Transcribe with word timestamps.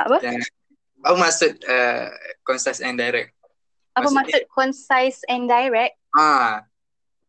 Apa? 0.00 0.16
Yang, 0.20 0.48
apa 1.02 1.16
maksud 1.18 1.52
uh, 1.66 2.08
concise 2.44 2.80
and 2.84 2.96
direct? 3.00 3.32
Apa 3.92 4.08
Maksudnya- 4.08 4.18
maksud 4.24 4.42
concise 4.48 5.18
and 5.28 5.44
direct? 5.48 5.96
Ah, 6.16 6.64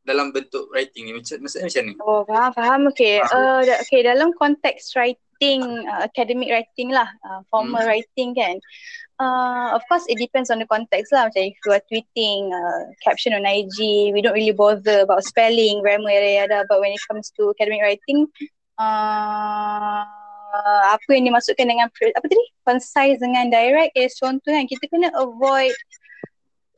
dalam 0.04 0.32
bentuk 0.36 0.68
writing 0.72 1.08
ni 1.08 1.16
macam 1.16 1.40
maksudnya 1.40 1.68
macam 1.72 1.84
ni. 1.88 1.94
Oh, 2.04 2.22
faham, 2.28 2.52
faham. 2.52 2.82
Okay. 2.92 3.24
Uh, 3.24 3.64
da- 3.64 3.80
okay, 3.84 4.04
dalam 4.04 4.36
konteks 4.36 4.92
writing, 5.00 5.64
uh, 5.88 6.04
academic 6.04 6.52
writing 6.52 6.92
lah, 6.92 7.08
uh, 7.24 7.40
formal 7.48 7.84
writing 7.84 8.36
kan. 8.36 8.60
Uh, 9.20 9.72
of 9.72 9.84
course, 9.88 10.04
it 10.12 10.20
depends 10.20 10.52
on 10.52 10.60
the 10.60 10.68
context 10.68 11.16
lah. 11.16 11.32
Macam 11.32 11.48
if 11.48 11.56
you 11.64 11.72
are 11.72 11.84
tweeting 11.88 12.52
uh, 12.52 12.92
caption 13.00 13.32
on 13.32 13.48
IG, 13.48 14.12
we 14.12 14.20
don't 14.20 14.36
really 14.36 14.52
bother 14.56 15.08
about 15.08 15.24
spelling, 15.24 15.80
grammar, 15.80 16.12
yada 16.12 16.32
yada. 16.44 16.60
But 16.68 16.84
when 16.84 16.92
it 16.92 17.00
comes 17.08 17.32
to 17.40 17.56
academic 17.56 17.80
writing, 17.84 18.28
uh, 18.76 20.04
apa 20.94 21.10
yang 21.10 21.34
dimasukkan 21.34 21.66
dengan 21.66 21.90
apa 21.90 22.26
tadi? 22.30 22.46
Concise 22.68 23.18
dengan 23.18 23.50
direct 23.50 23.98
is 23.98 24.14
contoh 24.22 24.54
kan 24.54 24.70
kita 24.70 24.86
kena 24.88 25.10
avoid 25.18 25.74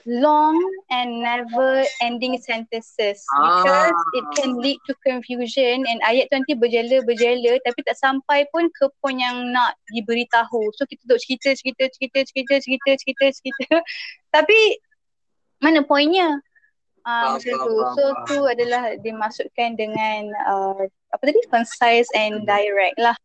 long 0.06 0.54
and 0.94 1.18
never 1.26 1.82
ending 2.06 2.38
sentences 2.38 3.26
because 3.26 3.90
Ah. 3.90 4.18
it 4.18 4.26
can 4.38 4.54
lead 4.62 4.78
to 4.86 4.94
confusion 5.02 5.82
and 5.90 5.98
ayat 6.06 6.30
tu 6.30 6.38
nanti 6.38 6.54
berjela-berjela 6.54 7.58
tapi 7.66 7.82
tak 7.82 7.98
sampai 7.98 8.46
pun 8.54 8.70
ke 8.70 8.86
point 9.02 9.18
yang 9.18 9.50
nak 9.50 9.74
diberitahu. 9.90 10.62
So 10.78 10.86
kita 10.86 11.10
duk 11.10 11.18
cerita, 11.18 11.58
cerita, 11.58 11.90
cerita, 11.90 12.22
cerita, 12.22 12.54
cerita, 12.62 12.92
cerita, 13.02 13.26
cerita. 13.34 13.66
tapi 14.36 14.78
mana 15.58 15.82
pointnya? 15.82 16.38
Faham, 17.02 17.38
Ah 17.38 17.38
macam 17.38 17.54
tu. 17.66 17.76
So 17.98 18.04
tu 18.30 18.38
adalah 18.46 18.98
dimasukkan 19.02 19.78
dengan 19.78 20.30
uh, 20.46 20.86
apa 21.14 21.22
tadi? 21.26 21.42
Concise 21.50 22.10
and 22.14 22.46
direct 22.46 22.98
lah. 23.02 23.18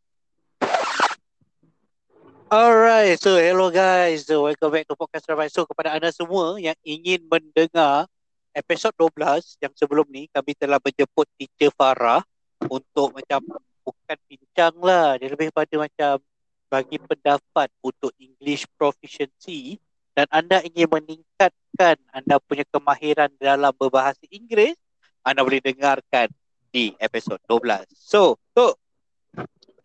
Alright, 2.51 3.15
so 3.23 3.39
hello 3.39 3.71
guys. 3.71 4.27
So 4.27 4.43
welcome 4.43 4.75
back 4.75 4.83
to 4.91 4.99
Podcast 4.99 5.23
Rabai. 5.31 5.47
So 5.55 5.71
kepada 5.71 5.95
anda 5.95 6.11
semua 6.11 6.59
yang 6.59 6.75
ingin 6.83 7.23
mendengar 7.31 8.11
episod 8.51 8.91
12 8.99 9.55
yang 9.63 9.71
sebelum 9.79 10.03
ni 10.11 10.27
kami 10.35 10.59
telah 10.59 10.83
menjemput 10.83 11.31
teacher 11.39 11.71
Farah 11.71 12.27
untuk 12.67 13.15
macam 13.15 13.39
bukan 13.87 14.19
bincang 14.27 14.75
lah. 14.83 15.15
Dia 15.23 15.31
lebih 15.31 15.55
pada 15.55 15.79
macam 15.79 16.19
bagi 16.67 16.99
pendapat 16.99 17.71
untuk 17.87 18.11
English 18.19 18.67
proficiency 18.75 19.79
dan 20.19 20.27
anda 20.35 20.59
ingin 20.67 20.91
meningkatkan 20.91 22.03
anda 22.11 22.43
punya 22.43 22.67
kemahiran 22.67 23.31
dalam 23.39 23.71
berbahasa 23.79 24.27
Inggeris, 24.27 24.75
anda 25.23 25.47
boleh 25.47 25.63
dengarkan 25.63 26.27
di 26.75 26.99
episod 26.99 27.39
12. 27.47 27.87
So, 27.95 28.43
tu 28.51 28.75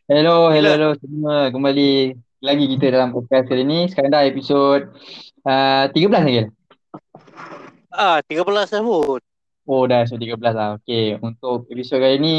Hello, 0.10 0.50
hello, 0.50 0.70
hello 0.74 0.90
semua. 0.98 1.54
Kembali 1.54 2.26
lagi 2.46 2.70
kita 2.70 2.94
dalam 2.94 3.10
podcast 3.10 3.50
kali 3.50 3.66
ni. 3.66 3.90
Sekarang 3.90 4.14
dah 4.14 4.22
episod 4.22 4.94
uh, 5.50 5.90
13 5.90 6.14
lagi. 6.14 6.46
ah 7.90 8.22
13 8.22 8.46
tahun. 8.70 9.20
Oh, 9.66 9.84
dah 9.90 10.06
episod 10.06 10.22
13 10.22 10.38
lah. 10.54 10.78
Okay, 10.78 11.18
untuk 11.18 11.66
episod 11.74 11.98
kali 11.98 12.22
ni, 12.22 12.36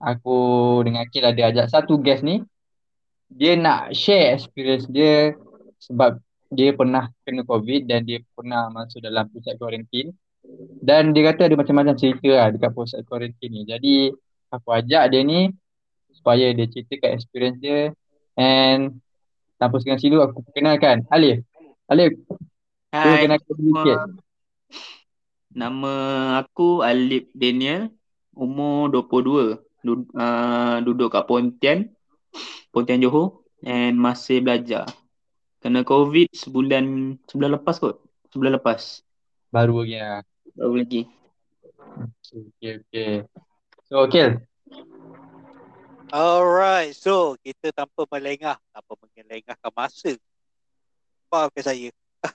aku 0.00 0.80
dengan 0.80 1.04
Akil 1.04 1.28
ada 1.28 1.52
ajak 1.52 1.68
satu 1.68 2.00
guest 2.00 2.24
ni. 2.24 2.40
Dia 3.28 3.60
nak 3.60 3.92
share 3.92 4.32
experience 4.32 4.88
dia 4.88 5.36
sebab 5.76 6.16
dia 6.48 6.72
pernah 6.72 7.12
kena 7.28 7.44
COVID 7.44 7.84
dan 7.84 8.08
dia 8.08 8.24
pernah 8.32 8.72
masuk 8.72 9.04
dalam 9.04 9.28
pusat 9.28 9.60
kuarantin. 9.60 10.16
Dan 10.80 11.12
dia 11.12 11.28
kata 11.28 11.52
ada 11.52 11.56
macam-macam 11.60 12.00
cerita 12.00 12.32
lah 12.32 12.48
dekat 12.48 12.72
pusat 12.72 13.04
kuarantin 13.04 13.52
ni. 13.52 13.68
Jadi, 13.68 14.08
aku 14.48 14.72
ajak 14.72 15.12
dia 15.12 15.20
ni 15.20 15.52
supaya 16.16 16.48
dia 16.56 16.64
ceritakan 16.64 17.10
experience 17.12 17.60
dia 17.60 17.92
and 18.40 19.04
tanpa 19.58 19.78
segan 19.80 20.00
silu 20.00 20.20
aku 20.20 20.42
perkenalkan 20.44 21.06
Alif. 21.10 21.44
Alif, 21.88 22.16
Hai, 22.88 23.28
sikit. 23.28 23.98
nama 25.52 25.94
aku 26.40 26.80
Alip 26.80 27.28
Daniel, 27.36 27.92
umur 28.32 28.88
22, 28.88 29.60
Dud, 29.84 30.08
uh, 30.16 30.80
duduk 30.80 31.12
kat 31.12 31.28
Pontian, 31.28 31.92
Pontian 32.72 33.04
Johor 33.04 33.44
and 33.64 34.00
masih 34.00 34.40
belajar. 34.40 34.88
Kena 35.60 35.80
COVID 35.80 36.32
sebulan 36.32 37.16
sebulan 37.24 37.56
lepas 37.60 37.80
kot. 37.80 38.00
Sebulan 38.32 38.60
lepas. 38.60 39.00
Baru 39.48 39.80
lagi 39.80 39.96
lah. 39.96 40.20
Baru 40.52 40.76
lagi. 40.76 41.08
Okay, 42.34 42.82
okay. 42.84 43.12
So, 43.88 44.04
Akil. 44.04 44.42
Alright, 46.14 46.94
so 46.94 47.34
kita 47.42 47.74
tanpa 47.74 48.06
melengah, 48.06 48.54
tanpa 48.70 48.92
mengelengahkan 49.02 49.72
masa. 49.74 50.14
Maafkan 51.26 51.64
saya. 51.66 51.90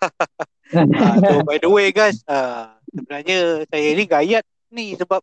Ah, 0.70 1.18
so 1.18 1.42
by 1.50 1.58
the 1.58 1.66
way 1.66 1.90
guys, 1.90 2.22
uh, 2.30 2.70
sebenarnya 2.94 3.66
saya 3.66 3.90
ni 3.98 4.06
gayat 4.06 4.46
ni 4.70 4.94
sebab 4.94 5.18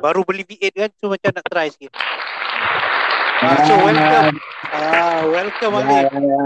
baru 0.00 0.24
beli 0.24 0.40
V8 0.48 0.72
kan, 0.72 0.90
so 0.96 1.12
macam 1.12 1.36
nak 1.36 1.44
try 1.52 1.68
sikit. 1.68 1.92
Ah, 3.44 3.60
so 3.68 3.76
welcome. 3.76 4.36
Ah, 4.72 5.20
welcome 5.28 5.74
Alif. 5.84 6.04
ya, 6.08 6.16
ya. 6.16 6.42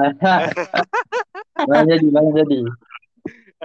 Mana 1.71 1.87
jadi, 1.87 2.07
mana 2.11 2.29
jadi. 2.35 2.59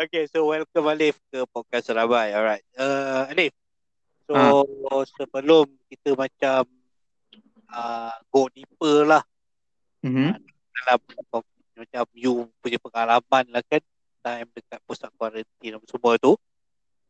Okay, 0.06 0.30
so 0.30 0.46
welcome 0.46 0.86
Alif 0.86 1.18
ke 1.34 1.42
podcast 1.50 1.90
Rabai. 1.90 2.30
Alright. 2.38 2.62
Uh, 2.78 3.26
Alif. 3.34 3.58
So 4.30 4.38
Ah. 4.38 4.62
sebelum 5.18 5.66
kita 5.90 6.14
macam 6.14 6.70
uh, 7.74 8.14
go 8.30 8.50
deeper 8.52 9.06
lah. 9.06 9.24
Mm-hmm. 10.00 10.32
dalam 10.80 11.00
macam 11.76 12.08
you 12.16 12.48
punya 12.64 12.80
pengalaman 12.80 13.44
lah 13.52 13.60
kan 13.68 13.84
time 14.24 14.48
dekat 14.56 14.80
pusat 14.88 15.12
kuarantin 15.16 15.76
apa 15.76 15.86
semua 15.88 16.16
tu. 16.20 16.36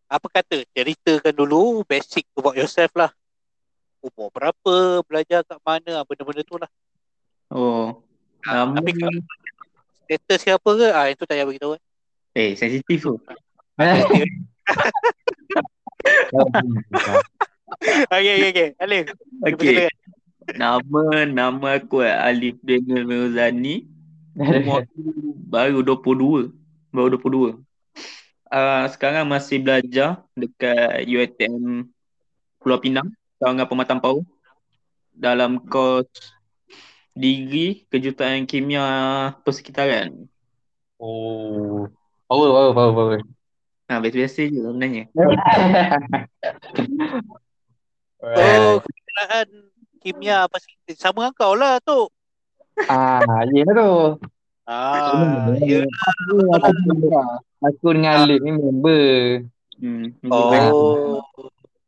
Apa 0.09 0.42
kata? 0.42 0.66
Ceritakan 0.74 1.34
dulu 1.38 1.86
basic 1.86 2.25
about 2.34 2.58
yourself 2.58 2.90
lah. 2.98 3.14
Umur 4.02 4.34
berapa 4.34 5.06
belajar 5.06 5.46
kat 5.46 5.59
mana 5.62 6.02
ah, 6.02 6.03
benda-benda 6.06 6.42
tu 6.42 6.58
lah. 6.58 6.69
Oh. 7.50 8.02
Nama, 8.46 8.72
tapi 8.80 8.96
kalau 8.96 9.19
status 10.08 10.42
ke 10.42 10.52
apa 10.56 10.72
ke? 10.74 10.88
Ah 10.96 11.08
itu 11.12 11.24
tak 11.28 11.36
payah 11.38 11.46
beritahu 11.46 11.75
kan. 11.78 11.81
Eh, 12.38 12.56
sensitif 12.58 13.06
tu. 13.06 13.14
okay 18.14 18.34
okay 18.38 18.50
okay. 18.53 18.69
Alif 18.81 19.06
Okay. 19.40 19.88
Nama 20.56 21.30
nama 21.30 21.78
aku 21.78 22.02
Alif 22.02 22.58
Daniel 22.66 23.06
Mirzani. 23.06 23.86
Umur 24.34 24.88
baru 25.54 25.84
22. 25.86 26.50
Baru 26.90 27.08
22. 27.18 27.60
Uh, 28.50 28.86
sekarang 28.90 29.30
masih 29.30 29.62
belajar 29.62 30.26
dekat 30.34 31.06
UiTM 31.06 31.86
Pulau 32.58 32.82
Pinang, 32.82 33.14
Sawangan 33.38 33.70
Pematang 33.70 34.02
Pauh. 34.02 34.26
Dalam 35.14 35.62
kos 35.70 36.10
degree 37.14 37.86
kejuruteraan 37.92 38.48
kimia 38.50 38.86
persekitaran. 39.46 40.26
Oh. 40.98 41.86
Power, 42.26 42.50
power, 42.50 42.72
power, 42.74 42.94
power. 42.96 43.20
Ha, 43.90 43.98
biasa-biasa 44.02 44.46
je 44.50 44.60
sebenarnya. 44.62 45.04
oh 48.22 48.78
kejuruteraan 48.81 49.69
kimia 50.00 50.48
apa 50.48 50.58
sih 50.58 50.74
sama 50.96 51.30
dengan 51.30 51.34
kau 51.36 51.54
lah 51.54 51.78
tu 51.84 52.08
Ah, 52.88 53.44
ya 53.52 53.68
tu. 53.68 53.92
ah 54.66 55.52
ya 55.60 55.84
Aku, 55.84 56.36
aku, 56.48 56.80
aku 57.60 57.88
dengan 57.92 58.24
Alif 58.24 58.40
ni 58.40 58.52
member. 58.56 59.04
Hmm. 59.80 60.06
oh 60.32 61.20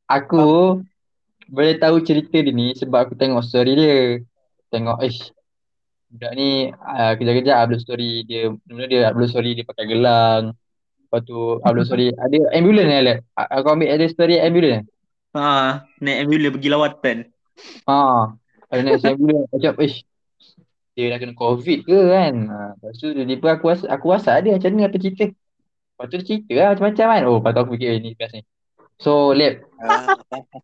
Aku 0.08 0.80
boleh 1.48 1.76
tahu 1.80 2.04
cerita 2.04 2.40
dia 2.40 2.52
ni 2.52 2.76
sebab 2.76 3.08
aku 3.08 3.14
tengok 3.16 3.44
story 3.44 3.72
dia. 3.76 3.96
Tengok, 4.68 5.00
ish, 5.04 5.32
budak 6.08 6.32
ni 6.36 6.72
uh, 6.72 7.14
kejap-kejap 7.16 7.56
upload 7.64 7.81
story 7.84 8.28
dia. 8.28 8.52
Mula 8.68 8.86
dia 8.88 9.07
upload 9.12 9.31
story 9.31 9.56
dia 9.56 9.64
pakai 9.64 9.86
gelang. 9.88 10.44
Lepas 11.07 11.22
tu 11.24 11.40
upload 11.60 11.88
story, 11.88 12.12
ada 12.24 12.38
ambulans 12.52 12.88
ni 12.88 12.96
Alif. 13.00 13.18
Aku 13.36 13.68
ambil 13.72 13.96
ada 13.96 14.06
story 14.07 14.36
ambulans. 14.40 14.84
Ha, 15.31 15.88
naik 16.04 16.18
ambulans 16.28 16.52
pergi 16.60 16.69
lawatan. 16.72 17.18
Ha, 17.88 17.96
ada 18.72 18.80
naik 18.81 19.04
ambulans. 19.04 19.48
Macam, 19.52 19.74
ish, 19.81 19.98
dia 20.96 21.12
dah 21.12 21.18
kena 21.18 21.34
COVID 21.36 21.80
ke 21.88 22.00
kan? 22.12 22.34
Ha, 22.48 22.58
lepas 22.78 22.94
tu 23.00 23.08
tiba-tiba 23.12 23.50
aku 23.56 23.66
rasa, 23.72 23.86
aku 23.90 24.06
rasa 24.12 24.31
dia 24.44 24.56
macam 24.56 24.69
ni 24.75 24.84
apa 24.86 24.98
cerita. 25.00 25.25
Lepas 25.31 26.06
tu 26.10 26.16
dia 26.19 26.25
cerita 26.28 26.54
lah 26.56 26.68
macam-macam 26.75 27.06
kan. 27.08 27.22
Oh, 27.28 27.38
lepas 27.40 27.52
tu 27.52 27.60
aku 27.63 27.72
fikir, 27.78 27.90
eh, 27.94 28.00
ni 28.00 28.10
best 28.13 28.34
ni. 28.36 28.42
So, 29.02 29.34
Lep, 29.34 29.66
ah, 29.81 30.13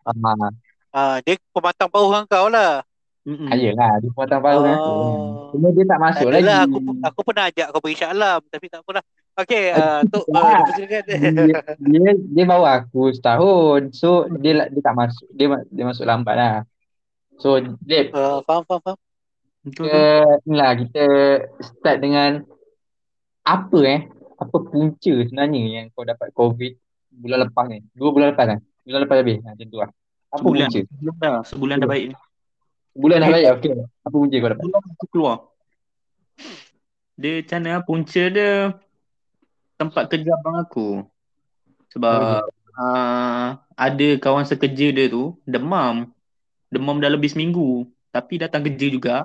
ah, 0.06 0.52
ah 0.94 1.16
dia 1.26 1.42
pematang 1.54 1.90
dengan 1.90 2.24
kau 2.30 2.48
lah 2.54 2.86
Mm-mm. 3.28 3.52
ayolah, 3.52 4.00
dia 4.00 4.10
potong 4.16 4.40
paru 4.40 4.64
kan 4.64 4.72
aku. 4.80 4.88
Oh. 4.88 5.52
Cuma 5.52 5.68
dia 5.76 5.84
tak 5.84 6.00
masuk 6.00 6.28
lagi. 6.32 6.48
Adalah 6.48 6.60
aku 6.64 6.78
aku 7.04 7.20
pernah 7.28 7.44
ajak 7.52 7.68
kau 7.76 7.82
pergi 7.84 7.98
Shah 8.00 8.12
Alam 8.16 8.40
tapi 8.48 8.66
tak 8.72 8.80
apalah. 8.88 9.04
Okey, 9.44 9.64
uh, 9.76 10.00
tu 10.08 10.20
uh, 10.32 10.60
dia, 10.80 11.00
dia 11.04 12.12
dia 12.40 12.44
bawa 12.48 12.80
aku 12.80 13.12
setahun. 13.12 13.92
So 13.92 14.32
dia 14.40 14.72
dia 14.72 14.80
tak 14.80 14.96
masuk. 14.96 15.28
Dia 15.36 15.60
dia 15.68 15.84
masuk 15.84 16.08
lambat 16.08 16.36
lah. 16.40 16.56
So 17.38 17.62
Lep, 17.86 18.10
Uh, 18.14 18.42
faham 18.46 18.64
faham 18.66 18.82
faham. 18.82 18.98
Kita 19.68 20.00
inilah 20.48 20.72
kita 20.80 21.06
start 21.60 21.98
dengan 22.00 22.42
apa 23.44 23.80
eh? 23.84 24.02
Apa 24.38 24.58
punca 24.64 25.14
sebenarnya 25.26 25.62
yang 25.82 25.86
kau 25.94 26.06
dapat 26.06 26.30
COVID 26.34 26.74
bulan 27.18 27.50
lepas 27.50 27.66
ni? 27.68 27.82
Dua 27.98 28.10
bulan 28.14 28.34
lepas 28.34 28.46
kan? 28.48 28.60
Bulan 28.86 29.00
lepas 29.04 29.18
habis. 29.20 29.38
Ha, 29.44 29.54
macam 29.54 29.68
tu 29.68 29.78
lah. 29.82 29.90
Apa 30.32 30.40
Sebulan. 30.40 30.68
punca? 30.70 30.80
Sebulan 30.88 31.16
dah. 31.20 31.44
Sebulan 31.44 31.76
dah 31.82 31.90
baik 31.90 32.06
ni. 32.10 32.16
Bulan 32.98 33.18
dah 33.22 33.30
baik. 33.30 33.46
Okey. 33.58 33.72
Apa 33.82 34.16
punca 34.16 34.36
kau 34.38 34.50
dapat? 34.50 34.64
Sebulan 34.64 34.82
aku 34.94 35.06
keluar. 35.12 35.38
Dia 37.18 37.34
macam 37.42 37.60
mana 37.66 37.80
punca 37.82 38.24
dia 38.30 38.52
tempat 39.78 40.04
kerja 40.10 40.32
abang 40.38 40.58
aku. 40.62 40.90
Sebab 41.94 42.46
uh, 42.78 43.48
ada 43.74 44.08
kawan 44.22 44.46
sekerja 44.46 44.94
dia 44.94 45.06
tu 45.10 45.38
demam. 45.44 46.14
Demam 46.68 47.00
dah 47.00 47.12
lebih 47.12 47.32
seminggu. 47.32 47.88
Tapi 48.12 48.40
datang 48.40 48.64
kerja 48.64 48.88
juga. 48.88 49.16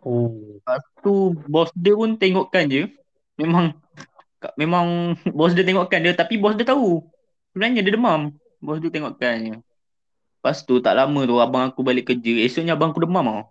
Oh. 0.00 0.58
Lepas 0.60 0.82
tu 1.00 1.36
bos 1.46 1.70
dia 1.76 1.92
pun 1.92 2.16
tengokkan 2.16 2.64
je. 2.66 2.88
Memang 3.36 3.72
memang 4.56 4.86
bos 5.36 5.52
dia 5.52 5.64
tengokkan 5.64 6.00
dia 6.00 6.12
tapi 6.12 6.36
bos 6.36 6.56
dia 6.56 6.64
tahu. 6.64 7.04
Sebenarnya 7.52 7.80
dia 7.84 7.94
demam. 7.94 8.32
Bos 8.60 8.78
dia 8.78 8.92
tengokkan 8.92 9.36
je. 9.40 9.54
Lepas 10.40 10.64
tu 10.64 10.80
tak 10.80 10.96
lama 10.96 11.20
tu 11.28 11.36
abang 11.36 11.68
aku 11.68 11.84
balik 11.84 12.08
kerja. 12.08 12.32
Esoknya 12.44 12.72
abang 12.72 12.92
aku 12.92 13.04
demam 13.04 13.24
tau. 13.24 13.42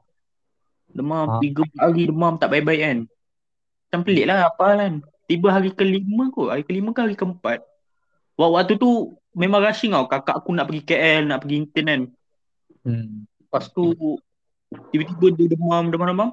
Demam 0.89 1.25
Ha. 1.29 1.37
tiga 1.37 1.61
hari 1.77 2.09
demam 2.09 2.33
tak 2.41 2.49
baik-baik 2.49 2.81
kan. 2.81 2.97
Macam 3.85 4.01
pelik 4.05 4.25
lah 4.25 4.49
apa 4.49 4.65
kan. 4.73 4.93
Tiba 5.29 5.47
hari 5.53 5.69
kelima 5.69 6.33
kot. 6.33 6.49
Hari 6.49 6.65
kelima 6.65 6.89
ke 6.89 7.01
hari 7.05 7.13
keempat. 7.13 7.61
Wak- 8.33 8.53
Waktu 8.57 8.81
tu 8.81 9.13
memang 9.37 9.61
rushing 9.61 9.93
tau. 9.93 10.09
Kakak 10.09 10.41
aku 10.41 10.49
nak 10.49 10.65
pergi 10.65 10.81
KL, 10.81 11.29
nak 11.29 11.45
pergi 11.45 11.55
intern 11.61 11.85
kan. 11.85 12.01
Hmm. 12.89 13.29
Lepas 13.45 13.69
tu 13.69 13.93
tiba-tiba 14.93 15.27
dia 15.37 15.45
demam, 15.53 15.89
demam-demam. 15.89 16.29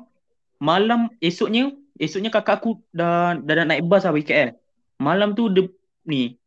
Malam 0.56 1.12
esoknya, 1.20 1.73
esoknya 2.00 2.32
kakak 2.32 2.64
aku 2.64 2.81
dah 2.93 3.37
dah 3.37 3.55
nak 3.62 3.67
naik 3.76 3.85
bas 3.85 4.05
lah 4.05 4.12
pergi 4.12 4.29
KL. 4.29 4.50
Malam 4.97 5.37
tu 5.37 5.53
dia 5.53 5.69
ni 6.08 6.41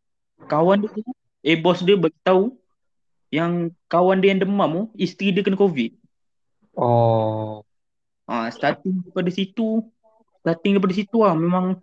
kawan 0.49 0.81
dia 0.81 0.89
eh 1.45 1.57
bos 1.59 1.83
dia 1.85 1.93
beritahu 1.95 2.55
yang 3.29 3.69
kawan 3.85 4.17
dia 4.21 4.33
yang 4.33 4.41
demam 4.41 4.69
tu, 4.73 4.83
isteri 4.97 5.29
dia 5.29 5.45
kena 5.45 5.57
COVID. 5.57 5.93
Oh. 6.73 7.61
Ah, 8.29 8.49
starting 8.49 9.05
daripada 9.05 9.29
situ, 9.29 9.85
starting 10.41 10.77
daripada 10.77 10.93
situ 10.93 11.17
lah 11.21 11.33
memang 11.33 11.77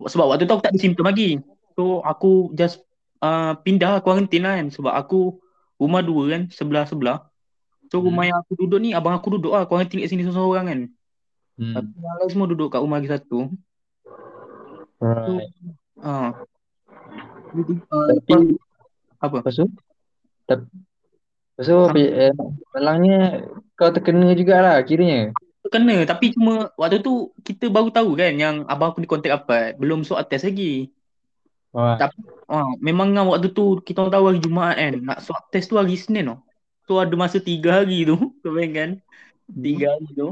sebab 0.00 0.30
waktu 0.30 0.46
tu 0.46 0.54
aku 0.54 0.64
tak 0.64 0.72
ada 0.76 0.80
simptom 0.80 1.08
lagi. 1.08 1.40
So 1.74 2.04
aku 2.04 2.52
just 2.54 2.82
uh, 3.22 3.58
pindah 3.60 4.02
kuarantin 4.02 4.46
lah 4.46 4.54
kan 4.58 4.68
sebab 4.70 4.92
aku 4.94 5.38
rumah 5.78 6.02
dua 6.02 6.22
kan 6.34 6.42
sebelah-sebelah. 6.50 7.30
So 7.88 8.04
rumah 8.04 8.28
Hmm. 8.28 8.30
yang 8.34 8.38
aku 8.44 8.52
duduk 8.58 8.78
ni 8.84 8.90
abang 8.92 9.16
aku 9.16 9.38
duduk 9.40 9.56
lah 9.56 9.64
kuarantin 9.64 10.04
kat 10.04 10.12
sini 10.12 10.26
seorang-seorang 10.26 10.66
kan. 10.68 10.80
Hmm. 11.56 11.74
Tapi 11.74 11.88
yang 11.96 12.16
lain 12.20 12.30
semua 12.30 12.46
duduk 12.50 12.68
kat 12.68 12.80
rumah 12.84 12.98
lagi 13.00 13.10
satu. 13.10 13.48
Right. 14.98 15.50
Jadi, 17.48 17.72
uh, 17.88 18.04
Tapi 18.18 18.32
apa? 19.18 19.36
lepas 19.40 19.54
tu 19.56 19.66
tapi 20.44 20.66
lepas 21.56 21.66
tu 21.66 21.78
eh, 21.96 22.34
malangnya 22.76 23.46
kau 23.78 23.90
terkena 23.94 24.34
jugalah 24.36 24.82
kiranya. 24.84 25.32
Kena 25.68 26.00
tapi 26.08 26.32
cuma 26.32 26.72
waktu 26.80 27.04
tu 27.04 27.28
kita 27.44 27.68
baru 27.68 27.92
tahu 27.92 28.16
kan 28.16 28.32
yang 28.32 28.54
abang 28.68 28.92
aku 28.92 29.04
ni 29.04 29.08
kontak 29.08 29.32
apa. 29.44 29.76
Belum 29.76 30.00
swab 30.00 30.24
test 30.28 30.48
lagi. 30.48 30.88
Wah. 31.76 32.00
Tapi 32.00 32.18
ah, 32.48 32.72
memang 32.80 33.12
kan 33.12 33.24
waktu 33.28 33.52
tu 33.52 33.78
kita 33.84 34.00
orang 34.02 34.14
tahu 34.14 34.24
hari 34.32 34.40
Jumaat 34.40 34.76
kan. 34.80 34.94
Nak 35.04 35.18
swab 35.24 35.44
test 35.52 35.68
tu 35.68 35.76
hari 35.76 35.94
Isnin 35.94 36.32
tau. 36.32 36.38
So 36.88 36.96
ada 36.96 37.12
masa 37.14 37.38
tiga 37.38 37.82
hari 37.82 38.08
tu. 38.08 38.16
Kau 38.40 38.52
bayangkan. 38.56 39.00
Tiga 39.52 39.92
hari 39.96 40.08
tu. 40.16 40.28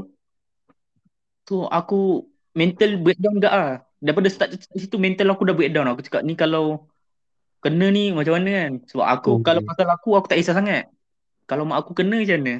So 1.47 1.69
aku 1.69 2.25
mental 2.57 2.97
breakdown 2.99 3.37
juga 3.37 3.49
lah. 3.53 3.73
Daripada 4.01 4.29
start 4.29 4.57
situ 4.77 4.97
mental 4.97 5.29
aku 5.33 5.45
dah 5.45 5.55
breakdown. 5.57 5.87
Aku 5.93 6.01
cakap 6.01 6.25
ni 6.25 6.33
kalau 6.33 6.89
kena 7.61 7.89
ni 7.93 8.09
macam 8.13 8.33
mana 8.41 8.49
kan. 8.65 8.71
Sebab 8.89 9.05
aku 9.05 9.29
Oh. 9.37 9.41
kalau 9.45 9.61
pasal 9.61 9.87
aku 9.93 10.09
aku 10.17 10.27
tak 10.33 10.37
kisah 10.41 10.57
sangat. 10.57 10.89
Kalau 11.45 11.63
mak 11.69 11.85
aku 11.85 11.93
kena 11.93 12.17
macam 12.17 12.37
mana. 12.41 12.53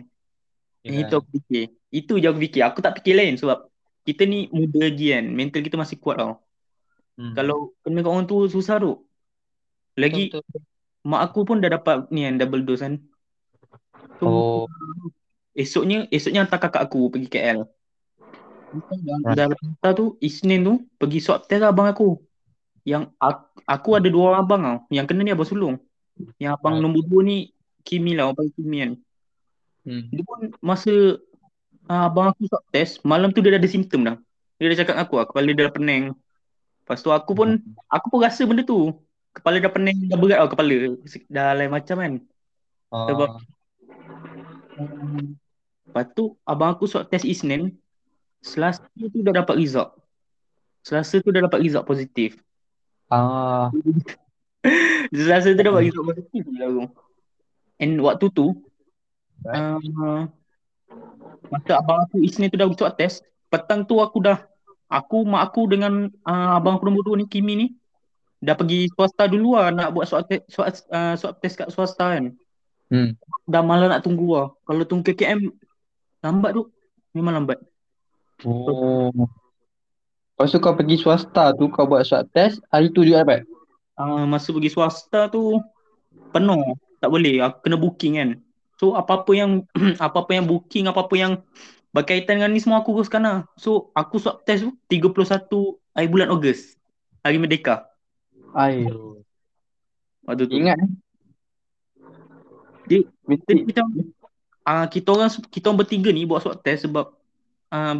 Ya. 0.85 1.03
Itu 1.03 1.13
aku 1.19 1.29
fikir. 1.41 1.63
Itu 1.89 2.11
je 2.21 2.27
aku 2.29 2.39
fikir. 2.45 2.61
Aku 2.69 2.79
tak 2.85 2.93
fikir 3.01 3.13
lain 3.17 3.35
sebab 3.41 3.65
kita 4.07 4.23
ni 4.29 4.47
muda 4.53 4.77
lagi 4.87 5.05
kan. 5.17 5.25
Mental 5.33 5.61
kita 5.65 5.75
masih 5.75 5.97
kuat 5.99 6.21
tau. 6.21 6.46
Hmm. 7.17 7.33
Kalau 7.33 7.73
kena 7.81 8.05
kat 8.05 8.11
orang 8.13 8.25
tu 8.29 8.37
susah 8.45 8.77
tu. 8.77 9.01
Lagi 9.97 10.29
Betul, 10.29 10.45
betul. 10.45 10.61
mak 11.01 11.21
aku 11.25 11.39
pun 11.43 11.57
dah 11.57 11.71
dapat 11.73 12.05
ni 12.13 12.29
kan 12.29 12.37
double 12.37 12.61
dose 12.61 12.85
kan. 12.85 13.01
So, 14.21 14.25
Oh. 14.25 14.61
esoknya 15.57 16.05
esoknya 16.13 16.45
hantar 16.45 16.61
kakak 16.61 16.85
aku 16.85 17.09
pergi 17.09 17.27
KL. 17.27 17.59
Right. 18.67 19.33
dah 19.33 19.47
hantar 19.49 19.91
tu 19.95 20.19
Isnin 20.19 20.61
tu 20.61 20.73
pergi 20.99 21.17
swab 21.23 21.47
test 21.49 21.65
lah 21.65 21.73
abang 21.73 21.89
aku. 21.89 22.21
Yang 22.85 23.09
aku, 23.17 23.43
aku 23.65 23.89
ada 23.97 24.07
dua 24.07 24.23
orang 24.31 24.41
abang 24.45 24.61
tau. 24.63 24.77
Yang 24.93 25.05
kena 25.11 25.21
ni 25.25 25.31
abang 25.33 25.49
sulung. 25.49 25.75
Yang 26.37 26.51
abang 26.61 26.77
Right. 26.77 26.83
nombor 26.85 27.03
dua 27.09 27.21
ni 27.25 27.37
Kimi 27.81 28.13
lah, 28.13 28.29
abang 28.29 28.51
Kimi 28.53 28.77
kan. 28.83 28.91
Hmm. 29.87 30.11
Dia 30.11 30.23
pun 30.27 30.39
masa 30.59 30.91
uh, 31.87 32.03
abang 32.11 32.29
aku 32.35 32.45
swab 32.51 32.63
test, 32.69 32.99
malam 33.07 33.31
tu 33.31 33.39
dia 33.39 33.55
dah 33.55 33.59
ada 33.63 33.69
simptom 33.71 34.03
dah. 34.03 34.15
Dia 34.59 34.67
dah 34.75 34.77
cakap 34.83 34.95
aku, 34.99 35.13
lah, 35.17 35.25
kepala 35.25 35.47
dia 35.55 35.65
dah 35.65 35.73
pening. 35.73 36.03
Lepas 36.87 37.03
tu 37.03 37.11
aku 37.11 37.35
pun, 37.35 37.59
aku 37.91 38.07
pun 38.07 38.23
rasa 38.23 38.47
benda 38.47 38.63
tu. 38.63 38.95
Kepala 39.35 39.59
dah 39.59 39.67
pening, 39.67 40.07
dah 40.07 40.15
berat 40.15 40.39
tau 40.39 40.55
kepala. 40.55 40.95
Dah 41.27 41.51
lain 41.51 41.67
macam 41.67 41.95
kan. 41.99 42.13
Sebab 42.87 43.27
Ah. 43.27 44.79
um, 44.79 45.35
Lepas 45.83 46.05
tu 46.15 46.39
abang 46.47 46.71
aku 46.71 46.87
swab 46.87 47.11
test 47.11 47.27
Isnin, 47.27 47.75
Selasa 48.39 48.87
tu 48.95 49.19
dah 49.19 49.43
dapat 49.43 49.59
result. 49.59 49.99
Selasa 50.79 51.19
tu 51.19 51.27
dah 51.27 51.43
dapat 51.43 51.59
result 51.59 51.83
positif. 51.83 52.39
Ah. 53.11 53.67
Selasa 55.11 55.51
tu 55.51 55.59
dapat 55.59 55.91
result 55.91 56.07
positif 56.07 56.47
pula 56.47 56.65
aku. 56.71 56.83
And 57.83 57.99
waktu 57.99 58.31
tu, 58.31 58.47
Right. 59.43 59.83
uh, 59.83 60.25
masa 61.51 61.77
abang 61.77 62.07
aku 62.07 62.23
Isnin 62.23 62.47
tu 62.47 62.57
dah 62.57 62.71
swab 62.71 62.95
test, 62.95 63.27
petang 63.51 63.83
tu 63.83 63.99
aku 63.99 64.23
dah, 64.23 64.47
aku, 64.87 65.27
mak 65.27 65.51
aku 65.51 65.67
dengan 65.67 66.07
uh, 66.27 66.57
abang 66.57 66.79
aku 66.79 66.87
nombor 66.87 67.03
dua 67.03 67.15
ni, 67.19 67.27
Kimi 67.27 67.53
ni, 67.55 67.67
dah 68.39 68.53
pergi 68.53 68.87
swasta 68.93 69.25
dulu 69.25 69.57
lah 69.57 69.73
nak 69.73 69.91
buat 69.97 70.05
swab 70.05 70.29
test, 70.29 70.45
swab, 70.51 70.69
uh, 70.93 71.13
swab 71.17 71.33
test 71.41 71.55
kat 71.57 71.69
swasta 71.73 72.17
kan. 72.17 72.25
Hmm. 72.87 73.19
Dah 73.43 73.63
malas 73.63 73.91
nak 73.91 74.03
tunggu 74.05 74.27
lah. 74.31 74.47
Kalau 74.63 74.83
tunggu 74.87 75.11
KKM, 75.11 75.51
lambat 76.23 76.51
tu. 76.55 76.63
Memang 77.11 77.43
lambat. 77.43 77.59
Oh. 78.45 79.11
Lepas 80.37 80.53
tu 80.53 80.61
kau 80.61 80.77
pergi 80.77 81.01
swasta 81.01 81.51
tu 81.57 81.67
kau 81.67 81.89
buat 81.89 82.05
swab 82.05 82.29
test, 82.31 82.61
hari 82.69 82.93
tu 82.93 83.03
juga 83.03 83.25
dapat. 83.25 83.43
Uh, 83.97 84.23
masa 84.29 84.53
pergi 84.53 84.69
swasta 84.69 85.27
tu, 85.27 85.57
penuh. 86.31 86.77
Tak 87.01 87.09
boleh. 87.09 87.41
Aku 87.43 87.65
kena 87.65 87.77
booking 87.77 88.13
kan. 88.21 88.29
So 88.77 88.93
apa-apa 88.93 89.33
yang 89.33 89.65
apa-apa 90.05 90.37
yang 90.37 90.45
booking, 90.45 90.85
apa-apa 90.85 91.15
yang 91.17 91.33
berkaitan 91.97 92.37
dengan 92.37 92.53
ni 92.53 92.61
semua 92.61 92.85
aku 92.85 92.93
uruskan 92.93 93.25
lah. 93.25 93.37
So 93.57 93.89
aku 93.97 94.21
swab 94.21 94.45
test 94.45 94.69
tu 94.69 94.77
31 94.85 95.49
hari 95.97 96.07
bulan 96.13 96.29
Ogos. 96.29 96.77
Hari 97.25 97.41
Merdeka. 97.41 97.89
Ayo. 98.53 99.25
Waktu 100.29 100.45
tu. 100.45 100.53
Ingat 100.61 100.77
eh? 100.77 100.91
Dia, 102.85 103.01
Mesti. 103.25 103.49
Jadi 103.49 103.61
kita 103.73 103.81
uh, 103.81 104.85
kita 104.85 105.07
orang 105.09 105.29
kita 105.49 105.65
orang 105.73 105.79
bertiga 105.81 106.13
ni 106.13 106.29
buat 106.29 106.45
swab 106.45 106.61
test 106.61 106.85
sebab 106.85 107.17
uh, 107.73 107.97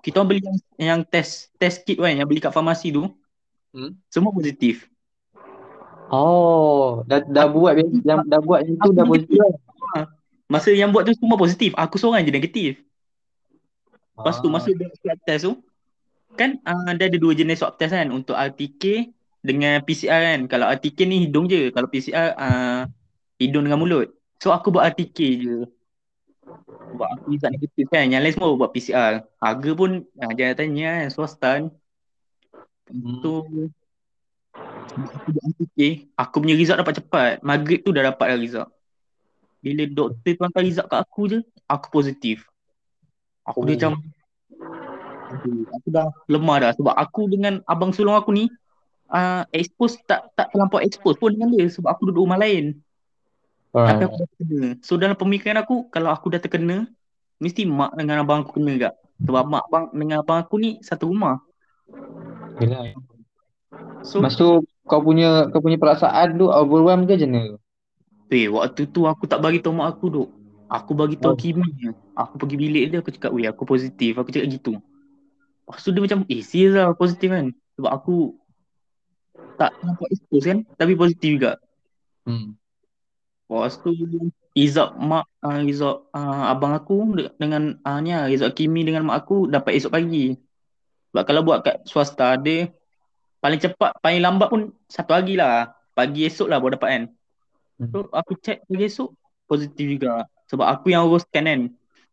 kita 0.00 0.22
orang 0.22 0.28
beli 0.30 0.40
yang, 0.46 0.56
yang 0.78 1.00
test 1.02 1.50
test 1.58 1.82
kit 1.82 1.98
kan 1.98 2.14
yang 2.14 2.30
beli 2.30 2.38
kat 2.38 2.54
farmasi 2.54 2.94
tu. 2.94 3.10
Hmm. 3.74 3.98
Semua 4.14 4.30
positif. 4.30 4.86
Oh, 6.10 7.02
dah 7.06 7.22
dah 7.22 7.46
buat 7.50 7.74
yang 7.78 8.26
dah 8.26 8.40
buat 8.42 8.62
yang 8.62 8.78
tu 8.78 8.94
dah 8.94 9.06
positif. 9.06 9.38
Masa 10.50 10.74
yang 10.74 10.90
buat 10.94 11.02
tu 11.06 11.14
semua 11.18 11.38
positif. 11.38 11.74
Aku 11.78 11.98
seorang 11.98 12.26
je 12.26 12.34
negatif. 12.34 12.89
Lepas 14.20 14.36
tu 14.44 14.48
Ah. 14.48 14.52
masa 14.52 14.68
dia 14.76 14.88
swab 15.00 15.18
test 15.24 15.48
tu 15.48 15.52
kan 16.38 16.60
uh, 16.62 16.92
dia 16.94 17.10
ada 17.10 17.18
dua 17.18 17.32
jenis 17.34 17.58
swab 17.58 17.74
test 17.80 17.96
kan 17.96 18.12
untuk 18.12 18.36
RTK 18.36 19.10
dengan 19.40 19.80
PCR 19.80 20.20
kan. 20.36 20.40
Kalau 20.46 20.68
RTK 20.68 20.98
ni 21.08 21.26
hidung 21.26 21.48
je, 21.48 21.72
kalau 21.72 21.88
PCR 21.88 22.36
uh, 22.36 22.80
hidung 23.40 23.64
dengan 23.64 23.80
mulut. 23.80 24.12
So 24.40 24.52
aku 24.52 24.68
buat 24.72 24.92
RTK 24.92 25.18
je. 25.40 25.56
Sebab 26.92 27.08
aku 27.16 27.24
result 27.36 27.52
negatif 27.56 27.86
kan. 27.88 28.06
Yang 28.12 28.22
lain 28.22 28.34
semua 28.36 28.60
buat 28.60 28.72
PCR. 28.72 29.12
Harga 29.40 29.70
pun 29.72 29.90
uh, 30.04 30.32
jangan 30.36 30.54
tanya 30.56 30.90
kan 31.04 31.08
swasta 31.08 31.48
kan. 31.56 31.64
Hmm. 32.90 33.20
Tu 33.24 33.32
aku 35.00 35.28
buat 35.32 35.44
RTK, 35.56 35.78
aku 36.18 36.36
punya 36.44 36.56
result 36.58 36.78
dapat 36.84 36.94
cepat. 37.00 37.30
Maghrib 37.40 37.80
tu 37.80 37.90
dah 37.96 38.04
dapat 38.12 38.36
dah 38.36 38.38
result. 38.38 38.68
Bila 39.60 39.84
doktor 39.88 40.32
tu 40.36 40.42
hantar 40.44 40.62
result 40.64 40.88
kat 40.88 41.00
aku 41.00 41.22
je, 41.28 41.38
aku 41.68 41.86
positif. 41.92 42.49
Aku 43.50 43.66
dia 43.66 43.76
macam 43.78 43.92
aku 45.70 45.88
dah 45.94 46.06
lemah 46.26 46.56
dah 46.58 46.70
sebab 46.74 46.94
aku 46.94 47.30
dengan 47.30 47.62
abang 47.70 47.94
sulung 47.94 48.18
aku 48.18 48.34
ni 48.34 48.50
uh, 49.10 49.46
expose 49.54 49.98
tak 50.06 50.26
tak 50.34 50.50
terlampau 50.50 50.82
expose 50.82 51.18
pun 51.18 51.30
dengan 51.34 51.54
dia 51.54 51.70
sebab 51.70 51.90
aku 51.90 52.10
duduk 52.10 52.26
rumah 52.26 52.38
lain. 52.40 52.78
Tapi 53.70 54.02
Alright. 54.02 54.06
aku 54.10 54.16
dah 54.18 54.28
terkena. 54.34 54.68
So 54.82 54.92
dalam 54.98 55.14
pemikiran 55.14 55.62
aku 55.62 55.86
kalau 55.94 56.10
aku 56.10 56.26
dah 56.34 56.40
terkena 56.42 56.90
mesti 57.38 57.62
mak 57.66 57.94
dengan 57.94 58.26
abang 58.26 58.42
aku 58.42 58.58
kena 58.58 58.90
gak. 58.90 58.94
Sebab 59.22 59.44
mak 59.46 59.64
abang 59.70 59.84
dengan 59.94 60.26
abang 60.26 60.42
aku 60.42 60.58
ni 60.58 60.82
satu 60.82 61.06
rumah. 61.12 61.38
Yelah. 62.58 62.96
So, 64.02 64.18
Lepas 64.18 64.34
tu 64.34 64.64
kau 64.88 65.00
punya 65.04 65.46
kau 65.54 65.62
punya 65.62 65.78
perasaan 65.78 66.34
tu 66.34 66.50
overwhelm 66.50 67.06
ke 67.06 67.14
mana? 67.22 67.54
eh, 68.30 68.46
waktu 68.50 68.86
tu 68.90 69.06
aku 69.06 69.26
tak 69.26 69.42
bagi 69.42 69.62
tahu 69.62 69.74
mak 69.78 69.98
aku 69.98 70.06
duk. 70.10 70.28
Aku 70.70 70.94
bagi 70.94 71.18
tahu 71.18 71.34
Oh. 71.34 71.38
Kimi. 71.38 71.66
Aku 72.14 72.38
pergi 72.38 72.54
bilik 72.54 72.84
dia, 72.94 72.98
aku 73.02 73.10
cakap, 73.10 73.34
weh 73.34 73.50
aku 73.50 73.66
positif. 73.66 74.14
Aku 74.14 74.30
cakap 74.30 74.46
gitu. 74.46 74.78
Lepas 75.66 75.82
tu 75.82 75.90
dia 75.90 76.02
macam, 76.02 76.22
eh 76.30 76.42
serius 76.46 76.78
lah 76.78 76.94
positif 76.94 77.26
kan. 77.26 77.50
Sebab 77.74 77.90
aku 77.90 78.38
tak 79.58 79.74
nampak 79.82 80.08
expose 80.14 80.46
kan. 80.46 80.58
Tapi 80.78 80.94
positif 80.94 81.42
juga. 81.42 81.58
Hmm. 82.22 82.54
Lepas 83.50 83.82
tu 83.82 83.90
Izak 84.50 84.98
mak 84.98 85.26
uh, 85.46 85.62
Izak 85.62 86.10
uh, 86.10 86.44
abang 86.50 86.74
aku 86.74 87.18
de- 87.18 87.34
dengan 87.38 87.78
uh, 87.86 87.98
ni 88.02 88.10
lah, 88.14 88.26
Izak 88.30 88.54
Kimi 88.58 88.82
dengan 88.82 89.06
mak 89.06 89.26
aku 89.26 89.50
dapat 89.50 89.78
esok 89.78 89.94
pagi. 89.94 90.38
Sebab 91.10 91.22
kalau 91.26 91.42
buat 91.42 91.66
kat 91.66 91.82
swasta 91.86 92.38
dia 92.38 92.70
paling 93.42 93.58
cepat 93.58 93.98
paling 93.98 94.22
lambat 94.22 94.48
pun 94.50 94.70
satu 94.86 95.18
hari 95.18 95.34
lah. 95.34 95.74
Pagi 95.94 96.26
esok 96.26 96.46
lah 96.50 96.62
baru 96.62 96.78
dapat 96.78 96.88
kan. 96.90 97.02
Hmm. 97.78 97.90
So 97.90 97.96
aku 98.14 98.38
check 98.38 98.62
pagi 98.66 98.86
esok 98.86 99.10
positif 99.50 99.86
juga. 99.98 100.26
Sebab 100.50 100.66
aku 100.66 100.90
yang 100.90 101.06
uruskan 101.06 101.46
kan. 101.46 101.60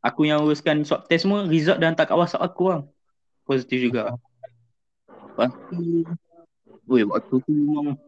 Aku 0.05 0.29
yang 0.29 0.45
uruskan 0.45 0.85
swab 0.85 1.09
test 1.09 1.25
semua 1.25 1.43
result 1.49 1.81
dah 1.81 1.89
hantar 1.89 2.05
kat 2.05 2.15
WhatsApp 2.15 2.45
aku 2.45 2.63
lah. 2.69 2.81
Positif 3.49 3.89
juga. 3.89 4.13
Lepas 5.09 5.51
tu 5.73 6.05
Weh 6.87 7.03
waktu 7.03 7.35
tu 7.43 7.51
memang 7.51 7.99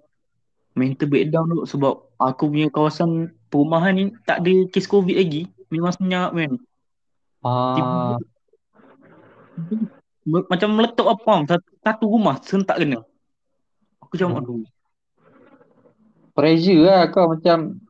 mental 0.72 1.08
breakdown 1.12 1.52
tu 1.52 1.68
sebab 1.68 2.08
aku 2.16 2.48
punya 2.48 2.72
kawasan 2.72 3.36
perumahan 3.52 3.92
ni 3.92 4.04
tak 4.24 4.40
ada 4.46 4.54
kes 4.72 4.88
COVID 4.88 5.18
lagi. 5.18 5.52
Memang 5.68 5.92
senyap 5.92 6.32
kan. 6.32 6.52
Ah, 7.44 8.16
Macam 10.24 10.70
meletup 10.78 11.10
apa 11.10 11.60
satu 11.84 12.06
rumah 12.08 12.40
sentak 12.46 12.80
kena. 12.80 13.04
Aku 14.00 14.16
macam 14.16 14.30
Hmm. 14.30 14.40
aduh. 14.40 14.64
pressure 16.38 16.88
lah 16.88 17.12
kau 17.12 17.36
macam 17.36 17.84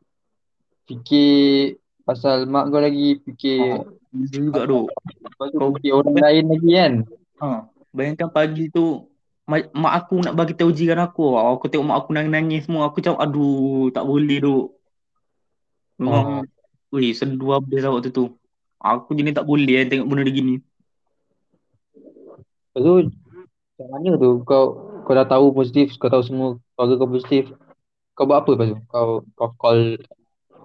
fikir 0.90 1.78
pasal 2.10 2.42
mak 2.50 2.74
kau 2.74 2.82
lagi 2.82 3.22
fikir 3.22 3.86
Dia 4.10 4.26
juga 4.34 4.66
tu. 4.66 4.90
lepas 5.22 5.46
tu 5.54 5.58
Kau 5.62 5.70
fikir 5.78 5.94
orang 5.94 6.18
lain 6.18 6.44
lagi 6.50 6.70
kan. 6.74 6.92
ha, 7.38 7.48
bayangkan 7.94 8.26
pagi 8.26 8.66
tu 8.74 9.06
ma- 9.46 9.70
mak 9.70 9.94
aku 9.94 10.14
nak 10.26 10.34
bagi 10.34 10.58
tahu 10.58 10.74
jiran 10.74 10.98
aku. 11.06 11.38
Aku 11.38 11.70
tengok 11.70 11.86
mak 11.86 11.98
aku 12.02 12.10
nangis-nangis 12.10 12.66
semua. 12.66 12.90
Aku 12.90 12.98
macam 12.98 13.14
aduh 13.22 13.94
tak 13.94 14.02
boleh 14.02 14.42
tu. 14.42 14.56
Memang 16.02 16.42
weh 16.90 17.14
sendu 17.14 17.54
habis 17.54 17.78
lah 17.78 17.94
waktu 17.94 18.10
tu. 18.10 18.34
Aku 18.82 19.14
jenis 19.14 19.38
tak 19.38 19.46
boleh 19.46 19.78
eh, 19.78 19.86
tengok 19.86 20.10
benda 20.10 20.26
dia 20.26 20.34
gini. 20.34 20.54
Lepas 22.74 22.80
tu 22.82 22.92
macam 23.78 23.86
mana 23.94 24.10
tu 24.18 24.30
kau 24.42 24.64
kau 25.06 25.14
dah 25.14 25.26
tahu 25.26 25.46
positif, 25.54 25.94
kau 26.02 26.10
tahu 26.10 26.26
semua 26.26 26.48
keluarga 26.74 26.94
kau 26.98 27.10
positif. 27.14 27.44
Kau 28.18 28.26
buat 28.26 28.42
apa 28.42 28.50
lepas 28.58 28.66
tu? 28.74 28.78
Kau 28.90 29.08
kau 29.38 29.48
call 29.54 30.02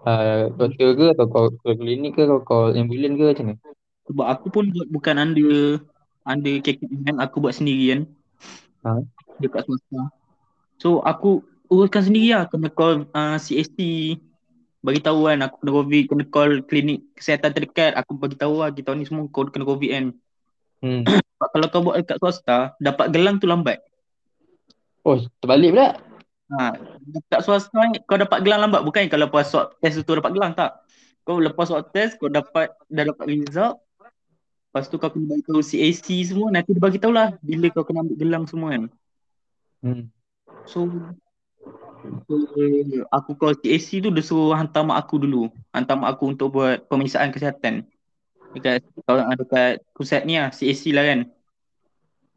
uh, 0.05 0.53
doktor 0.53 0.89
ke 0.95 1.05
atau 1.17 1.25
kau 1.27 1.47
call 1.61 1.75
klinik 1.75 2.15
ke 2.15 2.23
kau 2.29 2.41
call 2.45 2.77
ambulans 2.77 3.17
ke 3.17 3.23
macam 3.33 3.45
mana? 3.51 3.61
Sebab 4.05 4.25
aku 4.29 4.45
pun 4.53 4.63
buat 4.69 4.87
bukan 4.93 5.15
under 5.17 5.81
under 6.25 6.55
KKM 6.61 7.17
aku 7.17 7.41
buat 7.41 7.57
sendiri 7.57 7.83
kan. 7.91 8.01
Ha? 8.85 8.91
Dekat 9.41 9.65
swasta. 9.65 10.13
So 10.77 11.01
aku 11.01 11.41
uruskan 11.67 12.05
sendiri 12.05 12.37
lah 12.37 12.45
kena 12.45 12.69
call 12.69 13.09
uh, 13.09 13.37
CST 13.41 13.79
bagi 14.85 15.01
tahu 15.01 15.25
kan 15.25 15.41
aku 15.41 15.55
kena 15.65 15.71
covid 15.73 16.03
kena 16.05 16.23
call 16.29 16.51
klinik 16.61 17.01
kesihatan 17.17 17.49
terdekat 17.57 17.97
aku 17.97 18.13
bagi 18.13 18.37
tahu 18.37 18.61
lah 18.61 18.69
kita 18.69 18.93
ni 18.93 19.09
semua 19.09 19.25
kau 19.33 19.49
kena 19.49 19.65
covid 19.65 19.89
kan. 19.89 20.05
Hmm. 20.85 21.03
Kalau 21.53 21.67
kau 21.73 21.81
buat 21.81 21.99
dekat 22.05 22.21
swasta 22.21 22.77
dapat 22.77 23.09
gelang 23.09 23.41
tu 23.41 23.49
lambat. 23.49 23.81
Oh, 25.05 25.21
terbalik 25.41 25.77
pula. 25.77 25.97
Ha, 26.45 26.77
dekat 27.09 27.41
swasta 27.41 27.73
ni 27.89 27.97
kau 28.05 28.21
dapat 28.21 28.45
gelang 28.45 28.61
lambat 28.61 28.85
bukan 28.85 29.09
kalau 29.09 29.25
lepas 29.25 29.49
swab 29.49 29.73
test 29.81 30.05
tu 30.05 30.13
dapat 30.13 30.29
gelang 30.29 30.53
tak. 30.53 30.77
Kau 31.25 31.41
lepas 31.41 31.65
swab 31.65 31.89
test 31.89 32.21
kau 32.21 32.29
dapat 32.29 32.69
dah 32.85 33.03
dapat 33.09 33.25
result 33.33 33.81
Lepas 34.75 34.91
tu 34.91 34.99
kau 34.99 35.07
kena 35.07 35.31
bagi 35.31 35.43
tahu 35.47 35.63
CAC 35.63 36.07
semua 36.27 36.51
nanti 36.51 36.75
dia 36.75 36.83
bagi 36.83 36.99
tahu 36.99 37.15
lah 37.15 37.31
bila 37.39 37.71
kau 37.71 37.87
kena 37.87 38.03
ambil 38.03 38.19
gelang 38.19 38.43
semua 38.43 38.75
kan. 38.75 38.83
Hmm. 39.79 40.11
So 40.67 40.91
so, 42.27 42.33
aku 43.07 43.39
call 43.39 43.55
CAC 43.55 44.03
tu 44.03 44.11
dia 44.11 44.19
suruh 44.19 44.51
hantar 44.51 44.83
mak 44.83 44.99
aku 44.99 45.23
dulu. 45.23 45.47
Hantar 45.71 45.95
mak 45.95 46.19
aku 46.19 46.35
untuk 46.35 46.59
buat 46.59 46.83
pemeriksaan 46.91 47.31
kesihatan. 47.31 47.87
Dekat 48.51 48.83
kalau 49.07 49.23
dekat 49.39 49.79
pusat 49.95 50.27
ni 50.27 50.35
lah 50.35 50.51
CAC 50.51 50.91
lah 50.91 51.07
kan. 51.07 51.19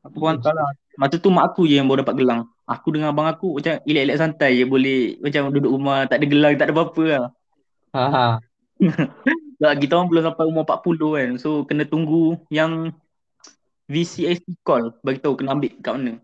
Aku 0.06 0.22
pun 0.22 0.38
hantar 0.38 0.54
lah. 0.54 0.70
Masa 0.98 1.14
tu 1.22 1.30
mak 1.30 1.54
aku 1.54 1.70
je 1.70 1.78
yang 1.78 1.86
baru 1.86 2.02
dapat 2.02 2.18
gelang. 2.18 2.50
Aku 2.66 2.90
dengan 2.90 3.14
abang 3.14 3.30
aku 3.30 3.62
macam 3.62 3.78
ilek-ilek 3.86 4.18
santai 4.18 4.58
je 4.58 4.64
boleh 4.66 5.14
macam 5.22 5.54
duduk 5.54 5.70
rumah 5.70 6.10
tak 6.10 6.18
ada 6.18 6.26
gelang 6.26 6.58
tak 6.58 6.66
ada 6.66 6.74
apa-apa 6.74 7.04
lah. 7.06 7.26
Ha 7.94 8.04
ha. 8.10 8.26
Tak, 9.58 9.74
kita 9.82 9.98
orang 9.98 10.06
belum 10.10 10.22
sampai 10.22 10.44
umur 10.46 10.62
40 10.66 11.18
kan. 11.18 11.30
So 11.38 11.66
kena 11.66 11.82
tunggu 11.86 12.38
yang 12.50 12.94
VCAC 13.86 14.42
call 14.66 14.94
bagi 15.02 15.22
tahu 15.22 15.38
kena 15.38 15.54
ambil 15.54 15.72
kat 15.82 15.92
mana. 15.94 16.14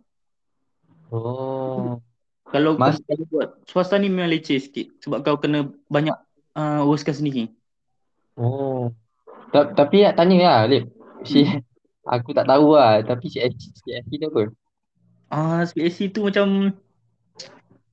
Oh. 1.15 2.03
Kalau 2.51 2.79
Mas- 2.79 3.03
kalau 3.03 3.27
buat 3.31 3.59
swasta 3.67 3.99
ni 3.99 4.11
memang 4.11 4.31
leceh 4.31 4.59
sikit 4.59 4.91
sebab 5.03 5.27
kau 5.27 5.39
kena 5.39 5.71
banyak 5.91 6.15
uh, 6.55 6.87
uruskan 6.87 7.15
sendiri. 7.15 7.51
Oh. 8.39 8.91
Ta- 9.51 9.71
tapi 9.71 10.03
nak 10.03 10.19
tanya 10.19 10.37
lah, 10.43 10.61
Lip. 10.67 10.91
Si 11.27 11.47
aku 12.07 12.35
tak 12.35 12.47
tahu 12.47 12.75
lah, 12.75 13.03
tapi 13.03 13.31
CSC, 13.31 13.83
CSC 13.83 14.11
tu 14.19 14.29
apa? 14.31 14.43
Ah, 15.35 15.67
uh, 15.67 15.67
CAC 15.67 16.15
tu 16.15 16.23
macam 16.23 16.71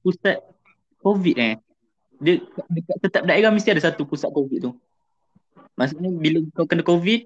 pusat 0.06 0.38
COVID 1.02 1.36
eh. 1.42 1.58
Dia 2.22 2.38
dekat 2.70 2.96
setiap 3.02 3.24
daerah 3.26 3.50
mesti 3.50 3.74
ada 3.74 3.82
satu 3.82 4.06
pusat 4.06 4.30
COVID 4.30 4.60
tu. 4.62 4.72
Maksudnya 5.74 6.14
bila 6.14 6.46
kau 6.54 6.70
kena 6.70 6.86
COVID 6.86 7.26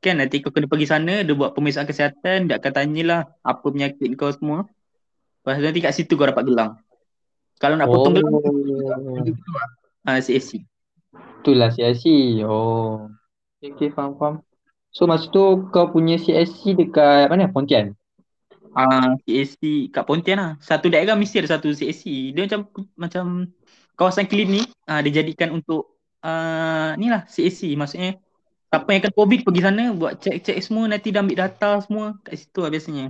kan 0.00 0.16
nanti 0.16 0.40
kau 0.40 0.48
kena 0.48 0.64
pergi 0.64 0.88
sana 0.88 1.20
dia 1.20 1.36
buat 1.36 1.52
pemeriksaan 1.52 1.84
kesihatan 1.84 2.48
dia 2.48 2.56
akan 2.56 2.72
tanyalah 2.72 3.28
apa 3.44 3.66
penyakit 3.68 4.08
kau 4.16 4.32
semua. 4.32 4.64
Lepas 5.44 5.60
tu 5.60 5.64
nanti 5.68 5.80
kat 5.84 5.92
situ 5.92 6.16
kau 6.16 6.24
dapat 6.24 6.48
gelang. 6.48 6.80
Kalau 7.60 7.76
nak 7.76 7.92
potong 7.92 8.16
gelang 8.16 8.32
Oh. 8.32 10.08
ah 10.08 10.16
uh, 10.16 10.20
CAC. 10.24 10.64
Itulah 11.44 11.68
CSC. 11.68 12.04
Oh. 12.48 13.12
Okay, 13.60 13.76
okay, 13.76 13.88
faham, 13.92 14.16
faham. 14.16 14.34
So 14.88 15.04
masa 15.04 15.28
tu 15.28 15.68
kau 15.68 15.92
punya 15.92 16.16
CSC 16.16 16.72
dekat 16.72 17.28
mana? 17.28 17.52
Pontian? 17.52 17.99
Ah 18.70 18.86
uh, 18.86 19.08
CAC 19.26 19.90
kat 19.90 20.04
Pontian 20.06 20.38
lah. 20.38 20.52
Satu 20.62 20.86
daerah 20.86 21.18
mesti 21.18 21.42
ada 21.42 21.58
satu 21.58 21.74
CAC. 21.74 22.04
Dia 22.34 22.46
macam 22.46 22.60
macam 22.94 23.24
kawasan 23.98 24.30
klinik 24.30 24.70
ah 24.86 24.98
uh, 24.98 25.00
dia 25.02 25.22
jadikan 25.22 25.50
untuk 25.50 25.98
ah 26.22 26.94
uh, 26.94 27.00
ni 27.00 27.10
lah 27.10 27.26
CAC 27.26 27.74
maksudnya 27.74 28.20
siapa 28.70 28.86
yang 28.94 29.02
kena 29.02 29.18
COVID 29.18 29.40
pergi 29.42 29.60
sana 29.66 29.84
buat 29.90 30.12
cek-cek 30.22 30.58
semua 30.62 30.86
nanti 30.86 31.10
dah 31.10 31.26
ambil 31.26 31.42
data 31.42 31.70
semua 31.82 32.06
kat 32.22 32.38
situ 32.38 32.58
lah 32.62 32.70
biasanya. 32.70 33.06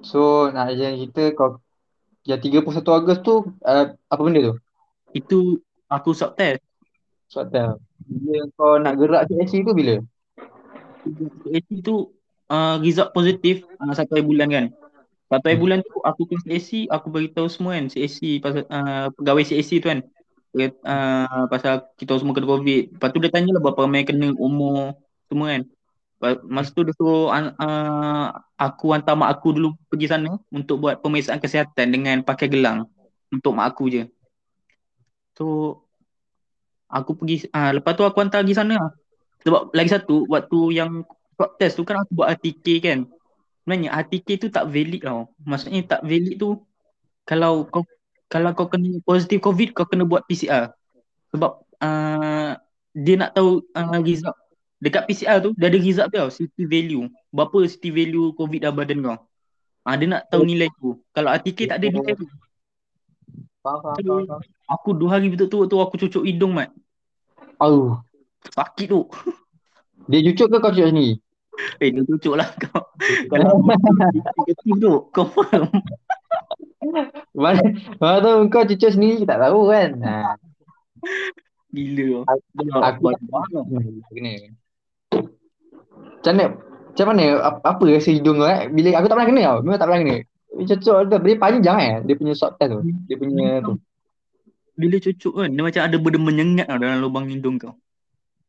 So 0.00 0.48
nak 0.48 0.72
jangan 0.72 0.96
cerita 0.96 1.22
kau 1.36 1.60
yang 2.24 2.40
31 2.40 2.80
Ogos 2.80 3.18
tu 3.20 3.34
uh, 3.60 3.86
apa 3.92 4.20
benda 4.24 4.40
tu? 4.48 4.54
Itu 5.12 5.60
aku 5.92 6.16
swab 6.16 6.40
test. 6.40 6.64
Swab 7.28 7.52
test. 7.52 7.76
Bila 8.08 8.48
kau 8.56 8.80
nak 8.80 8.96
gerak 8.96 9.28
CSC 9.28 9.60
tu 9.60 9.76
bila? 9.76 10.00
CAC 11.52 11.68
tu 11.84 12.16
uh, 12.52 12.76
result 12.84 13.16
positif 13.16 13.64
uh, 13.80 13.96
satu 13.96 14.20
hari 14.20 14.24
bulan 14.28 14.48
kan. 14.52 14.64
Satu 15.32 15.44
hari 15.48 15.56
Hmm. 15.56 15.64
bulan 15.64 15.78
tu 15.80 15.96
aku 16.04 16.22
ke 16.28 16.36
CAC, 16.44 16.92
aku 16.92 17.08
bagi 17.08 17.32
tahu 17.32 17.48
semua 17.48 17.80
kan 17.80 17.88
CAC 17.88 18.20
pasal 18.44 18.68
uh, 18.68 19.08
pegawai 19.16 19.44
CAC 19.48 19.70
tu 19.80 19.88
kan. 19.88 20.00
Uh, 20.52 21.48
pasal 21.48 21.88
kita 21.96 22.20
semua 22.20 22.36
kena 22.36 22.44
COVID. 22.44 23.00
Lepas 23.00 23.08
tu 23.16 23.18
dia 23.24 23.32
tanya 23.32 23.56
lah 23.56 23.60
berapa 23.64 23.88
ramai 23.88 24.04
kena 24.04 24.36
umur 24.36 24.92
semua 25.32 25.56
kan. 25.56 25.62
Masa 26.46 26.70
tu 26.70 26.84
dia 26.84 26.94
suruh 26.94 27.32
uh, 27.32 28.26
aku 28.60 28.94
hantar 28.94 29.16
mak 29.16 29.32
aku 29.32 29.56
dulu 29.56 29.74
pergi 29.90 30.06
sana 30.12 30.36
untuk 30.54 30.78
buat 30.84 31.00
pemeriksaan 31.00 31.40
kesihatan 31.42 31.90
dengan 31.90 32.20
pakai 32.22 32.46
gelang 32.52 32.86
untuk 33.32 33.56
mak 33.56 33.74
aku 33.74 33.88
je. 33.90 34.02
So 35.34 35.80
aku 36.92 37.16
pergi 37.16 37.48
uh, 37.50 37.72
lepas 37.80 37.96
tu 37.96 38.04
aku 38.04 38.20
hantar 38.20 38.44
pergi 38.44 38.54
sana 38.54 38.76
lah. 38.76 38.92
Sebab 39.42 39.74
lagi 39.74 39.90
satu 39.90 40.28
waktu 40.28 40.58
yang 40.76 41.02
swab 41.42 41.58
test 41.58 41.74
tu 41.74 41.82
kan 41.82 41.98
aku 41.98 42.22
buat 42.22 42.30
RTK 42.38 42.66
kan. 42.78 42.98
Sebenarnya 43.66 43.90
RTK 43.98 44.28
tu 44.38 44.46
tak 44.46 44.70
valid 44.70 45.02
tau. 45.02 45.26
Maksudnya 45.42 45.82
tak 45.82 46.06
valid 46.06 46.38
tu 46.38 46.62
kalau 47.26 47.66
kau 47.66 47.82
kalau 48.30 48.54
kau 48.54 48.70
kena 48.70 49.02
positif 49.02 49.42
COVID 49.42 49.74
kau 49.74 49.82
kena 49.82 50.06
buat 50.06 50.22
PCR. 50.30 50.70
Sebab 51.34 51.66
uh, 51.82 52.54
dia 52.94 53.14
nak 53.18 53.34
tahu 53.34 53.58
uh, 53.74 53.98
result 54.06 54.38
dekat 54.78 55.02
PCR 55.10 55.42
tu 55.42 55.50
dia 55.58 55.66
ada 55.66 55.78
result 55.82 56.14
tau 56.14 56.30
city 56.30 56.62
value. 56.62 57.10
Berapa 57.34 57.66
city 57.66 57.90
value 57.90 58.30
COVID 58.38 58.62
dalam 58.62 58.78
badan 58.78 58.98
kau. 59.02 59.18
Ah 59.82 59.98
dia 59.98 60.06
nak 60.14 60.30
tahu 60.30 60.46
nilai 60.46 60.70
tu. 60.78 60.94
Kalau 61.10 61.26
RTK 61.34 61.74
tak 61.74 61.82
ada 61.82 61.90
nilai 61.90 62.14
tu. 62.14 62.30
Faham, 63.66 63.82
faham, 63.82 64.26
faham, 64.30 64.42
Aku 64.78 64.94
dua 64.94 65.18
hari 65.18 65.26
betul-betul 65.26 65.66
tu 65.66 65.82
aku 65.82 65.98
cucuk 66.06 66.22
hidung 66.22 66.54
mat. 66.54 66.70
Oh. 67.58 67.98
Sakit 68.46 68.86
tu. 68.94 69.10
Dia 70.10 70.18
cucuk 70.26 70.50
ke 70.50 70.56
kau 70.58 70.70
cucuk 70.74 70.90
sendiri? 70.90 71.22
Eh, 71.78 71.92
dia 71.92 72.02
cucuk 72.08 72.34
lah 72.34 72.48
kau. 72.56 72.80
Kalau 73.28 73.60
negatif 73.60 74.74
tu, 74.80 74.92
confirm. 75.12 75.68
Mana, 77.36 77.62
mana 78.00 78.18
tahu 78.18 78.48
kau 78.48 78.64
cucuk 78.66 78.90
sendiri 78.90 79.22
tak 79.28 79.38
tahu 79.38 79.68
kan. 79.68 79.90
Ha. 80.02 80.34
Gila. 81.72 82.24
Aku 82.28 83.12
tak 83.12 83.20
kena. 84.12 84.34
Macam 86.22 86.32
mana? 86.32 86.44
Macam 86.92 87.06
mana? 87.08 87.24
Apa, 87.64 87.84
rasa 87.88 88.10
hidung 88.12 88.40
kau 88.40 88.48
eh? 88.48 88.68
Bila 88.68 88.88
aku 88.98 89.06
tak 89.08 89.16
pernah 89.16 89.28
kena 89.28 89.42
tau. 89.44 89.58
Memang 89.64 89.78
tak 89.80 89.86
pernah 89.88 90.00
kena. 90.04 90.16
Dia 90.52 90.64
Cucuk 90.76 90.96
tu. 91.08 91.16
Dia 91.24 91.36
panjang 91.40 91.78
eh. 91.80 91.94
Dia 92.04 92.14
punya 92.16 92.34
short 92.36 92.60
test 92.60 92.70
tu. 92.76 92.80
Dia 93.08 93.16
punya 93.16 93.48
tu. 93.64 93.80
Bila 94.72 94.96
cucuk 95.00 95.32
kan, 95.36 95.48
dia 95.52 95.62
macam 95.62 95.82
ada 95.84 95.96
benda 96.00 96.18
menyengat 96.18 96.66
tau 96.68 96.80
dalam 96.80 96.98
lubang 97.04 97.28
hidung 97.28 97.56
kau. 97.60 97.76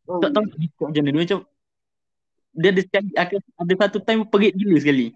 Tak 0.08 0.32
tahu 0.36 0.44
macam 0.88 1.04
mana. 1.04 1.12
Dia 1.16 1.24
macam 1.24 1.40
dia 2.54 2.70
ada 2.70 2.82
sekali 2.86 3.10
ada, 3.18 3.36
ada 3.38 3.74
satu 3.86 3.98
time 4.02 4.22
perit 4.30 4.54
gila 4.54 4.78
sekali. 4.78 5.14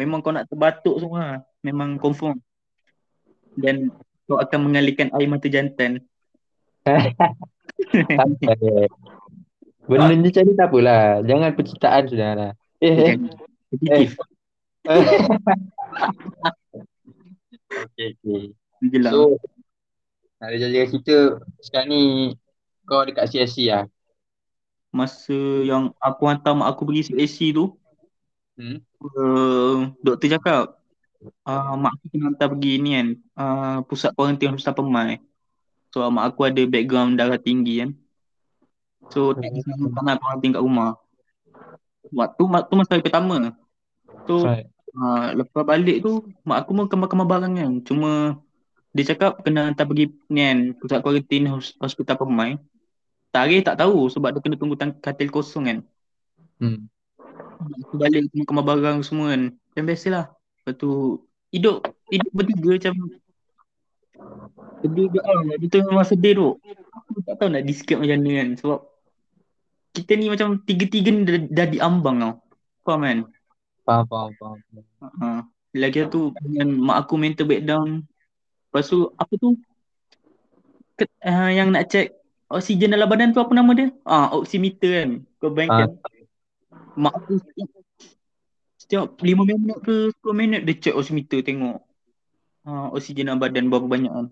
Memang 0.00 0.24
kau 0.24 0.32
nak 0.32 0.48
terbatuk 0.48 0.96
semua. 0.98 1.44
Memang 1.60 2.00
confirm. 2.00 2.40
Dan 3.54 3.92
kau 4.24 4.40
akan 4.40 4.72
mengalirkan 4.72 5.12
air 5.12 5.28
mata 5.28 5.46
jantan. 5.52 6.00
Benda 9.82 10.14
ni 10.14 10.24
macam 10.24 10.42
ni 10.48 10.54
tak 10.56 10.68
apalah. 10.72 11.20
Jangan 11.26 11.50
pencitraan 11.52 12.04
sudah 12.08 12.30
lah. 12.32 12.52
Eh, 12.80 13.14
eh. 13.14 13.16
Positif. 13.70 14.16
Okay, 17.72 18.12
okay. 18.20 18.52
So, 19.08 19.40
ada 20.36 20.56
jalan 20.60 20.88
kita 20.92 21.40
sekarang 21.64 21.88
ni 21.88 22.02
kau 22.84 23.00
dekat 23.06 23.32
CSC 23.32 23.72
lah. 23.72 23.88
Masa 24.92 25.32
yang 25.64 25.96
aku 25.96 26.22
hantar 26.28 26.52
mak 26.52 26.68
aku 26.76 26.84
pergi 26.88 27.08
CAC 27.08 27.38
tu, 27.56 27.64
Hmm. 28.52 28.84
uh, 29.00 29.88
doktor 30.04 30.28
cakap, 30.28 30.76
uh, 31.48 31.72
mak 31.80 31.96
aku 31.96 32.04
kena 32.12 32.24
hantar 32.28 32.52
pergi 32.52 32.72
ni 32.76 32.90
kan, 32.92 33.08
uh, 33.40 33.76
pusat 33.88 34.12
kuarantin 34.12 34.52
hospital 34.52 34.76
Permai. 34.84 35.16
So 35.88 36.04
mak 36.12 36.36
aku 36.36 36.40
ada 36.44 36.62
background 36.68 37.16
darah 37.16 37.40
tinggi 37.40 37.80
kan. 37.80 37.90
So 39.08 39.32
tak 39.32 39.48
kisah 39.48 39.72
tak 39.96 40.02
nak 40.04 40.16
kuarantin 40.20 40.52
kat 40.52 40.62
rumah. 40.62 41.00
Waktu 42.12 42.42
mak 42.44 42.62
tu 42.68 42.74
masa 42.76 42.92
hari 42.92 43.04
pertama. 43.04 43.56
So 44.28 44.44
Right. 44.44 44.68
uh, 44.92 45.32
lepas 45.40 45.64
balik 45.64 46.04
tu 46.04 46.12
mak 46.44 46.64
aku 46.64 46.70
pun 46.76 46.86
kemar-kemar 46.92 47.26
barang 47.28 47.52
kan. 47.56 47.72
Cuma 47.88 48.10
dia 48.92 49.08
cakap 49.08 49.40
kena 49.40 49.72
hantar 49.72 49.88
pergi 49.88 50.12
ni 50.28 50.40
kan 50.44 50.58
pusat 50.76 51.00
kuarantin 51.00 51.48
hos- 51.48 51.76
hospital 51.80 52.20
Permai. 52.20 52.60
Tarikh 53.32 53.64
tak 53.64 53.80
tahu 53.80 54.12
sebab 54.12 54.36
dia 54.36 54.44
kena 54.44 54.60
tunggu 54.60 54.76
tang- 54.76 55.00
katil 55.00 55.32
kosong 55.32 55.64
kan. 55.64 55.78
Hmm. 56.60 56.84
Balik 57.96 58.28
kemar 58.44 58.64
barang 58.68 59.00
semua 59.00 59.32
kan. 59.32 59.56
Macam 59.56 59.84
biasalah. 59.88 60.24
Lepas 60.36 60.74
tu 60.76 60.90
hidup 61.48 61.80
hidup 62.12 62.30
bertiga 62.36 62.70
macam 62.76 62.94
sedih 64.84 65.06
ke 65.08 65.18
ah. 65.24 65.40
Itu 65.56 65.76
memang 65.80 66.04
sedih 66.04 66.32
tu. 66.36 66.48
Aku 66.92 67.24
tak 67.24 67.40
tahu 67.40 67.48
nak 67.56 67.64
describe 67.64 68.04
macam 68.04 68.20
mana 68.20 68.30
kan. 68.36 68.48
Sebab 68.60 68.78
kita 69.96 70.12
ni 70.16 70.26
macam 70.28 70.48
tiga-tiga 70.68 71.08
ni 71.08 71.24
dah, 71.24 71.36
dah 71.48 71.66
diambang 71.72 72.16
tau. 72.20 72.34
Faham 72.84 73.00
kan? 73.00 73.18
Faham, 73.88 74.04
faham, 74.08 74.30
faham. 74.36 74.58
Uh, 75.00 75.40
lagi 75.72 76.04
tu 76.12 76.36
dengan 76.36 76.68
mak 76.76 77.08
aku 77.08 77.16
mental 77.16 77.48
breakdown. 77.48 78.04
Lepas 78.68 78.92
tu 78.92 79.08
apa 79.16 79.32
tu? 79.40 79.56
Ke, 81.00 81.08
uh, 81.24 81.48
yang 81.48 81.72
nak 81.72 81.88
check 81.88 82.12
oksigen 82.52 82.92
dalam 82.92 83.08
badan 83.08 83.32
tu 83.32 83.40
apa 83.40 83.52
nama 83.56 83.70
dia? 83.72 83.88
Ah, 84.04 84.30
oximeter 84.36 84.90
kan. 84.92 85.10
Kau 85.40 85.50
bayangkan. 85.50 85.88
Mak 86.92 87.12
aku 87.16 87.40
setiap, 87.40 87.70
setiap 88.76 89.06
5 89.20 89.48
minit 89.48 89.78
ke 89.80 90.12
10 90.20 90.36
minit 90.36 90.60
dia 90.68 90.76
check 90.76 90.94
oximeter 90.96 91.40
tengok. 91.40 91.80
Uh, 92.62 92.94
oksigen 92.94 93.26
dalam 93.26 93.40
badan 93.40 93.72
berapa 93.72 93.88
banyak 93.88 94.12
kan. 94.12 94.26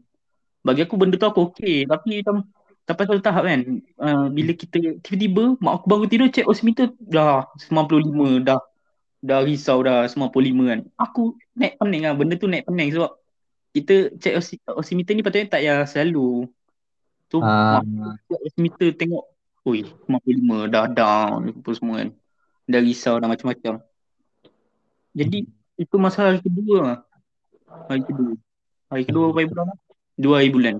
Bagi 0.60 0.84
aku 0.84 0.94
benda 1.00 1.16
tu 1.16 1.24
aku 1.24 1.50
okey 1.50 1.88
tapi 1.88 2.20
macam 2.20 2.44
sampai 2.84 3.04
satu 3.06 3.22
tahap 3.22 3.44
kan 3.46 3.60
uh, 4.02 4.26
bila 4.28 4.52
kita 4.52 4.98
tiba-tiba 5.00 5.54
mak 5.62 5.80
aku 5.80 5.86
bangun 5.88 6.08
tidur 6.10 6.28
check 6.28 6.44
oximeter 6.44 6.90
dah 6.98 7.46
95 7.70 8.42
dah 8.42 8.60
dah 9.20 9.40
risau 9.44 9.80
dah 9.84 10.08
95 10.08 10.70
kan. 10.70 10.80
Aku 10.96 11.36
naik 11.56 11.76
pening 11.76 12.02
lah. 12.08 12.14
Benda 12.16 12.34
tu 12.36 12.48
naik 12.48 12.64
pening 12.68 12.92
sebab 12.92 13.12
kita 13.76 14.18
check 14.18 14.34
oximeter 14.74 15.12
ni 15.14 15.22
patutnya 15.22 15.48
tak 15.48 15.62
payah 15.62 15.78
selalu. 15.86 16.48
So 17.30 17.38
Ah, 17.40 17.80
mak 17.80 18.18
check 18.26 18.40
oximeter 18.42 18.90
tengok 18.98 19.24
Ui 19.68 19.84
95 20.08 20.72
dah 20.72 20.88
down 20.88 21.52
apa 21.52 21.70
semua 21.76 22.00
kan. 22.00 22.10
Dah 22.64 22.80
risau 22.80 23.20
dah 23.20 23.28
macam-macam. 23.28 23.84
Jadi 25.14 25.46
itu 25.76 25.94
masa 26.00 26.32
hari 26.32 26.40
kedua. 26.40 27.04
Hari 27.86 28.02
kedua. 28.08 28.32
Hari 28.88 29.02
kedua 29.04 29.24
berapa 29.30 29.52
bulan? 29.52 29.66
lah? 29.68 29.78
Dua 30.16 30.34
hari 30.40 30.50
bulan. 30.50 30.74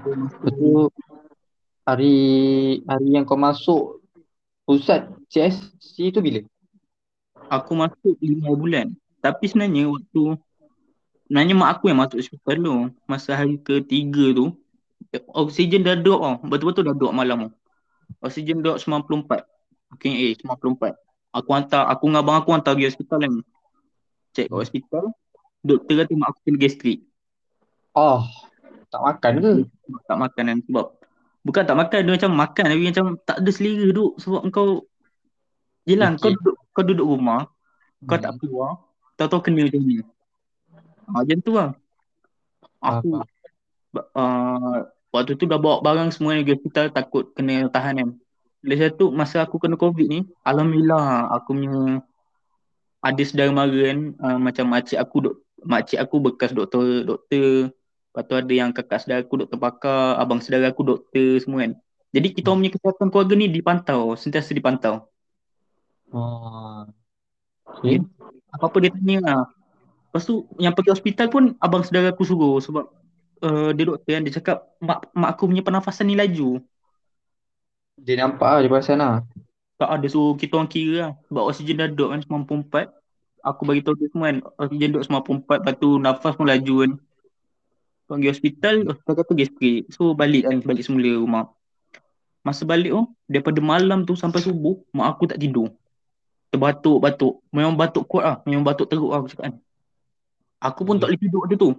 So, 0.00 0.08
masa 0.16 0.36
lepas 0.36 0.52
tu 0.58 0.72
hari 1.86 2.14
hari 2.84 3.08
yang 3.14 3.24
kau 3.24 3.38
masuk 3.38 4.02
pusat 4.66 5.06
CSC 5.30 6.10
tu 6.14 6.20
bila? 6.20 6.42
aku 7.50 7.74
masuk 7.74 8.14
lima 8.22 8.54
bulan. 8.54 8.94
Tapi 9.18 9.50
sebenarnya 9.50 9.90
waktu 9.90 10.38
sebenarnya 11.26 11.54
mak 11.58 11.70
aku 11.76 11.90
yang 11.90 11.98
masuk 11.98 12.22
hospital 12.22 12.56
tu. 12.62 12.76
Masa 13.10 13.34
hari 13.34 13.58
ketiga 13.58 14.30
tu 14.32 14.54
oksigen 15.34 15.82
dah 15.82 15.98
drop 15.98 16.20
tau. 16.22 16.34
Betul-betul 16.46 16.82
dah 16.86 16.94
drop 16.94 17.12
malam 17.14 17.48
tu. 17.48 17.50
Oksigen 18.22 18.62
drop 18.62 18.78
94. 18.78 19.46
Okay, 19.98 20.30
eh 20.30 20.32
94. 20.38 20.94
Aku 21.30 21.50
hantar, 21.54 21.86
aku 21.90 22.10
dengan 22.10 22.22
abang 22.26 22.36
aku 22.38 22.50
hantar 22.54 22.74
pergi 22.74 22.90
hospital 22.90 23.18
kan. 23.22 23.32
Check 24.34 24.46
kat 24.50 24.58
hospital. 24.58 25.04
Doktor 25.62 25.94
kata 26.02 26.12
mak 26.14 26.28
aku 26.34 26.40
kena 26.46 26.58
gastrik. 26.58 26.98
Oh, 27.94 28.22
tak 28.90 29.02
makan 29.02 29.32
ke? 29.42 29.52
Tak 30.06 30.16
makan 30.18 30.42
kan 30.46 30.58
sebab 30.66 30.86
Bukan 31.40 31.64
tak 31.64 31.72
makan, 31.72 32.04
dia 32.04 32.12
macam 32.20 32.32
makan 32.36 32.64
tapi 32.68 32.84
macam 32.92 33.06
tak 33.24 33.40
ada 33.40 33.50
selera 33.50 33.88
duk 33.96 34.12
sebab 34.20 34.44
kau 34.52 34.84
Yelah, 35.88 36.12
Okey. 36.12 36.20
kau 36.20 36.30
duduk 36.36 36.56
kau 36.76 36.84
duduk 36.84 37.06
rumah, 37.08 37.48
kau 38.04 38.20
Hmm. 38.20 38.24
tak 38.28 38.32
keluar, 38.36 38.84
tahu-tahu 39.16 39.48
kena 39.48 39.64
macam 39.64 39.80
ni. 39.80 40.04
Ha, 40.04 41.10
macam 41.24 41.38
tu 41.40 41.52
lah. 41.56 41.70
Aku 42.84 43.08
uh, 43.96 44.76
waktu 45.10 45.34
tu 45.36 45.44
dah 45.46 45.58
bawa 45.58 45.82
barang 45.82 46.14
semua 46.14 46.38
pergi 46.38 46.54
hospital 46.58 46.86
takut 46.94 47.24
kena 47.34 47.66
tahan 47.70 47.94
kan. 48.00 48.10
Lagi 48.60 48.92
satu 48.92 49.08
masa 49.10 49.44
aku 49.44 49.56
kena 49.56 49.76
covid 49.78 50.06
ni, 50.06 50.20
alhamdulillah 50.44 51.32
aku 51.32 51.56
punya 51.56 52.04
ada 53.00 53.22
saudara 53.24 53.50
mara 53.50 53.72
kan 53.72 54.12
uh, 54.20 54.38
macam 54.38 54.64
makcik 54.68 55.00
aku 55.00 55.16
dok 55.24 55.36
makcik 55.64 55.96
aku 55.96 56.20
bekas 56.20 56.52
doktor 56.52 57.08
doktor 57.08 57.72
Lepas 58.10 58.26
tu 58.26 58.34
ada 58.34 58.50
yang 58.50 58.74
kakak 58.74 58.98
saudara 59.06 59.22
aku 59.22 59.46
doktor 59.46 59.58
pakar, 59.62 60.18
abang 60.18 60.42
saudara 60.42 60.74
aku 60.74 60.82
doktor 60.82 61.38
semua 61.38 61.62
kan. 61.62 61.72
Jadi 62.10 62.34
kita 62.34 62.50
punya 62.50 62.70
kesihatan 62.74 63.06
keluarga 63.06 63.34
ni 63.38 63.46
dipantau, 63.46 64.18
sentiasa 64.18 64.50
dipantau. 64.50 65.06
Oh. 66.10 66.90
Okay. 67.78 68.02
Apa-apa 68.50 68.82
dia 68.82 68.90
tanya 68.90 69.16
lah. 69.22 69.42
Lepas 70.10 70.26
tu 70.26 70.42
yang 70.58 70.74
pergi 70.74 70.90
hospital 70.90 71.30
pun 71.30 71.54
abang 71.62 71.86
saudara 71.86 72.10
aku 72.10 72.26
suruh 72.26 72.58
sebab 72.58 72.90
uh, 73.44 73.70
dia 73.74 73.84
doktor 73.88 74.10
kan 74.16 74.22
dia 74.24 74.34
cakap 74.36 74.56
mak, 74.80 75.08
mak 75.12 75.36
aku 75.36 75.48
punya 75.48 75.64
pernafasan 75.64 76.08
ni 76.08 76.16
laju. 76.16 76.60
Dia 78.00 78.14
nampak 78.16 78.48
lah, 78.48 78.60
dia 78.64 78.70
perasan 78.72 78.98
lah. 79.00 79.24
Tak 79.76 79.88
ada 79.88 80.06
suruh 80.08 80.36
kita 80.36 80.56
orang 80.56 80.70
kira 80.72 80.94
lah. 81.00 81.12
Sebab 81.28 81.42
oksigen 81.52 81.76
dah 81.80 81.88
duduk 81.88 82.08
kan 82.12 82.20
94. 82.24 82.86
Aku 83.40 83.64
bagi 83.64 83.80
tahu 83.80 83.96
dia 83.96 84.08
semua 84.12 84.28
kan 84.28 84.38
oksigen 84.60 84.88
duduk 84.92 85.04
94 85.08 85.64
lepas 85.64 85.74
tu 85.80 85.88
nafas 85.96 86.32
pun 86.36 86.46
laju 86.48 86.74
kan. 86.84 86.92
Pergi 88.10 88.26
hospital, 88.26 88.74
hospital 88.90 89.14
kata 89.22 89.32
gastrik. 89.36 89.80
So 89.94 90.12
balik 90.12 90.48
kan, 90.48 90.56
balik 90.64 90.82
semula 90.84 91.10
rumah. 91.14 91.44
Masa 92.40 92.64
balik 92.64 92.90
tu, 92.90 93.04
daripada 93.28 93.60
malam 93.60 94.08
tu 94.08 94.16
sampai 94.16 94.40
subuh, 94.40 94.80
mak 94.96 95.16
aku 95.16 95.28
tak 95.30 95.38
tidur. 95.38 95.68
Terbatuk-batuk. 96.50 97.44
Memang 97.54 97.78
batuk 97.78 98.04
kuat 98.10 98.24
lah. 98.26 98.36
Memang 98.48 98.66
batuk 98.66 98.90
teruk 98.90 99.12
lah 99.12 99.22
aku 99.22 99.30
cakap 99.30 99.44
kan. 99.48 99.54
Aku 100.60 100.84
pun 100.84 101.00
tak 101.00 101.08
boleh 101.12 101.20
tidur 101.20 101.40
waktu 101.46 101.56
tu. 101.56 101.70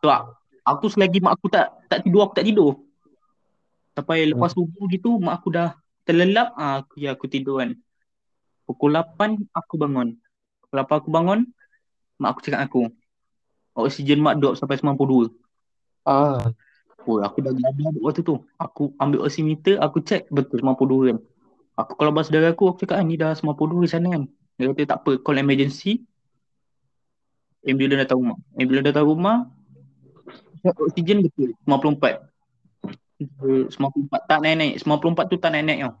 Tak. 0.00 0.43
Aku 0.64 0.88
selagi 0.88 1.20
mak 1.20 1.36
aku 1.36 1.52
tak 1.52 1.76
tak 1.92 2.00
tidur, 2.04 2.24
aku 2.24 2.34
tak 2.40 2.46
tidur. 2.48 2.80
Sampai 3.94 4.26
lepas 4.26 4.50
subuh 4.56 4.84
gitu, 4.90 5.20
mak 5.20 5.38
aku 5.38 5.48
dah 5.52 5.76
terlelap, 6.08 6.56
ah, 6.56 6.82
aku, 6.82 7.04
ya 7.04 7.12
aku 7.12 7.28
tidur 7.28 7.60
kan. 7.60 7.76
Pukul 8.64 8.96
8 8.96 9.44
aku 9.52 9.74
bangun. 9.76 10.16
Pukul 10.64 10.76
8 10.82 11.00
aku 11.04 11.10
bangun, 11.12 11.40
mak 12.16 12.28
aku 12.34 12.40
cakap 12.48 12.64
aku. 12.64 12.88
Oksigen 13.76 14.24
mak 14.24 14.40
drop 14.40 14.56
sampai 14.56 14.80
92. 14.80 15.30
Ah, 16.04 16.48
Oh, 17.04 17.20
aku 17.20 17.44
dah 17.44 17.52
gadah 17.52 18.00
waktu 18.00 18.24
tu. 18.24 18.40
Aku 18.56 18.96
ambil 18.96 19.28
oximeter, 19.28 19.76
aku 19.76 20.00
check 20.00 20.24
betul 20.32 20.64
92 20.64 21.12
kan. 21.12 21.18
Aku 21.76 21.92
kalau 22.00 22.10
bahas 22.16 22.32
saudara 22.32 22.56
aku, 22.56 22.72
aku 22.72 22.78
cakap 22.88 22.96
ah, 22.96 23.04
ni 23.04 23.20
dah 23.20 23.36
92 23.36 23.84
di 23.84 23.90
sana 23.92 24.06
kan. 24.08 24.22
Dia 24.56 24.72
kata 24.72 24.82
tak 24.88 24.98
apa, 25.04 25.12
call 25.20 25.42
emergency. 25.42 26.00
Ambulans 27.64 28.08
datang 28.08 28.18
rumah. 28.24 28.38
Ambulans 28.56 28.86
datang 28.88 29.04
rumah, 29.04 29.36
oksigen 30.72 31.20
betul 31.20 31.52
94. 31.68 32.24
Dia 33.20 33.28
94 33.68 34.30
tak 34.30 34.38
naik-naik. 34.42 34.74
94 34.80 35.30
tu 35.30 35.36
tak 35.36 35.50
naik-naik 35.52 35.80
tau. 35.84 35.94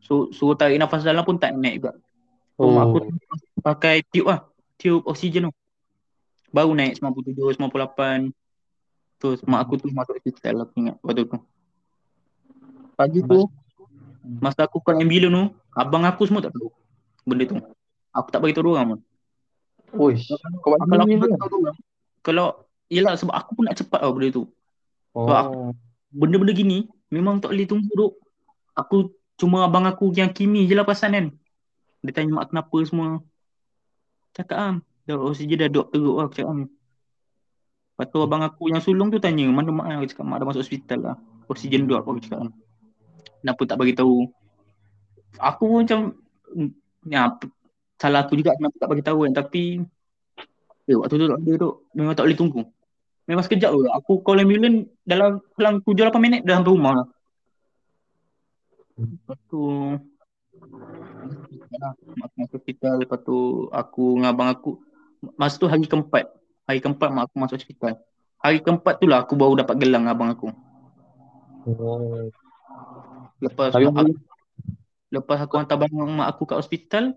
So, 0.00 0.12
suruh 0.34 0.56
tarik 0.58 0.80
nafas 0.80 1.06
dalam 1.06 1.22
pun 1.22 1.38
tak 1.38 1.54
naik 1.54 1.84
juga. 1.84 1.92
So, 2.56 2.66
mak 2.72 2.84
aku 2.90 2.98
Oh. 2.98 3.12
pakai 3.62 4.02
tube 4.08 4.26
lah. 4.26 4.48
Tube 4.80 5.04
oksigen 5.06 5.48
tu. 5.48 5.52
Baru 6.50 6.74
naik 6.74 6.98
97, 6.98 7.54
98. 7.54 8.34
Terus 9.20 9.38
mak 9.44 9.68
aku 9.68 9.76
tu 9.78 9.86
masuk 9.92 10.16
hospital 10.18 10.64
aku 10.64 10.74
ingat 10.80 10.96
waktu 11.04 11.28
tu. 11.28 11.38
Pagi 12.96 13.20
tu, 13.22 13.48
masa 14.40 14.64
aku 14.64 14.80
call 14.80 15.00
ambulans 15.00 15.30
tu, 15.30 15.42
abang 15.76 16.04
aku 16.04 16.24
semua 16.26 16.44
tak 16.44 16.52
tahu 16.56 16.72
benda 17.28 17.44
tu. 17.46 17.56
Aku 18.10 18.28
tak 18.32 18.40
beritahu 18.42 18.74
orang 18.74 18.96
pun. 18.96 19.00
Kau 19.92 20.68
buat 20.74 20.80
Kalau 20.88 21.02
aku 21.04 21.16
beritahu 21.20 21.56
orang, 21.62 21.76
kalau 22.20 22.46
Yelah 22.90 23.14
sebab 23.14 23.32
aku 23.32 23.50
pun 23.54 23.70
nak 23.70 23.78
cepat 23.78 24.02
tau 24.02 24.10
benda 24.10 24.28
tu. 24.34 24.44
Oh. 25.14 25.70
Benda-benda 26.10 26.50
gini 26.50 26.90
memang 27.10 27.38
tak 27.38 27.54
boleh 27.54 27.66
tunggu 27.70 27.90
duk. 27.94 28.12
Aku 28.74 29.14
cuma 29.38 29.66
abang 29.66 29.86
aku 29.86 30.10
yang 30.10 30.34
kimi 30.34 30.66
je 30.66 30.74
lah 30.74 30.82
perasan 30.82 31.14
kan. 31.14 31.26
Dia 32.02 32.10
tanya 32.10 32.42
mak 32.42 32.50
kenapa 32.50 32.76
semua. 32.82 33.22
Cakap 34.34 34.58
am, 34.58 34.74
dah 35.06 35.18
oksigen 35.22 35.58
dah 35.58 35.70
drop 35.70 35.94
teruk 35.94 36.16
lah 36.18 36.24
aku 36.26 36.34
cakap 36.34 36.50
am. 36.50 36.60
Lepas 36.66 38.06
tu 38.10 38.18
abang 38.24 38.42
aku 38.42 38.62
yang 38.72 38.82
sulung 38.82 39.08
tu 39.14 39.22
tanya 39.22 39.46
mana 39.50 39.70
mak 39.70 39.86
aku 39.86 40.06
cakap 40.10 40.24
mak 40.26 40.36
dah 40.42 40.46
masuk 40.50 40.62
hospital 40.66 40.98
lah. 40.98 41.16
Oksigen 41.46 41.86
drop 41.86 42.06
aku 42.06 42.18
cakap 42.26 42.42
am. 42.42 42.50
Kenapa 43.42 43.62
tak 43.70 43.76
bagi 43.78 43.94
tahu? 43.94 44.26
Aku 45.38 45.62
pun 45.70 45.78
macam 45.86 46.00
mm, 46.58 46.70
ya, 47.06 47.30
salah 48.02 48.26
aku 48.26 48.34
juga 48.34 48.58
kenapa 48.58 48.74
tak 48.82 48.88
bagi 48.90 49.04
tahu 49.06 49.18
kan 49.28 49.32
tapi 49.36 49.62
eh, 50.90 50.96
waktu 50.98 51.14
tu 51.14 51.26
tak 51.30 51.38
ada 51.38 51.52
duk. 51.54 51.74
Memang 51.94 52.14
tak 52.18 52.26
boleh 52.26 52.38
tunggu. 52.38 52.62
Memang 53.30 53.46
sekejap 53.46 53.70
tu. 53.70 53.86
Aku 53.94 54.12
call 54.26 54.42
ambulans 54.42 54.90
dalam 55.06 55.38
dalam 55.54 55.78
7-8 55.86 56.18
minit 56.18 56.42
dah 56.42 56.58
sampai 56.58 56.74
rumah 56.74 56.92
lah. 56.98 57.06
Lepas 58.98 59.38
tu 59.46 59.62
mak 62.18 62.30
masuk 62.34 62.58
hospital. 62.58 62.94
Lepas 62.98 63.22
tu 63.22 63.70
aku 63.70 64.18
dengan 64.18 64.34
abang 64.34 64.50
aku 64.50 64.82
masa 65.38 65.62
tu 65.62 65.70
hari 65.70 65.86
keempat. 65.86 66.26
Hari 66.66 66.82
keempat 66.82 67.08
mak 67.14 67.30
aku 67.30 67.36
masuk 67.38 67.62
hospital. 67.62 68.02
Hari 68.42 68.58
keempat 68.66 68.98
tu 68.98 69.06
lah 69.06 69.22
aku 69.22 69.38
baru 69.38 69.62
dapat 69.62 69.78
gelang 69.78 70.10
abang 70.10 70.34
aku. 70.34 70.50
Oh. 71.70 72.26
Lepas 73.38 73.70
Tapi 73.70 73.94
mak 73.94 74.10
aku, 74.10 74.12
lepas 75.14 75.38
aku 75.38 75.54
hantar 75.54 75.78
barang 75.78 76.10
mak 76.18 76.28
aku 76.34 76.50
kat 76.50 76.58
hospital. 76.58 77.14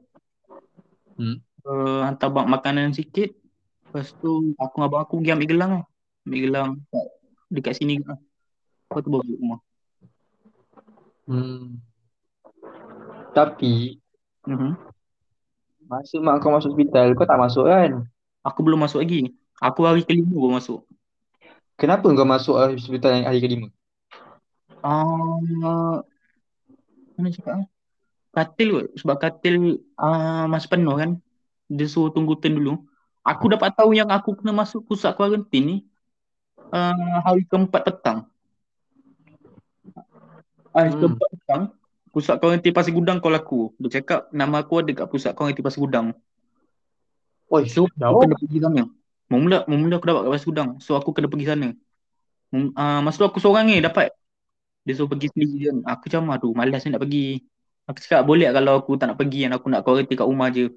Hmm. 1.17 1.41
Uh, 1.65 2.06
hantar 2.06 2.30
barang 2.30 2.54
makanan 2.54 2.93
sikit. 2.93 3.34
Lepas 3.89 4.13
tu 4.21 4.54
aku 4.62 4.78
dengan 4.78 4.88
abang 4.93 5.02
aku 5.02 5.17
pergi 5.17 5.34
ambil 5.34 5.49
gelang 5.49 5.73
lah. 5.82 5.86
Ambil 6.24 6.40
gelang 6.48 6.70
kat, 6.88 7.06
dekat 7.52 7.74
sini 7.78 8.00
lah. 8.00 8.16
Lepas 8.88 9.00
tu 9.04 9.10
baru 9.12 9.24
balik 9.24 9.40
rumah. 9.44 9.60
Hmm. 11.24 11.80
Tapi 13.34 13.98
Mhm. 14.44 14.76
masa 15.88 16.16
mak 16.20 16.44
kau 16.44 16.52
masuk 16.52 16.76
hospital 16.76 17.16
kau 17.16 17.28
tak 17.28 17.40
masuk 17.40 17.66
kan? 17.68 18.04
Aku 18.44 18.60
belum 18.64 18.84
masuk 18.84 19.04
lagi. 19.04 19.32
Aku 19.64 19.88
hari 19.88 20.04
kelima 20.04 20.36
baru 20.36 20.60
masuk. 20.60 20.80
Kenapa 21.80 22.06
kau 22.12 22.28
masuk 22.28 22.56
hospital 22.76 23.20
yang 23.20 23.28
hari 23.28 23.40
kelima? 23.40 23.68
Ah, 24.84 26.04
mana 27.16 27.30
cakap 27.32 27.64
ah? 27.64 27.66
Katil 28.34 28.68
kot. 28.74 28.88
Sebab 29.00 29.16
katil 29.20 29.80
ah, 29.96 30.46
masa 30.52 30.68
penuh 30.68 30.96
kan. 31.00 31.12
Dia 31.72 31.88
suruh 31.88 32.12
tunggu 32.12 32.36
turn 32.36 32.60
dulu. 32.60 32.84
Aku 33.24 33.48
dapat 33.48 33.72
tahu 33.72 33.96
yang 33.96 34.12
aku 34.12 34.36
kena 34.36 34.52
masuk 34.52 34.84
pusat 34.84 35.16
kuarantin 35.16 35.64
ni 35.64 35.78
ah, 36.74 37.22
hari 37.24 37.46
keempat 37.46 37.82
petang. 37.86 38.26
Hari 40.74 40.90
Hmm. 40.90 41.00
keempat 41.06 41.28
petang, 41.38 41.64
pusat 42.10 42.36
kuarantin 42.42 42.74
Pasir 42.74 42.94
Gudang 42.98 43.22
call 43.22 43.38
aku. 43.38 43.78
Dia 43.78 44.02
cakap 44.02 44.34
nama 44.34 44.66
aku 44.66 44.82
ada 44.82 44.92
kat 44.92 45.08
pusat 45.08 45.32
kuarantin 45.38 45.62
Pasir 45.62 45.86
Gudang. 45.86 46.18
Oi, 47.54 47.70
So, 47.70 47.86
aku 47.86 48.02
jauh. 48.02 48.22
kena 48.26 48.36
pergi 48.42 48.58
sana. 48.58 48.84
Mula 49.30 49.66
mula 49.70 49.96
aku 50.02 50.06
dapat 50.10 50.22
kat 50.26 50.32
Pasir 50.34 50.48
Gudang. 50.50 50.70
So, 50.82 50.98
aku 50.98 51.14
kena 51.14 51.30
pergi 51.30 51.46
sana. 51.46 51.70
Ah, 52.74 53.02
masa 53.06 53.22
tu 53.22 53.26
aku 53.30 53.38
seorang 53.38 53.70
ni 53.70 53.82
dapat. 53.82 54.14
Dia 54.84 54.94
suruh 54.98 55.10
pergi 55.10 55.32
sendiri 55.32 55.70
kan. 55.70 55.78
Aku 55.96 56.10
macam 56.10 56.24
aduh 56.34 56.52
malas 56.58 56.82
ni 56.84 56.90
nak 56.92 57.02
pergi. 57.06 57.40
Aku 57.88 57.98
cakap 58.02 58.22
boleh 58.28 58.50
tak 58.52 58.62
kalau 58.62 58.74
aku 58.82 58.92
tak 59.00 59.08
nak 59.14 59.18
pergi 59.22 59.40
kan. 59.48 59.52
Aku 59.58 59.66
nak 59.70 59.82
kuarantin 59.86 60.18
kat 60.18 60.28
rumah 60.28 60.50
je. 60.50 60.70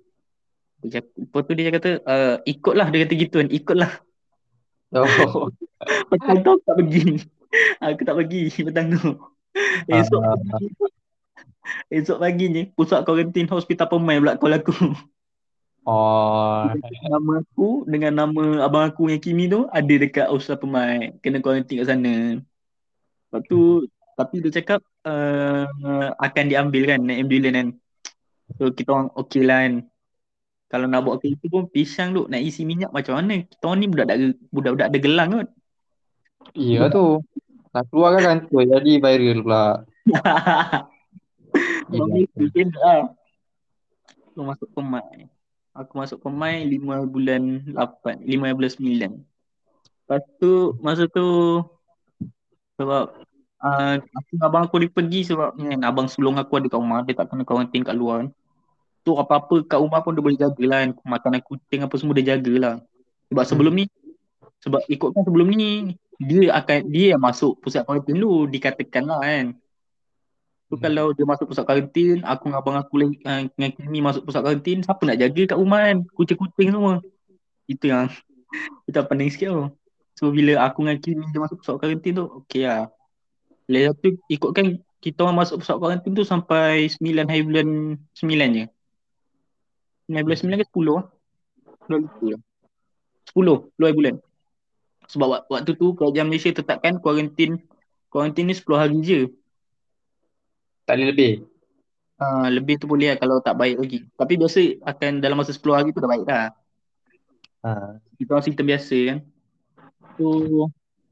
Dia 0.85 1.01
cakap, 1.01 1.09
lepas 1.17 1.41
tu 1.43 1.53
dia 1.57 1.73
kata 1.73 1.91
uh, 2.05 2.35
ikutlah 2.45 2.87
dia 2.93 2.99
kata 3.09 3.15
gitu 3.17 3.35
kan. 3.41 3.49
Ikutlah. 3.49 3.93
Oh. 4.93 5.49
Petang 5.85 6.39
tu 6.41 6.51
aku 6.57 6.63
tak 6.65 6.77
pergi. 6.81 7.05
Aku 7.81 8.03
tak 8.05 8.17
pergi 8.17 8.43
petang 8.65 8.87
tu. 8.93 9.17
Esok 9.89 10.21
Ah. 10.21 10.37
pagi, 10.37 10.67
esok 11.89 12.19
paginya 12.21 12.63
pusat 12.77 13.03
kuarantin 13.09 13.49
hospital 13.49 13.89
pemain 13.89 14.21
pula 14.21 14.37
call 14.37 14.57
aku. 14.57 14.75
Oh. 15.87 16.67
Nama 17.07 17.33
aku 17.47 17.87
dengan 17.87 18.27
nama 18.27 18.67
abang 18.67 18.91
aku 18.91 19.07
yang 19.07 19.23
Kimi 19.23 19.47
tu 19.47 19.71
ada 19.71 19.95
dekat 19.95 20.27
hospital 20.27 20.59
pemain. 20.67 21.15
Kena 21.23 21.39
kuarantin 21.39 21.79
kat 21.79 21.87
sana. 21.87 22.43
Lepas 22.43 23.41
tu 23.47 23.87
tapi 24.17 24.41
dia 24.41 24.51
cakap 24.51 24.81
uh, 25.05 25.69
akan 26.19 26.45
diambil 26.49 26.83
kan 26.91 27.01
naik 27.05 27.29
ambulans 27.29 27.55
kan. 27.55 27.69
So 28.59 28.75
kita 28.75 28.91
orang 28.93 29.11
okey 29.15 29.43
lah 29.47 29.59
kan. 29.63 29.75
Kalau 30.67 30.87
nak 30.91 31.07
buat 31.07 31.23
kereta 31.23 31.47
pun 31.47 31.71
pisang 31.71 32.11
tu 32.11 32.27
nak 32.27 32.43
isi 32.43 32.67
minyak 32.67 32.91
macam 32.91 33.23
mana? 33.23 33.47
Kita 33.47 33.63
orang 33.71 33.79
ni 33.79 33.87
budak 33.87 34.07
budak-budak 34.51 34.87
ada 34.91 34.99
gelang 34.99 35.31
kot. 35.39 35.49
Iya 36.55 36.93
tu. 36.93 37.25
Nak 37.73 37.85
keluar 37.91 38.11
kan 38.17 38.25
kantor 38.25 38.63
jadi 38.69 38.93
viral 39.03 39.41
pula. 39.43 39.65
Bikin 42.39 42.69
lah. 42.77 43.11
Aku 44.33 44.41
masuk 44.45 44.69
pemai. 44.77 45.29
Aku 45.77 45.93
masuk 45.97 46.19
pemai 46.25 46.65
5 46.65 47.05
bulan 47.09 47.43
8, 47.73 48.25
5 48.25 48.57
bulan 48.57 48.73
9. 48.73 49.25
Lepas 50.07 50.23
tu 50.39 50.77
masa 50.81 51.05
tu 51.11 51.61
sebab 52.77 53.05
uh, 53.61 53.95
aku 54.01 54.33
abang 54.41 54.69
aku 54.69 54.77
dia 54.85 54.93
pergi 54.93 55.21
sebab 55.27 55.57
ni 55.57 55.73
kan, 55.73 55.81
abang 55.89 56.07
sulung 56.07 56.37
aku 56.37 56.61
ada 56.61 56.69
kat 56.69 56.79
rumah, 56.79 57.01
dia 57.03 57.17
tak 57.17 57.33
kena 57.33 57.45
karantin 57.49 57.85
kat 57.85 57.97
luar 57.97 58.25
kan. 58.25 58.29
Tu 59.05 59.13
apa-apa 59.17 59.65
kat 59.65 59.79
rumah 59.81 60.01
pun 60.05 60.13
dia 60.17 60.25
boleh 60.25 60.39
jaga 60.39 60.65
lah 60.65 60.79
kan. 60.85 60.91
Makanan 61.05 61.41
kucing 61.45 61.81
apa 61.85 61.95
semua 61.97 62.17
dia 62.17 62.37
jaga 62.37 62.55
lah. 62.57 62.75
Sebab 63.33 63.45
sebelum 63.45 63.73
ni 63.77 63.85
sebab 64.65 64.81
ikutkan 64.89 65.23
sebelum 65.29 65.53
ni 65.53 65.95
dia 66.17 66.53
akan 66.57 66.79
dia 66.89 67.07
yang 67.17 67.23
masuk 67.23 67.61
pusat 67.61 67.85
kuarantin 67.85 68.17
dulu 68.17 68.49
dikatakan 68.49 69.05
lah 69.05 69.21
kan. 69.21 69.47
Tu 70.67 70.75
Hmm. 70.75 70.83
kalau 70.83 71.07
dia 71.15 71.23
masuk 71.23 71.47
pusat 71.47 71.63
kuarantin, 71.63 72.27
aku 72.27 72.51
dengan 72.51 72.59
abang 72.59 72.77
aku 72.81 72.95
uh, 72.99 73.43
dengan 73.55 73.71
Kimi 73.77 73.99
masuk 74.03 74.27
pusat 74.27 74.43
kuarantin, 74.43 74.83
siapa 74.83 75.03
nak 75.07 75.19
jaga 75.23 75.43
kat 75.55 75.59
rumah 75.59 75.81
kan? 75.87 75.99
Kucing-kucing 76.17 76.69
semua. 76.75 76.95
Itu 77.71 77.87
yang 77.87 78.11
itu 78.89 78.97
yang 78.99 79.07
pening 79.07 79.31
sikit 79.31 79.49
tu. 79.55 79.65
So 80.19 80.35
bila 80.35 80.67
aku 80.67 80.83
dengan 80.83 80.99
Kimi 80.99 81.25
dia 81.31 81.39
masuk 81.39 81.63
pusat 81.63 81.75
kuarantin 81.79 82.13
tu, 82.19 82.25
okey 82.43 82.67
lah. 82.67 82.91
Lepas 83.71 83.95
tu 84.03 84.09
ikutkan 84.27 84.67
kita 84.99 85.23
orang 85.23 85.39
masuk 85.47 85.63
pusat 85.63 85.77
kuarantin 85.79 86.13
tu 86.19 86.25
sampai 86.27 86.91
9 86.91 87.31
hari 87.31 87.43
bulan 87.47 87.69
9 88.19 88.51
je. 88.59 88.65
9 90.11 90.25
bulan 90.27 90.39
9 90.43 90.61
ke 90.63 90.67
10 90.67 90.99
lah. 90.99 91.05
Dah 91.87 91.99
lupa 92.03 92.25
lah. 92.35 92.41
10, 93.31 93.71
10 93.79 93.87
hari 93.87 93.95
bulan. 93.95 94.15
Sebab 95.07 95.27
wak- 95.27 95.47
waktu 95.49 95.73
tu 95.75 95.95
kerajaan 95.95 96.27
Malaysia 96.27 96.51
tetapkan 96.51 96.99
kuarantin 96.99 97.63
kuarantin 98.11 98.49
ni 98.49 98.55
10 98.55 98.79
hari 98.79 98.99
je. 99.03 99.21
Tak 100.87 100.99
boleh 100.99 101.09
lebih. 101.11 101.33
Uh, 102.17 102.49
lebih 102.49 102.81
tu 102.81 102.89
boleh 102.89 103.13
lah 103.13 103.19
kalau 103.21 103.45
tak 103.45 103.55
baik 103.55 103.77
lagi. 103.77 103.99
Tapi 104.17 104.33
biasa 104.41 104.61
akan 104.83 105.21
dalam 105.21 105.37
masa 105.37 105.53
10 105.53 105.77
hari 105.77 105.93
tu 105.93 106.01
dah 106.01 106.09
baik 106.09 106.25
dah. 106.25 106.49
Ha. 107.67 108.01
Kita 108.17 108.31
orang 108.33 108.45
simptom 108.47 108.67
biasa 108.67 108.97
kan. 109.11 109.19
So, 110.17 110.27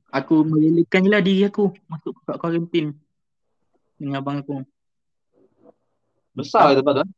aku 0.08 0.46
merelakan 0.46 1.04
je 1.04 1.10
lah 1.10 1.20
diri 1.20 1.44
aku 1.44 1.74
masuk 1.90 2.16
pusat 2.16 2.36
kuarantin 2.40 2.86
dengan 4.00 4.22
abang 4.22 4.40
aku. 4.40 4.64
Besar 6.34 6.72
ke 6.72 6.80
tempat 6.82 6.94
tu? 6.98 7.02
eh? 7.04 7.10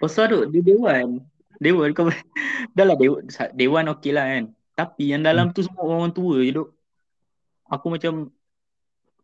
Pasal 0.00 0.24
tu, 0.26 0.38
dia 0.50 0.62
dewan. 0.64 1.22
Dewan 1.62 1.94
kau 1.94 2.10
dah 2.76 2.84
lah 2.86 2.96
dewan, 2.98 3.22
dewan 3.54 3.84
okey 3.94 4.10
lah 4.10 4.24
kan. 4.26 4.44
Tapi 4.72 5.12
yang 5.12 5.22
dalam 5.22 5.52
tu 5.52 5.60
semua 5.60 5.84
orang 5.84 6.10
tua 6.10 6.40
je 6.40 6.52
duk. 6.52 6.68
Aku 7.68 7.86
macam 7.88 8.32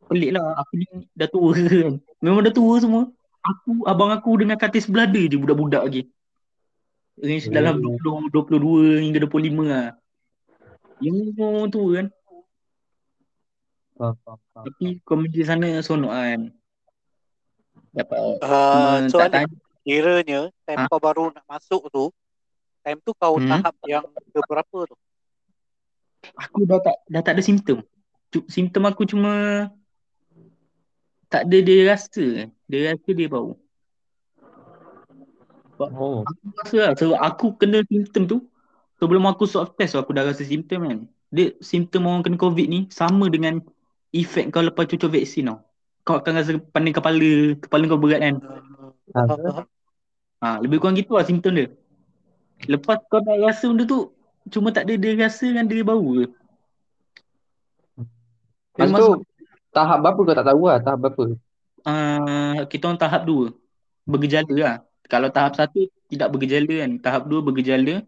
pelik 0.06 0.32
lah. 0.32 0.56
Aku 0.60 0.72
ni 0.76 0.86
dah 1.12 1.28
tua 1.28 1.52
kan. 1.52 1.92
Memang 2.20 2.40
dah 2.42 2.52
tua 2.52 2.74
semua. 2.78 3.02
Aku, 3.38 3.84
abang 3.84 4.12
aku 4.12 4.30
dengan 4.36 4.60
katil 4.60 4.82
sebelah 4.82 5.08
dia 5.08 5.24
je 5.24 5.36
budak-budak 5.36 5.82
lagi. 5.82 6.02
Range 7.18 7.46
Oh. 7.48 7.52
dalam 7.52 7.74
20, 7.80 8.28
22 8.30 9.02
hingga 9.02 9.18
25 9.24 9.64
lah. 9.64 9.86
Yang 11.00 11.32
semua 11.32 11.46
orang 11.50 11.70
tua 11.70 11.88
kan. 11.96 12.06
Faham, 13.96 14.14
faham, 14.22 14.38
faham. 14.52 14.64
Tapi 14.68 14.86
komedi 15.02 15.40
sana 15.42 15.80
sonok 15.80 16.12
kan. 16.12 16.40
Dapat 17.90 18.18
Uh, 18.38 19.08
so 19.08 19.18
tak 19.18 19.32
tanya. 19.32 19.56
kiranya 19.82 20.40
time 20.62 20.78
Ha? 20.78 20.86
kau 20.86 21.00
baru 21.00 21.32
nak 21.32 21.42
masuk 21.48 21.82
tu, 21.88 22.12
time 22.84 23.00
tu 23.00 23.10
kau 23.16 23.40
Hmm. 23.40 23.48
tahap 23.48 23.74
yang 23.88 24.04
keberapa 24.30 24.78
tu? 24.84 24.94
Aku 26.36 26.68
dah 26.68 26.82
tak 26.82 26.96
dah 27.08 27.22
tak 27.24 27.32
ada 27.38 27.42
simptom. 27.44 27.80
Simptom 28.50 28.84
aku 28.84 29.08
cuma 29.08 29.66
tak 31.32 31.48
ada 31.48 31.58
dia 31.60 31.88
rasa. 31.88 32.48
Dia 32.68 32.92
rasa 32.92 33.08
dia 33.12 33.28
bau. 33.28 33.56
Oh. 35.78 36.26
Aku 36.26 36.44
rasa 36.58 36.76
lah, 36.76 36.92
sebab 36.98 37.18
aku 37.22 37.46
kena 37.54 37.86
simptom 37.86 38.22
tu, 38.26 38.38
sebelum 38.98 39.30
aku 39.30 39.46
swab 39.46 39.78
test 39.78 39.94
aku 39.94 40.10
dah 40.10 40.26
rasa 40.26 40.42
simptom 40.42 40.84
kan. 40.84 40.98
Dia 41.30 41.54
simptom 41.62 42.08
orang 42.08 42.26
kena 42.26 42.36
COVID 42.40 42.66
ni 42.66 42.80
sama 42.90 43.30
dengan 43.30 43.62
efek 44.10 44.50
kau 44.50 44.64
lepas 44.64 44.88
cucuk 44.88 45.12
vaksin 45.12 45.52
tau. 45.52 45.62
Kau 46.02 46.18
akan 46.18 46.40
rasa 46.40 46.56
pening 46.56 46.96
kepala, 46.96 47.54
kepala 47.60 47.84
kau 47.86 48.00
berat 48.00 48.20
kan. 48.24 48.34
Ha, 50.38 50.58
lebih 50.64 50.80
kurang 50.80 50.96
gitu 50.96 51.14
lah 51.14 51.28
simptom 51.28 51.52
dia. 51.54 51.68
Lepas 52.66 52.98
kau 53.06 53.22
dah 53.22 53.38
rasa 53.38 53.70
benda 53.70 53.86
tu, 53.86 54.10
cuma 54.50 54.68
tak 54.74 54.88
ada 54.88 54.94
dia 54.96 55.12
rasa 55.16 55.46
kan 55.52 55.64
dia 55.68 55.84
bau. 55.86 56.04
Dia 58.76 58.86
Masa 58.88 58.98
tu 58.98 59.06
tahap 59.74 59.98
berapa 60.02 60.20
kau 60.22 60.36
tak 60.36 60.48
tahu 60.48 60.62
lah 60.66 60.78
tahap 60.82 60.98
berapa. 61.06 61.24
uh, 61.86 62.58
kita 62.66 62.82
orang 62.90 63.00
tahap 63.00 63.22
dua 63.26 63.54
bergejala 64.08 64.54
lah. 64.56 64.76
Kalau 65.08 65.28
tahap 65.32 65.56
satu 65.56 65.88
tidak 66.08 66.28
bergejala 66.32 66.74
kan. 66.84 66.90
Tahap 67.00 67.22
dua 67.28 67.40
bergejala. 67.40 68.04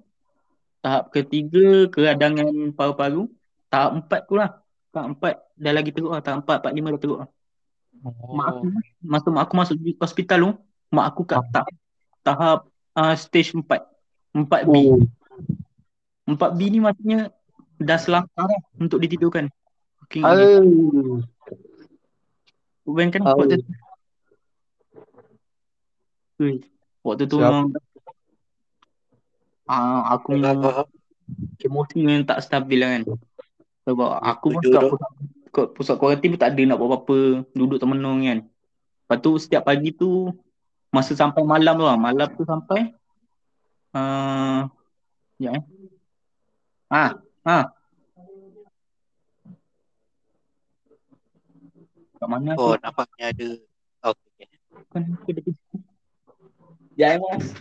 Tahap 0.80 1.12
ketiga 1.12 1.88
keradangan 1.92 2.72
paru-paru. 2.76 3.28
Tahap 3.72 3.90
empat 4.00 4.20
tu 4.28 4.34
lah. 4.36 4.60
Tahap 4.92 5.06
empat 5.16 5.34
dah 5.56 5.72
lagi 5.72 5.90
teruk 5.92 6.12
lah. 6.12 6.20
Tahap 6.24 6.44
empat, 6.44 6.56
empat 6.64 6.72
lima 6.72 6.88
dah 6.96 7.00
teruk 7.00 7.18
lah. 7.24 7.28
Mak 8.00 8.46
aku, 8.48 8.64
masa 9.04 9.28
mak 9.28 9.42
aku 9.44 9.54
masuk 9.60 9.76
di 9.76 9.92
hospital 10.00 10.38
tu, 10.40 10.50
mak 10.88 11.04
aku 11.12 11.20
kat 11.28 11.44
tahap, 11.52 11.68
tahap 12.24 12.58
uh, 12.96 13.12
stage 13.12 13.52
empat. 13.52 13.84
Empat 14.32 14.64
B. 14.64 14.72
Oh. 14.72 15.04
Empat 16.30 16.54
B 16.54 16.70
ni 16.70 16.78
maksudnya 16.78 17.34
dah 17.80 17.98
selangkah 17.98 18.46
lah 18.46 18.60
untuk 18.78 19.02
ditidurkan. 19.02 19.50
Okay, 20.06 20.22
Aduh. 20.22 21.26
Bayangkan 22.86 23.22
Au. 23.26 23.38
waktu 23.38 23.62
tu. 23.62 23.72
Ui, 26.40 26.54
waktu 27.04 27.24
tu 27.28 27.36
memang 27.36 27.68
ah, 29.68 30.16
aku 30.16 30.34
memang 30.34 30.88
emosi 31.60 31.98
memang 32.00 32.26
tak 32.26 32.42
stabil 32.42 32.78
lah 32.80 32.90
kan. 32.96 33.02
Sebab 33.86 34.10
aku 34.18 34.46
pun 34.56 34.62
kat 34.66 34.82
tu. 34.82 34.96
pusat, 35.50 35.66
pusat 35.74 35.94
kuarantin 35.98 36.34
pun 36.34 36.40
tak 36.40 36.54
ada 36.54 36.62
nak 36.62 36.78
buat 36.80 36.88
apa-apa. 36.90 37.18
Duduk 37.54 37.78
termenung 37.78 38.22
kan. 38.24 38.46
Lepas 38.46 39.18
tu 39.22 39.30
setiap 39.38 39.66
pagi 39.66 39.94
tu 39.94 40.30
masa 40.90 41.14
sampai 41.14 41.42
malam 41.46 41.74
tu 41.78 41.84
lah. 41.86 41.98
Malam 41.98 42.28
tu 42.34 42.42
sampai 42.42 42.94
uh, 43.94 44.66
ya 45.38 45.54
eh. 45.54 45.62
Ah, 46.90 47.14
ah. 47.46 47.64
Kat 52.18 52.26
mana 52.28 52.52
Oh, 52.58 52.74
aku? 52.74 52.82
nampaknya 52.82 53.30
ada. 53.30 53.50
Okay. 54.10 54.46
Kan 54.90 55.02
aku. 55.14 55.30
Ya, 56.98 57.16
mas. 57.16 57.54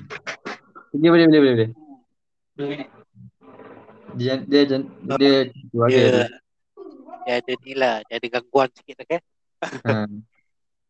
Dia 0.97 1.09
boleh 1.13 1.25
boleh 1.29 1.39
boleh 1.39 1.53
boleh. 1.55 1.69
Dia 4.17 4.33
dia 4.43 4.61
dia, 4.65 4.65
dia 4.65 4.77
Dia, 5.15 5.37
dia. 5.87 6.25
dia 7.23 7.33
ada 7.37 7.53
ni 7.61 7.73
lah. 7.77 7.95
Dia 8.09 8.15
ada 8.17 8.27
gangguan 8.33 8.69
sikit 8.73 8.95
lah 8.99 9.07
kan. 9.07 9.21
Ha. 9.85 9.93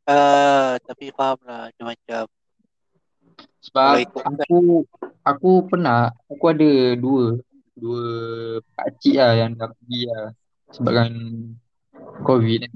Uh, 0.09 0.73
tapi 0.89 1.13
faham 1.13 1.37
lah. 1.45 1.69
Sebab 3.61 3.77
Kalau 3.77 4.01
ikut 4.01 4.21
kan. 4.25 4.33
aku 4.41 4.57
aku 5.21 5.49
pernah 5.69 6.09
aku 6.25 6.45
ada 6.49 6.97
dua 6.97 7.37
dua 7.79 8.05
pakcik 8.75 9.15
lah 9.15 9.31
yang 9.39 9.55
dah 9.55 9.71
pergi 9.71 10.01
lah 10.11 10.23
sebabkan 10.69 11.11
COVID 12.27 12.57
kan. 12.67 12.73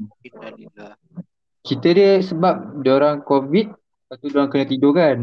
Cerita 1.64 1.90
dia 1.96 2.12
sebab 2.20 2.84
dia 2.84 2.94
orang 2.96 3.24
COVID 3.24 3.68
lepas 3.72 4.16
tu 4.20 4.28
dia 4.32 4.38
orang 4.44 4.52
kena 4.52 4.66
tidur 4.68 4.92
kan. 4.96 5.18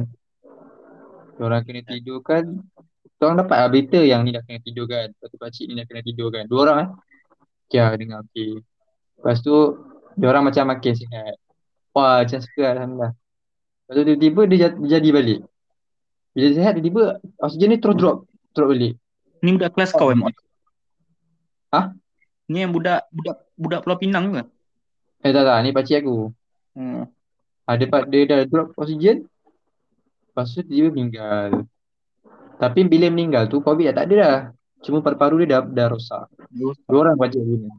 Dia 1.36 1.42
orang 1.44 1.62
kena 1.64 1.82
tidur 1.84 2.18
kan. 2.24 2.44
Dia 3.20 3.22
orang 3.28 3.38
dapat 3.44 3.56
lah 3.60 3.68
berita 3.68 4.00
yang 4.00 4.24
ni 4.24 4.32
dah 4.32 4.42
kena 4.44 4.60
tidur 4.64 4.86
kan. 4.88 5.12
Lepas 5.12 5.28
tu 5.28 5.36
pakcik 5.36 5.64
ni 5.68 5.74
dah 5.76 5.86
kena 5.88 6.02
tidur 6.04 6.28
kan. 6.32 6.44
Dua 6.48 6.60
orang 6.68 6.78
eh. 6.84 6.90
Okay 7.68 7.78
lah 7.80 7.94
dengar 7.94 8.18
okay. 8.24 8.50
Lepas 9.20 9.36
tu 9.44 9.56
dia 10.16 10.26
orang 10.26 10.44
macam 10.48 10.64
makin 10.68 10.92
sihat. 10.96 11.34
Wah 11.92 12.24
macam 12.24 12.38
suka 12.40 12.64
Alhamdulillah. 12.72 13.12
Lepas 13.14 13.94
tu 13.94 14.02
tiba-tiba 14.06 14.42
dia 14.48 14.68
jadi 14.96 15.08
balik. 15.12 15.40
Bila 16.32 16.44
dia 16.46 16.56
sihat 16.56 16.72
tiba-tiba 16.78 17.04
oksigen 17.42 17.68
ni 17.74 17.78
terus 17.78 17.96
drop. 18.00 18.16
Drop 18.56 18.68
balik. 18.72 18.96
Ni 19.40 19.56
budak 19.56 19.72
kelas 19.72 19.90
kau 19.96 20.12
emang. 20.12 20.32
Hah? 21.72 21.96
Ni 22.50 22.60
yang 22.60 22.74
budak 22.74 23.08
budak 23.14 23.36
budak 23.56 23.80
Pulau 23.86 23.98
Pinang 24.00 24.34
ke? 24.34 24.42
Eh 25.24 25.30
tak 25.32 25.44
tak 25.44 25.56
ni 25.64 25.70
pakcik 25.72 26.04
aku. 26.04 26.32
Hmm. 26.76 27.08
Ada 27.64 27.84
part 27.86 28.08
dia 28.10 28.26
dah 28.26 28.40
drop 28.48 28.74
oksigen. 28.74 29.28
Lepas 30.30 30.52
tu 30.52 30.64
tiba 30.66 30.90
meninggal. 30.90 31.64
Tapi 32.60 32.80
bila 32.84 33.06
meninggal 33.08 33.46
tu 33.46 33.62
COVID 33.62 33.92
dah 33.92 33.94
tak 34.02 34.06
ada 34.10 34.14
dah. 34.16 34.38
Cuma 34.80 35.04
paru-paru 35.04 35.44
dia 35.44 35.60
dah, 35.60 35.62
dah 35.64 35.86
rosak. 35.92 36.26
Dua 36.50 36.74
orang 36.88 37.16
pakcik 37.16 37.40
aku 37.40 37.54
ni. 37.64 37.70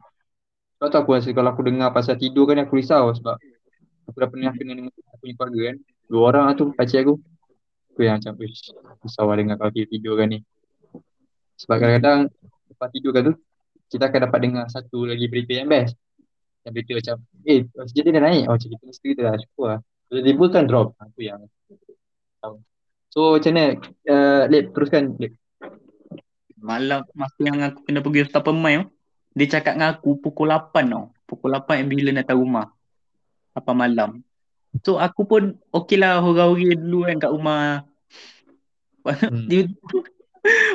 Kau 0.82 0.90
tahu 0.90 1.02
aku 1.06 1.12
rasa 1.14 1.30
kalau 1.30 1.50
aku 1.54 1.62
dengar 1.62 1.94
pasal 1.94 2.18
tidur 2.18 2.50
kan 2.50 2.58
aku 2.62 2.82
risau 2.82 3.14
sebab 3.14 3.38
aku 4.10 4.18
dah 4.18 4.30
pernah 4.30 4.50
kena 4.54 4.74
dengan 4.74 4.90
aku 4.90 5.18
punya 5.22 5.34
keluarga 5.38 5.60
kan. 5.70 5.78
Dua 6.10 6.22
orang 6.26 6.44
lah 6.50 6.54
tu 6.58 6.74
pakcik 6.74 7.06
aku. 7.06 7.14
Aku 7.92 8.00
yang 8.02 8.18
macam 8.18 8.34
"Ish, 8.42 8.74
risau 9.04 9.26
lah 9.30 9.36
dengar 9.38 9.56
kalau 9.62 9.72
dia 9.74 9.86
tidur 9.86 10.16
kan 10.16 10.32
ni. 10.32 10.40
Sebab 11.62 11.76
kadang-kadang 11.78 12.20
lepas 12.74 12.90
tidur 12.90 13.12
kan 13.14 13.22
tu 13.30 13.34
kita 13.92 14.08
akan 14.08 14.20
dapat 14.26 14.40
dengar 14.42 14.66
satu 14.72 15.06
lagi 15.06 15.26
berita 15.30 15.52
yang 15.62 15.70
best. 15.70 15.94
Yang 16.66 16.74
berita 16.74 16.92
macam 16.98 17.16
eh 17.46 17.60
oksigen 17.78 18.04
dia 18.08 18.14
dah 18.18 18.24
naik. 18.26 18.44
Oh 18.50 18.54
macam 18.58 18.70
kita 18.72 18.84
mesti 18.90 19.06
kita 19.14 19.22
dah 19.22 19.36
syukur 19.38 19.66
lah. 19.70 19.80
Tiba-tiba 20.10 20.46
kan 20.50 20.64
drop. 20.66 20.88
Ha, 20.98 21.04
tu 21.14 21.22
yang 21.22 21.42
tahu. 22.42 22.56
So 23.12 23.38
macam 23.38 23.52
mana? 23.54 23.66
Uh, 24.08 24.44
Lip, 24.50 24.66
teruskan 24.74 25.04
Lip. 25.22 25.34
Malam 26.62 27.06
masa 27.14 27.40
yang 27.42 27.58
aku 27.62 27.80
kena 27.86 28.00
pergi 28.06 28.30
start 28.30 28.46
pemain 28.46 28.86
tu, 28.86 28.90
dia 29.34 29.48
cakap 29.50 29.74
dengan 29.78 29.98
aku 29.98 30.10
pukul 30.18 30.50
8 30.54 30.94
tau. 30.94 31.06
Pukul 31.26 31.50
8 31.58 31.86
ambulans 31.86 32.18
datang 32.22 32.38
rumah. 32.42 32.68
8 33.54 33.74
malam. 33.74 34.10
So 34.88 34.96
aku 34.98 35.28
pun 35.28 35.44
okey 35.76 36.00
lah 36.00 36.24
hura-huri 36.24 36.80
dulu 36.80 37.06
kan 37.06 37.18
kat 37.20 37.32
rumah. 37.34 37.84
Hmm. 39.04 39.50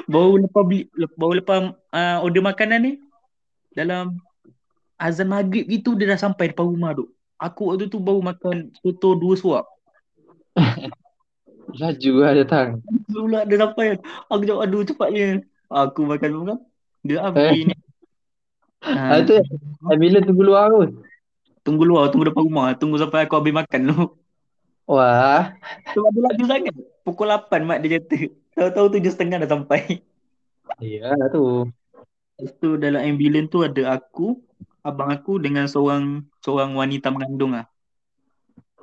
Baru 0.06 0.38
lepas 0.38 0.62
beli 0.62 0.86
baru 1.14 1.42
lepas 1.42 1.58
uh, 1.90 2.16
order 2.22 2.38
makanan 2.40 2.80
ni 2.80 2.92
dalam 3.74 4.14
azan 4.96 5.26
maghrib 5.26 5.66
gitu 5.66 5.92
dia 5.92 6.08
dah 6.08 6.20
sampai 6.20 6.50
depan 6.50 6.66
rumah 6.66 6.94
tu. 6.94 7.10
Aku 7.36 7.68
waktu 7.68 7.90
tu 7.90 7.98
baru 7.98 8.22
makan 8.22 8.70
soto 8.80 9.12
dua 9.12 9.34
suap. 9.36 9.64
Laju 11.76 12.12
lah 12.22 12.32
datang. 12.32 12.68
Pula 13.10 13.42
dia 13.42 13.58
sampai. 13.58 13.98
Aku 14.30 14.42
jawab 14.46 14.64
aduh 14.64 14.86
cepatnya. 14.86 15.42
Aku 15.66 16.06
makan 16.06 16.28
dulu 16.30 16.44
kan. 16.46 16.58
Dia 17.02 17.16
Eh. 17.18 17.22
habis 17.26 17.62
ni. 17.66 17.74
Ah, 18.86 19.18
Ha, 19.18 19.26
tu 19.26 19.34
ambulans 19.82 20.22
tunggu 20.22 20.44
luar 20.46 20.70
pun. 20.70 20.90
tunggu 21.66 21.82
luar, 21.82 22.06
tunggu 22.08 22.30
depan 22.30 22.46
rumah. 22.46 22.70
Tunggu 22.78 22.96
sampai 22.96 23.26
aku 23.26 23.34
habis 23.34 23.50
makan 23.50 23.80
dulu. 23.90 24.06
Wah. 24.86 25.50
Sebab 25.90 26.08
dia 26.14 26.22
laju 26.22 26.44
sangat. 26.46 26.74
Pukul 27.02 27.26
8 27.26 27.66
mak 27.66 27.78
dia 27.82 27.98
kata. 27.98 28.30
Tahu-tahu 28.56 28.86
tujuh 28.96 29.12
setengah 29.12 29.44
dah 29.44 29.50
sampai. 29.52 30.00
Ya 30.80 31.12
tu. 31.28 31.68
Lepas 32.36 32.52
tu 32.60 32.76
dalam 32.80 33.00
ambulans 33.04 33.48
tu 33.52 33.60
ada 33.64 33.96
aku, 33.96 34.40
abang 34.80 35.12
aku 35.12 35.36
dengan 35.40 35.68
seorang 35.68 36.24
seorang 36.40 36.72
wanita 36.72 37.12
mengandung 37.12 37.52
lah. 37.52 37.68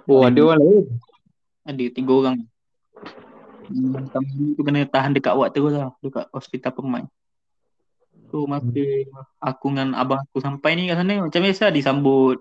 Oh 0.06 0.26
ada 0.26 0.38
orang 0.42 0.62
lain. 0.62 0.86
Ada 1.66 1.84
tiga 1.90 2.12
orang. 2.14 2.38
Hmm, 3.72 3.96
Wanita 3.96 4.20
tu 4.58 4.62
kena 4.62 4.84
tahan 4.86 5.16
dekat 5.16 5.34
ward 5.34 5.54
terus 5.56 5.74
lah. 5.74 5.90
Dekat 6.06 6.28
hospital 6.30 6.72
pemai. 6.76 7.04
So 8.30 8.50
masa 8.50 8.70
aku 9.38 9.74
dengan 9.74 9.94
abang 9.98 10.22
aku 10.26 10.42
sampai 10.42 10.78
ni 10.78 10.90
kat 10.90 10.98
sana 11.02 11.24
macam 11.24 11.42
biasa 11.42 11.70
disambut. 11.74 12.38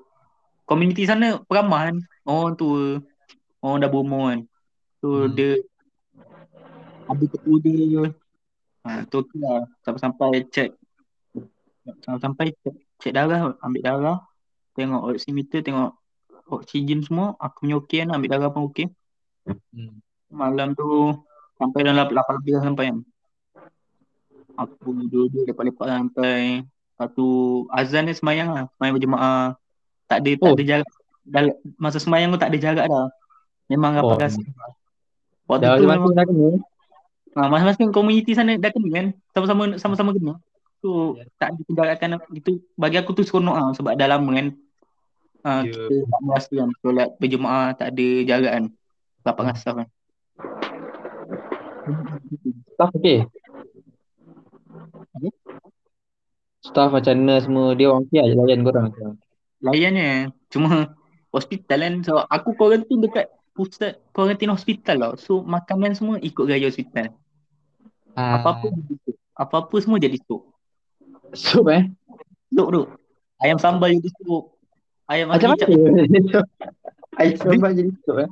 Komuniti 0.68 1.05
sana 1.05 1.40
peramah 1.45 1.92
kan. 1.92 1.97
Orang 2.25 2.57
tua. 2.61 3.01
Orang 3.62 3.85
dah 3.85 3.90
berumur 3.92 4.33
kan. 4.33 4.40
So 4.99 5.29
Hmm. 5.29 5.37
dia 5.37 5.61
ada 7.09 7.25
ketua 7.27 7.57
dia. 7.62 8.03
Ha, 8.83 9.07
tu 9.07 9.23
okey 9.23 9.38
lah. 9.38 9.67
Sampai-sampai 9.87 10.47
check. 10.51 10.71
Sampai-sampai 12.03 12.55
check, 12.62 12.75
check 12.99 13.12
darah. 13.15 13.55
Ambil 13.62 13.83
darah. 13.83 14.19
Tengok 14.75 15.15
oximeter. 15.15 15.62
Tengok 15.62 15.95
oksigen 16.51 17.03
semua. 17.07 17.38
Aku 17.38 17.67
punya 17.67 17.79
okey 17.79 18.03
kan. 18.03 18.11
Ambil 18.15 18.31
darah 18.35 18.51
pun 18.51 18.67
okey. 18.71 18.91
Hmm. 19.47 20.03
Malam 20.33 20.75
tu 20.75 21.15
sampai 21.59 21.81
dalam 21.87 22.09
8 22.09 22.38
lebih 22.43 22.51
dah 22.59 22.62
sampai 22.65 22.85
kan. 22.91 22.99
Aku 24.53 24.93
duduk 25.09 25.49
lepak-lepak 25.49 25.87
sampai 25.88 26.67
satu 27.01 27.29
azan 27.73 28.07
ni 28.07 28.15
semayang 28.15 28.53
lah. 28.53 28.65
Semayang 28.77 28.95
berjemaah. 28.99 29.57
Tak 30.11 30.19
ada, 30.23 30.31
tak 30.37 30.45
Oh. 30.45 30.55
ada 30.55 30.65
jarak. 30.65 30.91
Masa 31.81 31.99
semayang 32.03 32.35
tu 32.35 32.38
tak 32.41 32.53
ada 32.53 32.59
jarak 32.61 32.87
dah. 32.91 33.09
Memang 33.71 33.97
Oh. 33.97 34.12
rapat 34.12 34.29
kasih. 34.29 34.45
Waktu 35.49 35.65
Dah 35.65 35.77
tu 35.81 35.87
memang 35.88 36.12
kena. 36.12 36.49
Ha, 37.37 37.49
masing-masing 37.49 37.90
komuniti 37.92 38.33
sana 38.37 38.57
dah 38.57 38.71
kena 38.73 38.88
kan. 38.92 39.07
Sama-sama 39.33 39.62
sama-sama 39.81 40.11
kena. 40.12 40.35
So 40.83 41.14
Ya. 41.14 41.25
tak 41.38 41.49
ada 41.55 41.61
penjarakan 41.68 42.11
itu 42.35 42.59
bagi 42.75 42.99
aku 42.99 43.14
tu 43.14 43.23
seronok 43.23 43.55
lah 43.55 43.71
sebab 43.79 43.95
dah 43.95 44.09
lama 44.11 44.31
kan. 44.35 44.47
Ah, 45.42 45.62
Ya. 45.62 45.75
kita 45.75 45.95
tak 46.07 46.21
merasa 46.23 46.53
kan 46.55 46.71
solat 46.83 47.09
berjemaah 47.18 47.66
tak 47.79 47.95
ada 47.95 48.07
jarak 48.27 48.53
kan. 48.53 48.64
Dengan 49.23 49.55
staff 49.55 49.75
kan. 49.79 49.88
Staff 52.75 52.90
okey. 52.99 53.18
Apa? 55.12 55.29
Staff 56.62 56.90
macam 56.95 57.14
nurse 57.18 57.47
semua 57.47 57.75
dia 57.75 57.87
orang 57.90 58.07
okey 58.07 58.18
aje 58.23 58.35
layan 58.38 58.61
korang 58.66 58.85
macam. 58.90 59.18
Layannya 59.62 60.35
cuma 60.51 60.95
hospital 61.31 61.79
kan 61.79 61.95
so 62.03 62.18
aku 62.27 62.55
quarantine 62.59 63.03
dekat 63.03 63.31
pusat 63.55 64.03
quarantine 64.11 64.51
hospital 64.51 64.97
tau. 64.99 65.14
So 65.14 65.33
makanan 65.47 65.95
semua 65.95 66.18
ikut 66.18 66.42
gaya 66.47 66.66
hospital. 66.66 67.14
Ah. 68.12 68.40
Apa-apa 68.40 68.68
jadi 68.68 68.94
sup. 69.05 69.16
Apa-apa 69.33 69.77
semua 69.81 69.98
jadi 69.98 70.18
sup. 70.29 70.42
Sup 71.33 71.66
eh. 71.72 71.88
Sup 72.53 72.68
tu. 72.68 72.83
Ayam 73.40 73.59
sambal 73.59 73.96
jadi 73.96 74.11
sup. 74.20 74.53
Ayam 75.09 75.33
Macam 75.33 75.57
mana? 75.57 75.64
Air 77.18 77.35
sambal 77.40 77.72
jadi 77.72 77.92
sup 78.05 78.16
eh. 78.20 78.31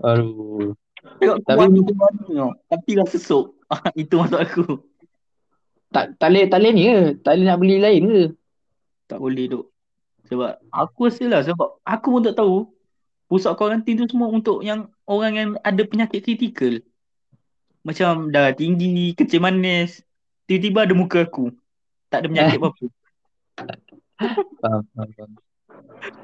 Aduh. 0.00 0.72
Tengok 1.20 1.36
Tapi- 1.44 1.70
macam 1.70 1.96
mana. 1.96 2.44
Tapi 2.68 2.90
rasa 2.98 3.18
sup. 3.20 3.54
Ah, 3.68 3.84
Itu 4.00 4.16
maksud 4.20 4.40
aku. 4.40 4.64
Tak 5.92 6.18
tak 6.18 6.28
boleh 6.34 6.44
tak 6.50 6.58
boleh 6.60 6.72
ni 6.74 6.82
ke? 6.90 6.98
Tak 7.22 7.32
boleh 7.38 7.46
nak 7.46 7.58
beli 7.62 7.76
lain 7.78 8.02
ke? 8.04 8.22
Tak 9.06 9.18
boleh 9.22 9.44
duk. 9.46 9.64
Sebab 10.26 10.58
aku 10.74 11.00
rasa 11.06 11.24
lah 11.30 11.40
sebab 11.46 11.78
aku 11.86 12.06
pun 12.10 12.22
tak 12.26 12.34
tahu 12.34 12.66
pusat 13.30 13.54
kuarantin 13.54 13.94
tu 14.02 14.06
semua 14.10 14.26
untuk 14.30 14.66
yang 14.66 14.90
orang 15.06 15.32
yang 15.38 15.48
ada 15.62 15.82
penyakit 15.86 16.26
kritikal. 16.26 16.82
Macam 17.86 18.34
darah 18.34 18.50
tinggi, 18.50 19.14
kecil 19.14 19.38
manis. 19.38 20.02
Tiba-tiba 20.50 20.90
ada 20.90 20.94
muka 20.98 21.22
aku. 21.22 21.54
Tak 22.10 22.18
ada 22.18 22.26
penyakit 22.26 22.58
apa-apa. 22.60 22.84
Faham, 24.58 24.82
faham, 24.90 25.10
faham. 25.14 25.30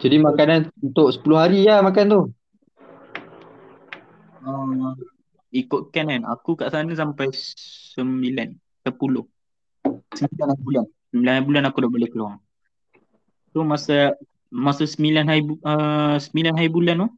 Jadi 0.02 0.16
makanan 0.18 0.74
untuk 0.82 1.14
10 1.14 1.38
hari 1.38 1.62
lah 1.62 1.86
makan 1.86 2.04
tu. 2.10 2.22
Uh, 4.42 4.98
ikutkan 5.54 6.10
kan, 6.10 6.22
aku 6.26 6.58
kat 6.58 6.74
sana 6.74 6.90
sampai 6.98 7.30
9, 7.30 7.94
10. 7.94 8.90
9 8.90 10.66
bulan. 10.66 10.84
9 11.14 11.46
bulan 11.46 11.62
aku 11.70 11.78
dah 11.86 11.90
boleh 11.94 12.08
keluar. 12.10 12.42
So 13.54 13.62
masa 13.62 14.18
masa 14.50 14.82
9 14.82 15.30
hari 15.30 15.46
uh, 15.62 16.18
9 16.18 16.58
hari 16.58 16.68
bulan 16.72 17.06
tu 17.06 17.08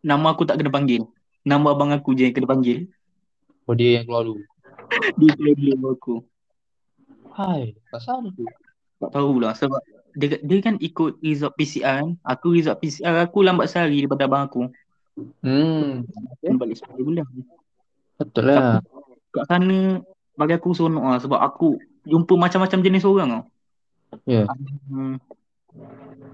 nama 0.00 0.32
aku 0.32 0.48
tak 0.48 0.56
kena 0.56 0.72
panggil. 0.72 1.04
Nama 1.40 1.66
abang 1.72 1.90
aku 1.90 2.12
je 2.12 2.28
yang 2.28 2.34
kena 2.36 2.48
panggil. 2.48 2.90
Oh 3.64 3.74
dia 3.74 4.00
yang 4.00 4.04
keluar 4.06 4.24
dulu. 4.26 4.42
Dia 5.20 5.30
keluar 5.38 5.54
dulu 5.56 5.86
aku. 5.94 6.14
Hai, 7.30 7.78
pasal 7.88 8.26
tu. 8.34 8.42
Tak 8.98 9.14
tahulah 9.14 9.54
sebab 9.54 9.80
dia, 10.12 10.42
dia 10.42 10.58
kan 10.60 10.74
ikut 10.82 11.22
result 11.22 11.54
PCR 11.54 12.02
kan. 12.02 12.10
Aku 12.26 12.52
result 12.52 12.82
PCR 12.82 13.14
aku 13.22 13.46
lambat 13.46 13.70
sehari 13.70 14.02
daripada 14.02 14.26
abang 14.26 14.44
aku. 14.44 14.60
Hmm, 15.40 16.04
Aku 16.42 16.58
balik 16.58 16.82
10 16.82 17.06
bulan. 17.06 17.26
betul 18.18 18.44
lah. 18.50 18.82
Kat 19.30 19.44
sana 19.46 20.02
bagi 20.34 20.54
aku 20.58 20.74
seronok 20.74 21.04
lah 21.06 21.18
sebab 21.22 21.38
aku 21.38 21.78
jumpa 22.04 22.34
macam-macam 22.34 22.78
jenis 22.82 23.06
orang 23.06 23.28
tau. 23.30 23.42
Ya. 24.26 24.44
Hmm. 24.90 25.16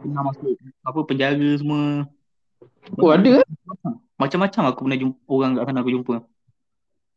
Pernah 0.01 0.23
masuk 0.33 0.57
apa 0.81 1.01
penjara 1.05 1.49
semua. 1.61 2.09
Oh 2.97 3.13
ada? 3.13 3.45
Macam-macam 4.17 4.63
aku 4.73 4.81
pernah 4.89 4.99
jumpa 5.03 5.29
orang 5.29 5.51
kat 5.57 5.65
sana 5.69 5.79
aku 5.85 5.93
jumpa. 5.93 6.15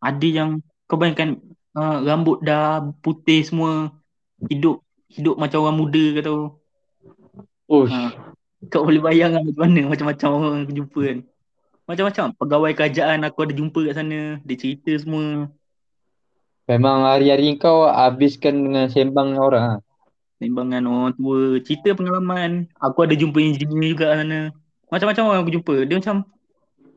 Ada 0.03 0.27
yang 0.27 0.49
kau 0.87 0.99
bayangkan 0.99 1.39
uh, 1.75 1.97
rambut 2.03 2.43
dah 2.43 2.83
putih 3.03 3.43
semua. 3.47 3.95
Hidup 4.51 4.83
hidup 5.11 5.35
macam 5.39 5.63
orang 5.63 5.77
muda 5.79 6.03
kata. 6.19 6.31
Oh, 7.69 7.85
Ha. 7.85 8.11
Kau 8.67 8.83
boleh 8.83 8.99
bayang 8.99 9.31
macam 9.39 9.55
mana 9.55 9.81
macam-macam 9.87 10.29
orang 10.35 10.53
aku 10.67 10.73
jumpa 10.75 10.99
kan. 11.07 11.19
Macam-macam 11.87 12.23
pegawai 12.35 12.71
kerajaan 12.75 13.19
aku 13.23 13.39
ada 13.47 13.53
jumpa 13.55 13.79
kat 13.87 13.95
sana. 13.95 14.19
Dia 14.43 14.55
cerita 14.59 14.91
semua. 14.99 15.47
memang 16.69 17.01
hari-hari 17.01 17.57
kau 17.57 17.89
habiskan 17.89 18.53
dengan 18.61 18.85
sembang 18.93 19.33
dengan 19.33 19.43
orang 19.47 19.63
ah. 19.73 19.79
Membangan 20.39 20.83
orang 20.87 21.11
tua. 21.17 21.59
Cerita 21.65 21.95
pengalaman. 21.95 22.69
Aku 22.79 23.03
ada 23.03 23.15
jumpa 23.15 23.39
engineer 23.39 23.95
juga 23.95 24.05
kat 24.11 24.17
sana. 24.23 24.39
Macam-macam 24.91 25.23
orang 25.31 25.41
aku 25.43 25.53
jumpa. 25.55 25.75
Dia 25.87 25.95
macam 25.99 26.15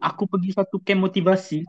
aku 0.02 0.26
pergi 0.26 0.58
satu 0.58 0.82
camp 0.82 1.06
motivasi 1.06 1.62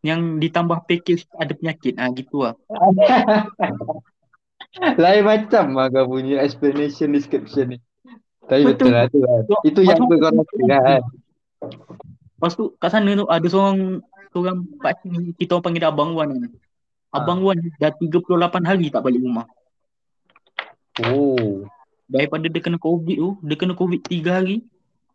yang 0.00 0.40
ditambah 0.40 0.88
package 0.88 1.28
ada 1.36 1.52
penyakit. 1.52 2.00
Ah 2.00 2.08
gitu 2.08 2.48
lah. 2.48 2.56
Lain 5.02 5.24
macam 5.24 5.64
lah 5.76 5.88
kau 5.92 6.08
punya 6.08 6.40
explanation 6.40 7.12
description 7.12 7.76
ni. 7.76 7.78
Tapi 8.46 8.62
Betul. 8.62 8.92
betul, 8.92 8.94
lah 8.94 9.04
tu. 9.10 9.18
So, 9.50 9.54
Itu 9.66 9.80
yang 9.82 10.06
apa 10.06 10.14
kau 10.16 10.30
rasa 10.30 10.56
kan. 10.68 11.02
Lepas 12.36 12.52
tu 12.54 12.64
kat 12.78 12.90
sana 12.92 13.10
tu 13.16 13.26
ada 13.26 13.46
seorang 13.48 14.04
seorang 14.30 14.58
pakcik 14.84 15.08
ni 15.08 15.32
kita 15.34 15.56
orang 15.56 15.64
panggil 15.64 15.82
dia 15.82 15.90
Abang 15.90 16.12
Wan 16.12 16.28
kan. 16.30 16.52
Abang 17.10 17.40
Wan 17.42 17.58
dah 17.80 17.90
38 17.96 18.68
hari 18.68 18.86
tak 18.92 19.02
balik 19.02 19.24
rumah. 19.24 19.48
Oh. 21.02 21.66
Daripada 22.06 22.46
dia 22.46 22.62
kena 22.62 22.78
COVID 22.78 23.16
tu, 23.18 23.30
dia 23.42 23.56
kena 23.58 23.74
COVID 23.74 24.00
3 24.06 24.30
hari. 24.30 24.62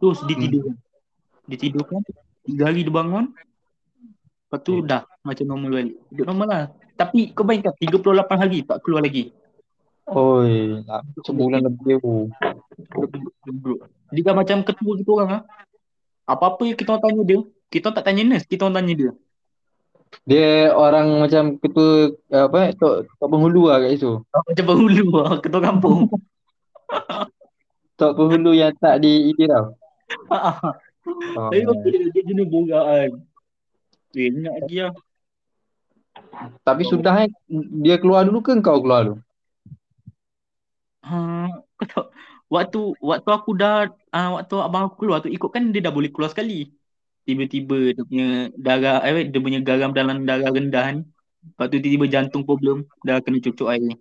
Terus 0.01 0.19
dia 0.25 0.35
tidur. 0.35 0.73
Dia 1.45 1.57
tidur. 2.45 2.65
3 2.65 2.67
hari 2.67 2.81
dia 2.85 2.93
bangun. 2.93 3.25
Lepas 4.51 4.59
tu 4.67 4.73
dah 4.83 5.07
macam 5.23 5.45
normal 5.47 5.69
balik. 5.79 5.95
Hidup 6.11 6.25
normal 6.27 6.47
lah. 6.47 6.63
Tapi 6.99 7.31
kau 7.31 7.47
bayangkan 7.47 7.73
38 7.79 8.41
hari 8.41 8.59
tak 8.67 8.77
keluar 8.83 9.01
lagi. 9.01 9.31
Oi, 10.11 10.83
nak 10.83 11.07
sebulan 11.23 11.63
lebih. 11.63 12.03
Duduk. 13.47 13.87
Dia 14.11 14.21
kan 14.27 14.35
macam 14.35 14.57
ketua 14.67 14.91
kita 14.99 15.09
orang 15.15 15.29
ah. 15.39 15.43
Apa-apa 16.27 16.67
yang 16.67 16.75
kita 16.75 16.95
orang 16.95 17.03
tanya 17.07 17.21
dia, 17.23 17.39
kita 17.71 17.87
tak 17.95 18.03
tanya 18.03 18.21
nurse, 18.27 18.43
kita 18.43 18.67
orang 18.67 18.83
tanya 18.83 18.93
dia. 18.93 19.11
Dia 20.27 20.75
orang 20.75 21.23
macam 21.23 21.55
ketua 21.55 22.11
apa 22.27 22.75
tok 22.75 23.07
tok 23.15 23.29
penghulu 23.31 23.71
lah 23.71 23.79
kat 23.79 23.95
situ. 23.95 24.19
Macam 24.51 24.65
penghulu 24.67 25.07
lah, 25.15 25.33
ketua 25.39 25.61
kampung. 25.63 25.99
Tok 27.95 28.11
penghulu 28.19 28.51
yang 28.51 28.75
tak 28.75 28.99
di 28.99 29.31
ini 29.31 29.43
tau. 29.47 29.79
Oh, 30.27 30.75
Tapi 31.01 31.65
okey 31.65 31.89
dia, 31.89 31.99
dia 32.13 32.23
jenis 32.29 32.47
borak 32.47 32.85
kan. 32.85 33.11
Eh, 34.13 34.27
ingat 34.29 34.53
lagi 34.61 34.77
lah. 34.85 34.93
Tapi 36.61 36.83
sudah 36.85 37.13
eh 37.25 37.29
dia 37.81 37.95
keluar 37.97 38.27
dulu 38.27 38.43
ke 38.43 38.53
kau 38.61 38.83
keluar 38.83 39.07
dulu? 39.07 39.17
Ha, 41.01 41.49
kau 41.81 41.85
tahu, 41.89 42.05
waktu 42.51 42.81
waktu 43.01 43.29
aku 43.33 43.51
dah 43.57 43.89
uh, 44.13 44.29
waktu 44.37 44.55
abang 44.61 44.91
aku 44.91 45.07
keluar 45.07 45.23
tu 45.23 45.31
ikut 45.31 45.49
kan 45.49 45.73
dia 45.73 45.81
dah 45.81 45.93
boleh 45.93 46.11
keluar 46.13 46.29
sekali. 46.29 46.69
Tiba-tiba 47.25 47.95
dia 47.95 48.03
punya 48.05 48.27
darah 48.59 49.01
eh 49.07 49.25
dia 49.29 49.41
punya 49.41 49.59
garam 49.63 49.95
dalam 49.95 50.27
darah 50.27 50.51
rendah 50.53 50.83
kan. 50.93 50.97
Lepas 51.41 51.65
tu 51.73 51.77
tiba-tiba 51.81 52.05
jantung 52.05 52.45
problem 52.45 52.85
dah 53.01 53.17
kena 53.23 53.41
cucuk 53.41 53.65
air. 53.71 53.97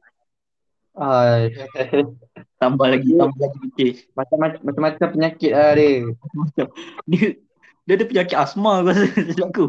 Ai, 0.98 1.54
Tambah 2.60 2.86
lagi, 2.92 3.16
tambah 3.16 3.40
lagi 3.40 3.66
kes. 3.72 3.96
macam 4.12 4.36
macam-macam 4.60 5.08
penyakit 5.16 5.50
lah 5.54 5.72
dia. 5.72 6.04
Macam 6.36 6.66
dia 7.08 7.40
dia 7.88 7.94
ada 7.96 8.04
penyakit 8.04 8.36
asma 8.36 8.84
aku 8.84 8.92
rasa 8.92 9.04
sejak 9.16 9.48
aku. 9.48 9.66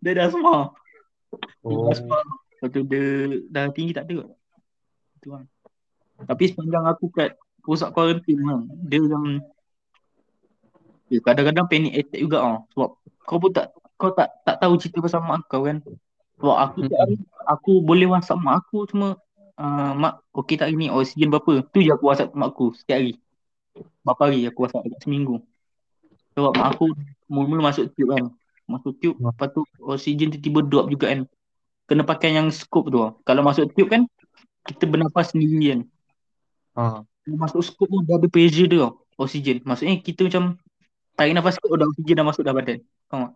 Dia 0.00 0.10
ada 0.16 0.22
asma. 0.32 0.72
Dia 1.60 1.76
Oh. 1.76 1.92
asma. 1.92 2.18
Lepas 2.56 2.68
tu 2.72 2.80
dia 2.88 3.04
dah 3.52 3.68
tinggi 3.68 3.92
tak 3.92 4.08
ada. 4.08 4.32
Tu 5.20 5.28
kan. 5.28 5.44
Tapi 6.24 6.42
sepanjang 6.48 6.84
aku 6.88 7.12
kat 7.12 7.36
pusat 7.60 7.92
kuarantin 7.92 8.38
kan, 8.40 8.60
dia 8.82 8.98
yang 8.98 9.38
ya, 11.06 11.18
kadang-kadang 11.20 11.66
panic 11.68 11.92
attack 11.94 12.20
juga 12.22 12.38
ah. 12.40 12.58
Sebab 12.72 12.90
kau 13.22 13.38
pun 13.38 13.50
tak 13.52 13.70
kau 13.94 14.10
tak 14.10 14.32
tak 14.42 14.56
tahu 14.56 14.80
cerita 14.80 14.98
pasal 14.98 15.20
mak 15.20 15.44
kau 15.46 15.68
kan. 15.68 15.84
Sebab 16.40 16.56
aku 16.56 16.78
Hmm. 16.88 17.18
aku 17.44 17.72
boleh 17.78 18.08
WhatsApp 18.08 18.40
mak 18.40 18.64
aku 18.64 18.88
cuma 18.88 19.20
uh, 19.58 19.92
mak 19.96 20.24
okey 20.32 20.56
tak 20.60 20.72
ini 20.72 20.88
oksigen 20.88 21.28
berapa? 21.32 21.64
Tu 21.72 21.84
je 21.84 21.90
aku 21.92 22.04
WhatsApp 22.08 22.32
mak 22.36 22.54
aku 22.56 22.72
setiap 22.76 23.00
hari. 23.02 23.18
Berapa 24.04 24.20
hari 24.28 24.46
aku 24.48 24.58
WhatsApp 24.64 24.84
dekat 24.88 25.00
seminggu. 25.04 25.40
Sebab 26.36 26.52
mak 26.56 26.76
aku 26.76 26.92
mula-mula 27.28 27.72
masuk 27.72 27.92
tube 27.92 28.12
kan. 28.12 28.24
Masuk 28.68 28.92
tube 29.00 29.16
Hmm. 29.18 29.28
lepas 29.32 29.48
tu 29.52 29.62
oksigen 29.82 30.32
tiba-tiba 30.32 30.60
drop 30.64 30.86
juga 30.88 31.12
kan. 31.12 31.20
Kena 31.88 32.02
pakai 32.06 32.36
yang 32.36 32.48
scope 32.48 32.88
tu. 32.88 33.00
Kalau 33.26 33.42
masuk 33.44 33.68
tube 33.74 33.90
kan 33.90 34.08
kita 34.64 34.86
bernafas 34.86 35.34
sendiri 35.34 35.76
kan. 35.76 35.80
Ha. 36.78 36.82
Kalau 37.02 37.38
masuk 37.38 37.60
scope 37.60 37.90
tu 37.90 37.98
dah 38.06 38.16
ada 38.16 38.28
pressure 38.30 38.68
dia 38.70 38.88
tau. 38.88 39.02
Oksigen. 39.20 39.60
Maksudnya 39.66 40.00
kita 40.00 40.24
macam 40.24 40.56
tarik 41.12 41.36
nafas 41.36 41.60
sikit, 41.60 41.68
oh 41.68 41.76
dah 41.76 41.86
oksigen 41.90 42.16
dah 42.16 42.26
masuk 42.26 42.42
dah 42.42 42.54
badan. 42.56 42.80
Faham 43.12 43.20
tak? 43.28 43.32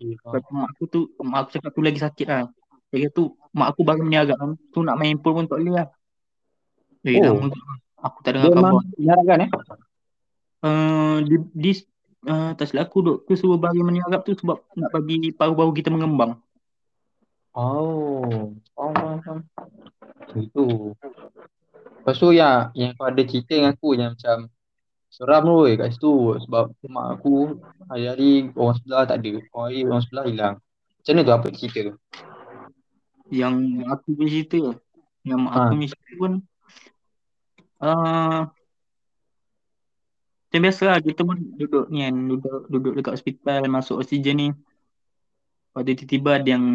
Lepas 0.00 0.40
tu 0.42 0.50
mak 0.56 0.68
aku 0.72 0.84
tu, 0.88 1.00
mak 1.20 1.38
aku 1.44 1.50
cakap 1.54 1.70
tu 1.76 1.82
lagi 1.84 2.00
sakit 2.00 2.26
lah. 2.26 2.48
Lagi 2.90 3.06
tu, 3.14 3.38
mak 3.54 3.74
aku 3.74 3.82
bagi 3.86 4.02
meniaga. 4.02 4.34
Tu 4.74 4.78
nak 4.82 4.98
main 4.98 5.14
handphone 5.14 5.42
pun 5.42 5.46
tak 5.46 5.58
boleh 5.62 5.74
lah. 5.78 5.88
Eh, 7.06 7.16
Oh. 7.22 7.38
lama 7.38 7.48
tu. 7.54 7.60
Aku 8.00 8.18
tak 8.24 8.32
dengar 8.36 8.50
khabar. 8.56 8.82
diharapkan 8.96 9.38
eh. 9.44 9.50
Uh, 10.60 11.16
di, 11.24 11.36
di 11.56 11.72
uh, 12.28 12.52
tak 12.52 12.68
silap 12.68 12.92
aku 12.92 13.00
doktor 13.00 13.36
suruh 13.36 13.56
bagi 13.60 13.80
meniarap 13.80 14.24
tu 14.24 14.36
sebab 14.36 14.60
nak 14.76 14.90
bagi 14.92 15.32
paru-paru 15.32 15.72
kita 15.72 15.88
mengembang. 15.92 16.36
Oh, 17.56 18.54
faham, 18.76 18.94
faham, 18.94 19.18
faham. 19.20 19.38
Itu. 20.36 20.94
Lepas 22.00 22.16
tu 22.16 22.32
yang, 22.32 22.72
yang 22.72 22.96
kau 22.96 23.08
ada 23.08 23.22
cerita 23.24 23.52
dengan 23.52 23.72
aku 23.76 23.88
yang 23.96 24.16
macam 24.16 24.48
seram 25.10 25.42
tu 25.42 25.54
weh 25.66 25.74
kat 25.74 25.90
situ 25.92 26.38
sebab 26.46 26.70
mak 26.86 27.20
aku 27.20 27.60
hari-hari 27.90 28.48
orang 28.56 28.76
sebelah 28.80 29.04
tak 29.04 29.20
ada. 29.20 29.32
Hari 29.40 29.78
orang 29.84 30.02
sebelah 30.06 30.24
hilang. 30.24 30.54
Macam 31.00 31.12
mana 31.12 31.26
tu 31.26 31.34
apa 31.34 31.46
cerita 31.52 31.78
tu? 31.92 31.94
Yang 33.30 33.54
aku 33.86 34.06
punya 34.18 34.30
cerita. 34.30 34.60
Yang 35.22 35.38
mak 35.40 35.52
Ha. 35.52 35.58
aku 35.58 35.70
punya 35.76 35.88
cerita 35.88 36.12
pun 36.18 36.32
uh, 37.84 38.38
Macam 40.48 40.60
biasa 40.64 40.82
lah 40.88 40.98
Kita 41.04 41.20
pun 41.22 41.36
duduk 41.60 41.86
ni 41.92 41.98
kan 42.08 42.16
Duduk, 42.26 42.60
duduk 42.72 42.92
dekat 42.98 43.12
hospital 43.20 43.60
Masuk 43.70 44.00
oksigen 44.02 44.36
ni. 44.40 44.48
Lepas 44.50 45.80
tu 45.86 45.92
tiba-tiba 45.94 46.30
ada 46.40 46.48
yang 46.48 46.66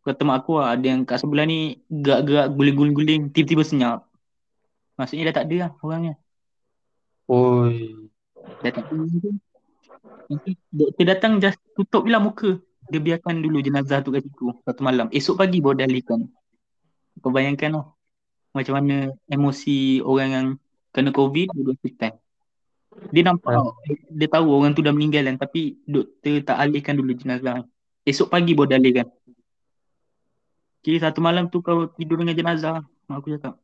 Kata 0.00 0.22
mak 0.24 0.46
aku 0.46 0.62
lah 0.62 0.78
Ada 0.78 0.86
yang 0.96 1.00
kat 1.04 1.18
sebelah 1.20 1.44
ni 1.44 1.82
Gerak-gerak 1.90 2.48
guling-guling 2.56 3.28
Tiba-tiba 3.34 3.62
senyap. 3.66 3.98
Maksudnya 4.96 5.28
dah 5.28 5.36
tak 5.42 5.46
ada 5.50 5.56
lah 5.66 5.70
orangnya 5.84 6.14
Oi. 7.28 8.08
Dah 8.64 8.70
tak 8.72 8.88
ada 8.88 9.30
Nanti 10.30 10.54
doktor 10.70 11.04
datang 11.04 11.42
just 11.42 11.58
tutup 11.74 12.06
je 12.06 12.14
lah 12.14 12.22
muka 12.22 12.62
Dia 12.90 13.00
biarkan 13.00 13.38
dulu 13.38 13.62
jenazah 13.62 14.02
tu 14.02 14.10
kat 14.10 14.26
situ 14.26 14.50
Satu 14.66 14.80
malam. 14.82 15.06
Esok 15.14 15.38
pagi 15.40 15.62
baru 15.62 15.78
dialihkan 15.80 16.26
Kau 17.22 17.30
bayangkan 17.30 17.70
lah 17.80 17.86
Macam 18.52 18.74
mana 18.82 19.14
emosi 19.30 20.02
orang 20.02 20.28
yang 20.30 20.46
Kena 20.90 21.14
covid 21.14 21.54
duduk 21.54 21.78
hospital 21.78 22.18
Dia 23.14 23.22
nampak 23.22 23.50
tau, 23.54 23.78
Dia 24.10 24.26
tahu 24.26 24.46
orang 24.50 24.74
tu 24.74 24.82
dah 24.82 24.90
meninggal 24.90 25.30
kan 25.30 25.36
Tapi 25.38 25.78
doktor 25.86 26.42
tak 26.42 26.58
alihkan 26.58 26.98
dulu 26.98 27.14
jenazah. 27.14 27.62
Esok 28.02 28.28
pagi 28.28 28.58
baru 28.58 28.74
dialihkan 28.74 29.06
Kira 30.82 30.98
satu 31.08 31.22
malam 31.22 31.46
tu 31.46 31.62
kau 31.62 31.86
tidur 31.94 32.18
dengan 32.18 32.34
jenazah 32.34 32.82
Mak 33.10 33.26
aku 33.26 33.34
cakap. 33.34 33.58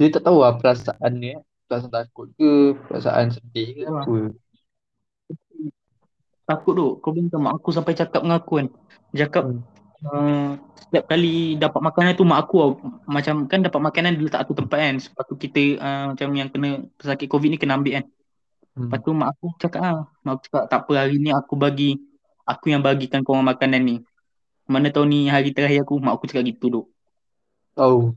Dia 0.00 0.08
tak 0.08 0.24
tahu 0.24 0.40
lah 0.40 0.56
perasaan 0.56 1.12
dia. 1.20 1.36
Perasaan 1.68 1.92
takut 1.92 2.32
ke, 2.40 2.72
perasaan 2.88 3.36
sedih 3.36 3.68
ke 3.76 3.82
apa. 3.84 4.16
Takut 6.46 6.72
tu. 6.78 6.88
Kau 7.02 7.10
bayangkan 7.10 7.40
mak 7.42 7.54
aku 7.58 7.68
sampai 7.74 7.92
cakap 7.98 8.22
dengan 8.22 8.38
aku 8.38 8.52
kan. 8.62 8.66
Cakap 9.12 9.44
Hmm. 9.96 10.12
uh, 10.12 10.48
Setiap 10.76 11.04
kali 11.08 11.56
dapat 11.56 11.80
makanan 11.80 12.12
tu 12.20 12.24
Mak 12.28 12.40
aku 12.44 12.56
Macam 13.08 13.48
kan 13.48 13.64
dapat 13.64 13.80
makanan 13.80 14.20
Dia 14.20 14.24
letak 14.28 14.40
satu 14.44 14.54
tempat 14.60 14.78
kan. 14.78 14.94
Sebab 15.00 15.22
tu 15.24 15.34
kita 15.40 15.62
uh, 15.80 16.04
Macam 16.12 16.28
yang 16.36 16.48
kena 16.52 16.84
Pesakit 17.00 17.26
covid 17.32 17.48
ni 17.48 17.56
kena 17.56 17.80
ambil 17.80 18.02
kan. 18.02 18.04
Hmm. 18.76 18.92
Lepas 18.92 18.98
tu 19.00 19.10
mak 19.16 19.28
aku 19.32 19.46
cakap 19.56 19.80
ah, 19.80 19.98
Mak 20.20 20.32
aku 20.36 20.42
cakap 20.52 20.62
tak 20.68 20.80
apa 20.84 20.92
hari 21.00 21.16
ni 21.16 21.30
aku 21.32 21.54
bagi 21.56 21.96
Aku 22.46 22.70
yang 22.70 22.84
bagikan 22.84 23.26
korang 23.26 23.42
makanan 23.42 23.82
ni. 23.82 23.96
Mana 24.70 24.92
tahu 24.92 25.08
ni 25.08 25.32
hari 25.32 25.50
terakhir 25.56 25.82
aku 25.88 25.96
Mak 25.98 26.12
aku 26.20 26.24
cakap 26.28 26.44
gitu 26.44 26.66
duk. 26.68 26.86
Oh. 27.80 28.12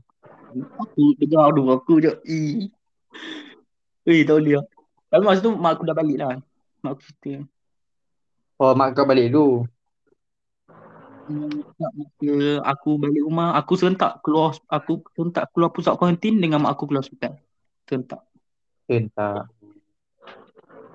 Aku 0.84 1.14
dengar 1.16 1.54
aduh 1.54 1.80
aku 1.80 2.02
je 2.04 2.12
Eh 2.28 2.68
Eh 4.04 4.20
tak 4.26 4.36
boleh 4.42 4.58
lah 4.58 4.66
Tapi 5.08 5.22
masa 5.24 5.40
tu 5.40 5.52
mak 5.56 5.80
aku 5.80 5.88
dah 5.88 5.96
balik 5.96 6.16
lah. 6.20 6.36
Mak 6.84 6.90
aku 6.92 7.02
cerita 7.08 7.40
Oh, 8.60 8.76
mak 8.76 8.92
kau 8.92 9.08
balik 9.08 9.32
dulu. 9.32 9.64
Tak, 11.80 11.90
masa 11.96 12.58
aku 12.66 12.98
balik 12.98 13.22
rumah 13.22 13.54
Aku 13.54 13.78
serentak 13.78 14.18
keluar 14.26 14.50
Aku 14.66 14.98
serentak 15.14 15.46
keluar 15.54 15.70
pusat 15.70 15.94
kuarantin 15.94 16.42
Dengan 16.42 16.58
mak 16.58 16.74
aku 16.74 16.90
keluar 16.90 17.06
hospital 17.06 17.38
Serentak 17.86 18.26
Entah. 18.90 19.46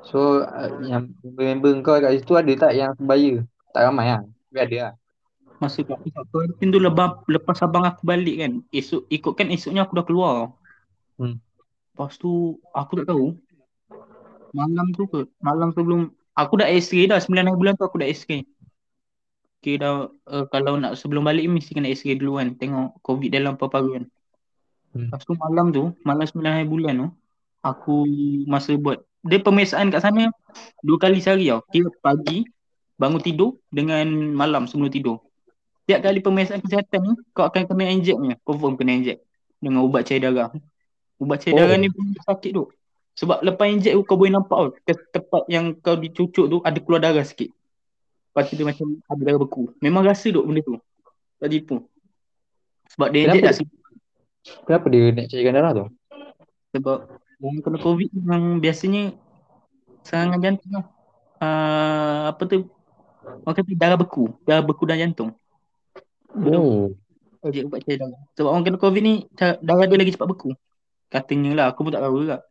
So, 0.04 0.44
uh, 0.44 0.68
yang 0.84 1.16
member 1.24 1.80
kau 1.80 1.96
kat 1.96 2.20
situ 2.20 2.36
ada 2.36 2.52
tak 2.68 2.76
yang 2.76 2.92
sebaya? 3.00 3.48
Tak 3.72 3.88
ramai 3.88 4.12
lah. 4.12 4.22
Tapi 4.28 4.60
ada 4.60 4.76
lah. 4.76 4.94
Masa 5.64 5.80
kat 5.88 5.98
pusat 6.04 6.24
kuarantin 6.28 6.68
tu 6.68 6.80
lepas, 6.84 7.24
lepas 7.32 7.58
abang 7.64 7.88
aku 7.88 8.04
balik 8.04 8.36
kan 8.44 8.52
Esok 8.76 9.08
Ikutkan 9.08 9.48
esoknya 9.56 9.88
aku 9.88 9.98
dah 9.98 10.06
keluar 10.06 10.36
Hmm. 11.16 11.40
Lepas 11.96 12.20
tu 12.20 12.60
Aku 12.76 13.00
tak 13.00 13.08
tahu 13.08 13.40
Malam 14.52 14.92
tu 14.92 15.08
ke 15.08 15.24
Malam 15.40 15.72
sebelum 15.72 16.12
Aku 16.36 16.60
dah 16.60 16.68
x-ray 16.68 17.08
dah 17.08 17.18
9 17.18 17.32
hari 17.48 17.56
bulan 17.56 17.74
tu 17.76 17.88
aku 17.88 17.98
dah 17.98 18.08
x-ray. 18.08 18.44
Okay 19.60 19.80
dah 19.80 20.12
uh, 20.28 20.46
Kalau 20.52 20.78
nak 20.78 20.94
sebelum 20.94 21.26
balik 21.26 21.48
mesti 21.48 21.74
kena 21.74 21.90
x-ray 21.90 22.20
dulu 22.20 22.38
kan 22.38 22.54
Tengok 22.54 23.00
covid 23.02 23.32
dalam 23.32 23.56
paru-paru 23.56 23.90
kan 23.98 24.06
Hmm. 24.96 25.12
Lepas 25.12 25.28
tu 25.28 25.36
malam 25.36 25.76
tu 25.76 25.92
Malam 26.08 26.24
9 26.24 26.40
hari 26.48 26.64
bulan 26.64 26.94
tu 26.96 27.08
Aku 27.60 28.08
masa 28.48 28.72
buat 28.80 29.04
Dia 29.28 29.44
pemeriksaan 29.44 29.92
kat 29.92 30.00
sana 30.00 30.32
Dua 30.80 30.96
kali 30.96 31.20
sehari 31.20 31.52
tau. 31.52 31.60
Kira 31.68 31.92
pagi 32.00 32.48
Bangun 32.96 33.20
tidur 33.20 33.60
Dengan 33.68 34.08
malam 34.32 34.72
sebelum 34.72 34.88
tidur. 34.88 35.20
Setiap 35.84 36.00
kali 36.00 36.24
pemeriksaan 36.24 36.64
kesihatan 36.64 37.00
ni 37.04 37.14
Kau 37.36 37.44
akan 37.44 37.68
kena 37.68 37.92
inject 37.92 38.16
ni 38.24 38.40
Confirm 38.48 38.80
kena 38.80 38.96
inject 38.96 39.20
Dengan 39.60 39.84
ubat 39.84 40.08
cair 40.08 40.24
darah. 40.24 40.48
Ubat 41.20 41.44
cair 41.44 41.52
Oh. 41.52 41.68
darah 41.68 41.76
ni 41.76 41.92
pun 41.92 42.16
sakit 42.16 42.56
tu 42.56 42.64
Sebab 43.16 43.48
lepas 43.48 43.66
inject 43.72 43.96
tu 43.96 44.04
kau 44.04 44.20
boleh 44.20 44.36
nampak 44.36 44.58
tau 44.60 44.70
te- 44.84 45.08
Tempat 45.16 45.48
yang 45.48 45.72
kau 45.80 45.96
dicucuk 45.96 46.46
tu 46.52 46.58
Ada 46.60 46.80
keluar 46.84 47.00
darah 47.00 47.24
sikit. 47.24 47.48
Lepas 47.48 48.52
tu 48.52 48.60
dia 48.60 48.68
macam 48.68 48.88
Ada 49.08 49.22
darah 49.24 49.40
beku. 49.40 49.64
Memang 49.80 50.04
rasa 50.04 50.28
tu 50.28 50.44
benda 50.44 50.62
tu. 50.62 50.76
Tak 51.40 51.48
tipu. 51.48 51.88
Sebab 52.92 53.08
dia 53.16 53.32
inject 53.32 53.44
Kenapa? 53.44 53.56
dah 53.56 54.64
Kenapa 54.68 54.86
dia 54.92 55.02
nak 55.16 55.26
cairkan 55.32 55.54
darah 55.56 55.72
tu? 55.72 55.86
Sebab 56.76 56.98
Orang 57.36 57.60
kena 57.64 57.78
covid 57.80 58.10
memang 58.12 58.44
biasanya 58.60 59.16
Serangan 60.04 60.40
jantung 60.44 60.72
lah. 60.76 60.86
Uh, 61.40 62.22
Apa 62.36 62.42
tu? 62.52 62.68
Orang 63.48 63.56
kata 63.56 63.72
darah 63.80 63.98
beku. 63.98 64.36
Darah 64.44 64.64
beku 64.64 64.84
dan 64.84 65.00
jantung. 65.00 65.32
Oh. 66.36 66.92
Dia 67.48 67.64
ubat 67.64 67.80
cair 67.88 67.96
darah. 67.96 68.20
Sebab 68.36 68.50
orang 68.52 68.64
kena 68.68 68.78
covid 68.78 69.02
ni 69.02 69.24
Darah 69.40 69.88
dia 69.88 69.96
lagi 69.96 70.12
cepat 70.12 70.28
beku. 70.28 70.52
Katanya 71.08 71.52
lah. 71.56 71.66
Aku 71.72 71.88
pun 71.88 71.96
tak 71.96 72.04
tahu 72.04 72.28
juga 72.28 72.44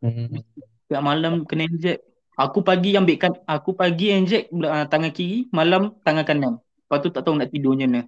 Hmm. 0.00 0.40
Setiap 0.88 1.02
malam 1.04 1.44
kena 1.44 1.68
inject 1.68 2.00
Aku 2.40 2.64
pagi 2.64 2.96
ambilkan 2.96 3.36
Aku 3.44 3.76
pagi 3.76 4.16
inject 4.16 4.48
uh, 4.52 4.88
Tangan 4.88 5.12
kiri 5.12 5.52
Malam 5.52 5.92
tangan 6.00 6.24
kanan 6.24 6.52
Lepas 6.60 6.98
tu 7.04 7.08
tak 7.12 7.22
tahu 7.28 7.36
nak 7.36 7.52
tidur 7.52 7.76
macam 7.76 7.88
mana 7.88 8.02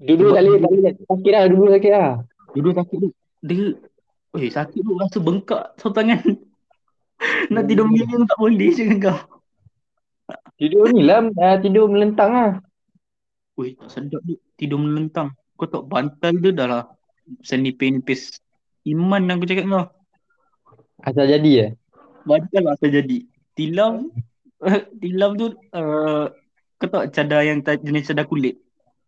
Duduk 0.00 0.32
tak 0.32 0.42
boleh, 0.42 0.58
tak 0.58 0.70
boleh. 0.72 0.92
Sakit 0.96 1.32
lah, 1.32 1.42
duduk 1.46 1.68
sakit 1.76 1.92
lah. 1.92 2.10
Duduk 2.56 2.72
sakit 2.74 2.96
tu 2.98 3.08
Dia 3.46 3.66
Eh 4.38 4.50
sakit 4.50 4.80
tu 4.82 4.92
rasa 4.98 5.18
bengkak 5.22 5.64
Satu 5.78 5.94
tangan 5.94 6.22
Nak 7.54 7.64
tidur 7.70 7.86
mengiling 7.86 8.26
tak 8.26 8.38
boleh 8.40 8.70
je 8.74 8.86
kau 8.98 9.18
Tidur 10.60 10.92
ni 10.92 11.08
lah, 11.08 11.24
uh, 11.24 11.56
tidur 11.56 11.88
melentang 11.88 12.30
lah. 12.36 12.50
Weh, 13.56 13.80
tak 13.80 13.88
sedap 13.88 14.20
tu. 14.28 14.36
Tidur 14.60 14.76
melentang. 14.76 15.32
Kau 15.56 15.64
tak 15.64 15.88
bantal 15.88 16.36
dia 16.36 16.52
dah 16.52 16.66
lah. 16.68 16.84
Senipis-nipis. 17.40 18.36
Iman 18.84 19.24
aku 19.32 19.48
cakap 19.48 19.64
kau. 19.64 19.88
Asal 21.04 21.26
jadi 21.28 21.52
eh? 21.64 21.70
Bantal 22.28 22.62
lah 22.64 22.72
asal 22.76 22.92
jadi. 22.92 23.24
Tilam. 23.56 24.12
tilam 25.02 25.30
tu. 25.36 25.56
Uh, 25.72 26.28
kau 26.80 26.88
tahu 26.88 27.08
cadar 27.12 27.44
yang 27.44 27.64
jenis 27.64 28.12
cadar 28.12 28.28
kulit. 28.28 28.60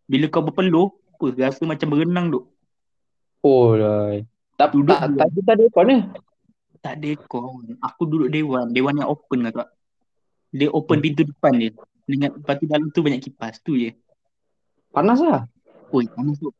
Bila 0.09 0.29
kau 0.29 0.45
berpeluh. 0.45 0.93
Apa, 1.13 1.39
rasa 1.39 1.63
macam 1.63 1.87
berenang 1.93 2.27
tu. 2.35 2.41
Oh 3.45 3.79
lah. 3.79 4.19
Tak, 4.59 4.75
Duduk 4.75 4.91
tak, 4.91 5.15
tak, 5.15 5.27
tak 5.31 5.55
ada 5.55 5.63
aircon 5.63 5.85
ni. 5.87 5.97
Tak 6.83 6.93
ada 6.99 7.07
aircon. 7.15 7.63
Aku 7.79 8.01
duduk 8.07 8.29
dewan. 8.33 8.75
Dewan 8.75 8.99
yang 8.99 9.07
open 9.07 9.39
lah 9.47 9.53
tak. 9.55 9.69
Dia 10.51 10.67
open 10.69 10.99
pintu 10.99 11.23
depan 11.23 11.55
dia. 11.55 11.71
Dengan, 12.03 12.35
lepas 12.35 12.55
tu 12.59 12.65
dalam 12.67 12.87
tu 12.91 12.99
banyak 12.99 13.21
kipas. 13.23 13.63
Tu 13.63 13.73
je. 13.79 13.89
Panas 14.91 15.23
lah. 15.23 15.47
Oi, 15.95 16.05
panas 16.11 16.37
tu. 16.37 16.51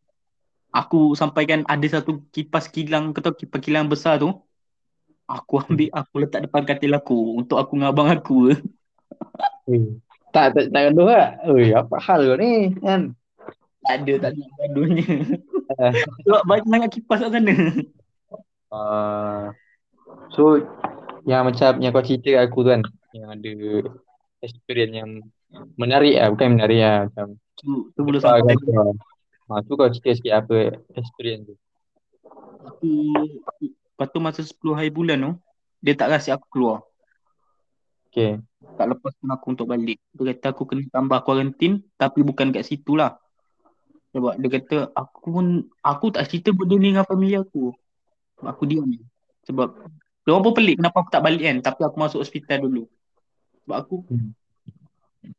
Aku 0.74 1.14
sampaikan 1.14 1.62
ada 1.70 1.86
satu 1.86 2.26
kipas 2.34 2.66
kilang, 2.72 3.14
kau 3.14 3.22
tahu 3.22 3.46
kipas 3.46 3.62
kilang 3.62 3.86
besar 3.86 4.18
tu. 4.18 4.34
Aku 5.24 5.64
ambil, 5.64 5.90
aku 5.96 6.14
letak 6.20 6.46
depan 6.46 6.64
katil 6.68 6.94
aku 6.94 7.40
untuk 7.40 7.58
aku 7.58 7.80
dengan 7.80 7.96
abang 7.96 8.12
aku. 8.12 8.52
Hmm. 9.64 10.04
Tak, 10.36 10.58
tak, 10.58 10.66
tak 10.74 10.82
gaduh 10.92 11.08
lah. 11.08 11.40
Oi, 11.48 11.72
apa 11.72 11.96
hal 12.02 12.20
kau 12.28 12.38
ni? 12.38 12.76
Kan? 12.84 13.16
Tak 13.84 13.94
ada, 14.04 14.14
tak 14.20 14.30
ada 14.36 14.44
gaduhnya. 14.64 15.06
Eh. 15.80 15.94
Sebab 16.28 16.42
banyak 16.44 16.66
sangat 16.68 16.90
kipas 16.92 17.20
kat 17.24 17.32
sana. 17.32 17.56
Uh, 18.74 19.54
so, 20.34 20.60
yang 21.24 21.48
macam 21.48 21.80
yang 21.80 21.92
kau 21.96 22.04
cerita 22.04 22.36
kat 22.36 22.44
aku 22.50 22.68
tu 22.68 22.70
kan, 22.74 22.82
yang 23.16 23.30
ada 23.32 23.52
experience 24.44 24.96
yang 24.98 25.10
menarik 25.80 26.20
lah, 26.20 26.28
bukan 26.34 26.58
menarik 26.60 26.80
lah. 26.84 27.00
Macam 27.08 27.40
Tu, 27.54 27.70
tu 27.94 28.02
belum 28.02 28.18
besar 28.18 28.42
sampai. 28.42 28.58
apa. 28.58 28.84
Ha, 29.54 29.62
tu 29.62 29.78
kau 29.78 29.88
cerita 29.88 30.10
sikit 30.18 30.34
apa 30.42 30.74
experience 30.98 31.54
tu. 31.54 31.56
Aku, 32.66 32.90
lepas 33.94 34.10
tu 34.10 34.20
masa 34.20 34.42
10 34.42 34.58
hari 34.74 34.90
bulan 34.90 35.22
tu, 35.22 35.32
dia 35.86 35.94
tak 35.94 36.10
kasi 36.18 36.34
aku 36.34 36.50
keluar. 36.50 36.82
Okay. 38.10 38.42
Tak 38.78 38.90
lepaskan 38.90 39.30
aku 39.34 39.46
untuk 39.54 39.70
balik. 39.70 40.02
Dia 40.18 40.34
kata 40.34 40.54
aku 40.54 40.66
kena 40.66 40.86
tambah 40.90 41.22
kuarantin, 41.22 41.86
tapi 41.98 42.26
bukan 42.26 42.50
kat 42.50 42.66
situ 42.66 42.98
lah. 42.98 43.22
Sebab 44.14 44.38
dia 44.38 44.50
kata 44.50 44.78
aku 44.94 45.18
pun, 45.30 45.46
aku 45.82 46.14
tak 46.14 46.30
cerita 46.30 46.54
benda 46.54 46.78
ni 46.78 46.94
dengan 46.94 47.06
family 47.06 47.38
aku. 47.38 47.74
Aku 48.42 48.66
diam 48.66 48.86
je. 48.90 49.02
Sebab 49.50 49.74
dia 50.24 50.30
orang 50.32 50.44
pun 50.46 50.54
pelik 50.58 50.78
kenapa 50.82 50.98
aku 51.06 51.10
tak 51.14 51.24
balik 51.26 51.42
kan. 51.42 51.58
Tapi 51.62 51.82
aku 51.86 51.98
masuk 52.02 52.20
hospital 52.22 52.58
dulu. 52.66 52.84
Sebab 53.66 53.76
aku 53.78 53.96
Hmm. 54.10 54.32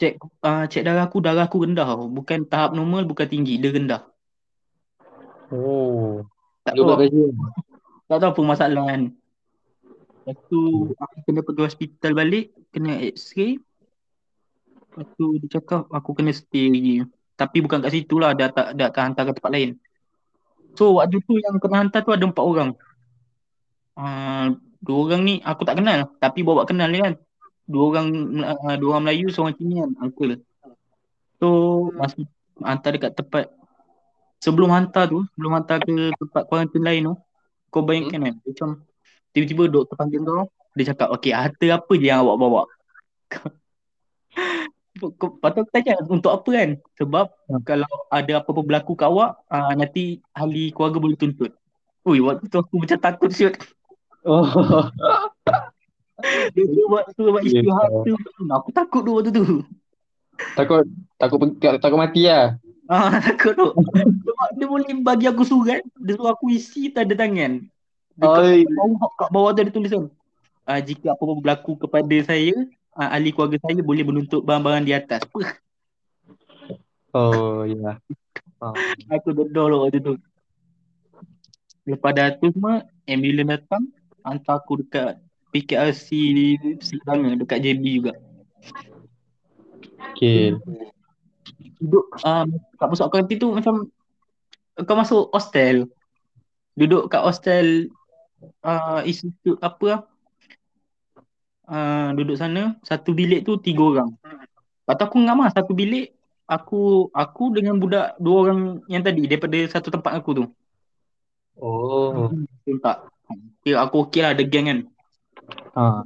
cek 0.00 0.16
uh, 0.40 0.64
cek 0.64 0.80
darah 0.80 1.04
aku, 1.04 1.20
darah 1.20 1.44
aku 1.44 1.62
rendah 1.62 1.84
tau. 1.84 2.08
Bukan 2.08 2.48
tahap 2.48 2.72
normal, 2.72 3.04
bukan 3.04 3.26
tinggi. 3.28 3.60
Dia 3.60 3.70
rendah. 3.70 4.02
Oh. 5.52 6.24
Tak 6.64 6.74
tahu. 6.74 7.06
Tak 8.14 8.22
tahu 8.22 8.30
apa 8.30 8.42
masalah 8.46 8.84
kan. 8.86 9.02
Lepas 10.24 10.36
tu 10.48 10.60
aku 10.96 11.16
kena 11.26 11.40
pergi 11.44 11.62
hospital 11.66 12.12
balik, 12.16 12.54
kena 12.72 12.96
x-ray. 13.12 13.60
Lepas 14.78 15.06
tu 15.18 15.36
dia 15.42 15.48
cakap 15.58 15.90
aku 15.90 16.10
kena 16.16 16.32
stay 16.32 16.70
lagi. 16.70 17.04
Tapi 17.34 17.56
bukan 17.66 17.82
kat 17.82 17.92
situ 17.92 18.16
lah, 18.22 18.32
dah 18.32 18.48
tak 18.54 18.78
dah 18.78 18.88
akan 18.88 19.02
hantar 19.10 19.22
ke 19.26 19.32
tempat 19.36 19.52
lain. 19.52 19.70
So 20.78 21.02
waktu 21.02 21.18
tu 21.26 21.36
yang 21.42 21.58
kena 21.58 21.84
hantar 21.84 22.00
tu 22.06 22.14
ada 22.14 22.24
empat 22.24 22.44
orang. 22.46 22.70
Uh, 23.94 24.58
dua 24.82 24.98
orang 25.06 25.22
ni 25.26 25.34
aku 25.42 25.62
tak 25.66 25.82
kenal, 25.82 26.08
tapi 26.22 26.40
bawa 26.46 26.64
kenal 26.64 26.88
dia 26.88 27.10
kan. 27.10 27.14
Dua 27.66 27.82
orang 27.90 28.06
uh, 28.40 28.76
dua 28.78 28.88
orang 28.96 29.10
Melayu, 29.10 29.28
seorang 29.34 29.58
Cina 29.58 29.82
kan, 29.82 29.90
uncle. 30.08 30.40
So 31.42 31.48
masa 31.98 32.22
hantar 32.62 32.90
dekat 32.94 33.12
tempat 33.18 33.50
sebelum 34.40 34.70
hantar 34.72 35.10
tu, 35.10 35.26
sebelum 35.34 35.52
hantar 35.58 35.82
ke 35.82 36.14
tempat 36.16 36.42
kuarantin 36.48 36.82
lain 36.84 37.02
tu, 37.10 37.14
kau 37.74 37.82
bayangkan 37.82 38.30
kan, 38.30 38.34
macam 38.38 38.68
tiba-tiba 39.34 39.66
doktor 39.66 39.98
panggil 39.98 40.22
kau, 40.22 40.46
dia 40.78 40.94
cakap, 40.94 41.10
okey, 41.18 41.34
harta 41.34 41.66
apa 41.74 41.92
je 41.98 42.06
yang 42.06 42.22
awak 42.22 42.36
bawa? 42.38 42.62
Kau- 45.18 45.34
Patut 45.42 45.66
aku 45.66 45.74
tanya 45.74 45.98
untuk 46.06 46.30
apa 46.30 46.46
kan? 46.54 46.70
Sebab 47.02 47.26
Hmm. 47.50 47.58
kalau 47.66 47.90
ada 48.14 48.32
apa-apa 48.38 48.62
berlaku 48.62 48.94
kat 48.94 49.10
awak, 49.10 49.42
uh, 49.50 49.74
nanti 49.74 50.22
ahli 50.30 50.70
keluarga 50.70 51.02
boleh 51.02 51.18
tuntut. 51.18 51.50
Ui, 52.06 52.22
waktu 52.22 52.46
tu 52.46 52.62
aku 52.62 52.78
macam 52.78 52.98
takut 53.02 53.30
siut. 53.34 53.58
Oh. 54.22 54.46
Dia 56.54 56.62
tu 56.64 56.86
buat 56.86 57.04
tu 57.10 57.26
buat 57.26 57.42
isu 57.42 57.68
harta. 57.74 58.10
Aku 58.62 58.70
takut 58.70 59.02
tu 59.02 59.10
waktu 59.18 59.30
tu. 59.34 59.44
takut 60.54 60.86
takut 61.18 61.38
takut 61.58 61.98
mati 61.98 62.30
lah. 62.30 62.54
Ah, 62.88 63.16
takut 63.24 63.56
tu. 63.56 63.68
Sebab 64.24 64.48
dia 64.56 64.66
boleh 64.68 64.92
bagi 65.00 65.26
aku 65.28 65.44
surat, 65.44 65.80
dia 65.96 66.12
suruh 66.16 66.32
aku 66.36 66.52
isi 66.52 66.92
tanda 66.92 67.16
tangan. 67.16 67.64
Dekat 68.14 68.68
bawah, 68.70 69.10
kat 69.18 69.28
bawah 69.32 69.50
tu 69.56 69.60
ada 69.64 69.72
tulisan. 69.72 70.04
Uh, 70.64 70.80
jika 70.80 71.12
apa-apa 71.12 71.34
berlaku 71.40 71.76
kepada 71.76 72.16
saya, 72.24 72.56
uh, 72.96 73.08
ahli 73.12 73.34
keluarga 73.34 73.60
saya 73.60 73.80
boleh 73.84 74.04
menuntut 74.04 74.40
barang-barang 74.44 74.84
di 74.84 74.92
atas. 74.96 75.22
Oh, 77.12 77.62
ya. 77.68 78.00
Oh. 78.58 78.72
aku 79.12 79.30
dodol 79.36 79.66
lah 79.70 79.78
waktu 79.86 80.00
tu. 80.00 80.14
Lepas 81.84 82.12
dah 82.16 82.32
tu 82.32 82.48
semua, 82.48 82.88
ambulans 83.04 83.60
datang, 83.60 83.84
hantar 84.24 84.56
aku 84.56 84.80
dekat 84.80 85.20
PKRC 85.52 86.08
Selangor, 86.80 87.44
dekat 87.44 87.60
JB 87.60 87.82
juga. 88.00 88.12
Okay. 90.16 90.56
Duduk 91.80 92.12
um, 92.20 92.48
kat 92.76 92.86
pusat 92.86 93.06
kuarantin 93.08 93.38
tu 93.40 93.48
macam 93.52 93.88
kau 94.84 94.96
masuk 94.98 95.32
hostel. 95.32 95.88
Duduk 96.76 97.08
kat 97.08 97.22
hostel 97.24 97.88
uh, 98.60 99.00
institut 99.06 99.56
apa 99.64 99.84
lah. 99.86 100.00
Uh, 101.64 102.12
duduk 102.12 102.36
sana, 102.36 102.76
satu 102.84 103.16
bilik 103.16 103.48
tu 103.48 103.56
tiga 103.56 103.80
orang. 103.80 104.12
Lepas 104.84 104.94
tu 105.00 105.04
aku 105.08 105.16
ngam 105.24 105.40
lah, 105.40 105.48
satu 105.48 105.72
bilik 105.72 106.12
aku 106.44 107.08
aku 107.08 107.56
dengan 107.56 107.80
budak 107.80 108.20
dua 108.20 108.36
orang 108.44 108.84
yang 108.92 109.00
tadi 109.00 109.24
daripada 109.24 109.56
satu 109.72 109.88
tempat 109.88 110.12
aku 110.12 110.30
tu. 110.36 110.44
Oh. 111.56 112.28
Nampak? 112.68 113.08
Ya, 113.64 113.80
aku 113.80 114.04
okey 114.04 114.20
lah 114.20 114.36
ada 114.36 114.44
geng 114.44 114.68
kan. 114.68 114.78
Ha. 115.72 116.04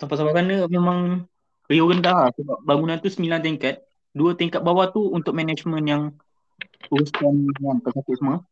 Sampai-sampai 0.00 0.32
sana 0.32 0.64
memang 0.72 1.28
Rio 1.68 1.84
rendah 1.88 2.16
lah 2.16 2.30
sebab 2.32 2.64
bangunan 2.64 2.96
tu 2.96 3.12
sembilan 3.12 3.44
tingkat. 3.44 3.76
Dua 4.12 4.36
tingkat 4.36 4.60
bawah 4.60 4.92
tu 4.92 5.08
untuk 5.08 5.32
management 5.32 5.84
yang 5.88 6.02
urusan 6.92 7.48
yang 7.60 7.80
pesakit 7.80 8.16
semua. 8.20 8.44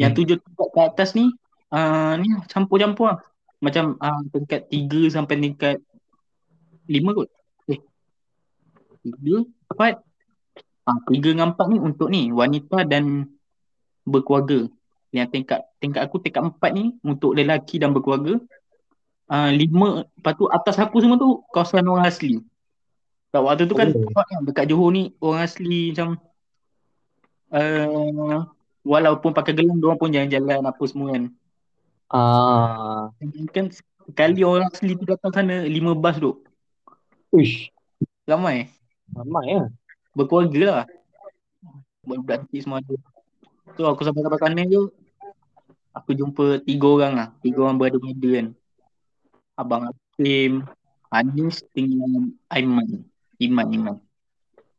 Yang 0.00 0.10
Hmm. 0.10 0.18
tujuh 0.18 0.36
tingkat 0.40 0.68
ke 0.72 0.80
atas 0.80 1.08
ni, 1.12 1.28
uh, 1.72 2.16
ni 2.16 2.28
campur-campur 2.48 3.12
lah. 3.12 3.18
Macam 3.60 4.00
uh, 4.00 4.20
tingkat 4.32 4.72
tiga 4.72 5.02
sampai 5.12 5.36
tingkat 5.36 5.76
lima 6.88 7.12
kot. 7.12 7.28
Eh, 7.68 7.80
tiga, 9.04 9.44
empat. 9.68 10.00
Ah, 10.88 10.98
tiga 11.12 11.28
dengan 11.36 11.52
empat 11.52 11.66
ni 11.68 11.76
untuk 11.76 12.08
ni, 12.08 12.32
wanita 12.32 12.88
dan 12.88 13.28
berkeluarga. 14.08 14.64
Yang 15.12 15.28
tingkat 15.36 15.60
tingkat 15.76 16.02
aku 16.08 16.24
tingkat 16.24 16.40
empat 16.48 16.70
ni 16.72 16.96
untuk 17.04 17.36
lelaki 17.36 17.76
dan 17.76 17.92
berkeluarga. 17.92 18.40
Uh, 19.30 19.50
lima, 19.54 20.08
lepas 20.18 20.34
tu 20.34 20.50
atas 20.50 20.74
aku 20.80 20.98
semua 20.98 21.20
tu 21.20 21.44
kawasan 21.54 21.86
orang 21.86 22.08
asli. 22.08 22.42
Kat 23.30 23.42
waktu 23.46 23.70
tu 23.70 23.78
kan 23.78 23.94
Oh. 23.94 24.10
oh. 24.10 24.42
dekat 24.42 24.66
Johor 24.66 24.90
ni 24.90 25.14
orang 25.22 25.46
asli 25.46 25.94
macam 25.94 26.18
uh, 27.54 28.42
walaupun 28.82 29.30
pakai 29.30 29.54
gelang 29.54 29.78
diorang 29.78 29.98
pun 29.98 30.10
jalan-jalan 30.10 30.66
apa 30.66 30.82
semua 30.90 31.14
kan. 31.14 31.24
Ah. 32.10 33.14
Kan 33.54 33.70
sekali 33.70 34.42
orang 34.42 34.66
asli 34.66 34.98
tu 34.98 35.06
datang 35.06 35.30
sana 35.30 35.62
lima 35.62 35.94
bas 35.94 36.18
duk. 36.18 36.42
Uish. 37.30 37.70
Ramai. 38.26 38.66
Ramai 39.14 39.46
ya. 39.46 39.62
Berkeluarga 40.10 40.60
lah. 40.66 40.84
Budak-budak 42.02 42.50
kecil 42.50 42.60
semua 42.66 42.82
ada. 42.82 42.96
So 43.78 43.86
aku 43.86 44.02
sampai-sampai 44.02 44.40
sana 44.42 44.62
je 44.66 44.90
aku 45.94 46.10
jumpa 46.18 46.66
tiga 46.66 46.86
orang 46.90 47.12
lah. 47.14 47.28
Tiga 47.38 47.62
orang 47.62 47.78
berada-berada 47.78 48.30
kan. 48.42 48.46
Abang 49.54 49.82
Hakim, 49.86 50.66
Anis 51.14 51.62
dengan 51.70 52.34
Aiman. 52.50 53.09
Iman, 53.40 53.66
Iman. 53.72 53.96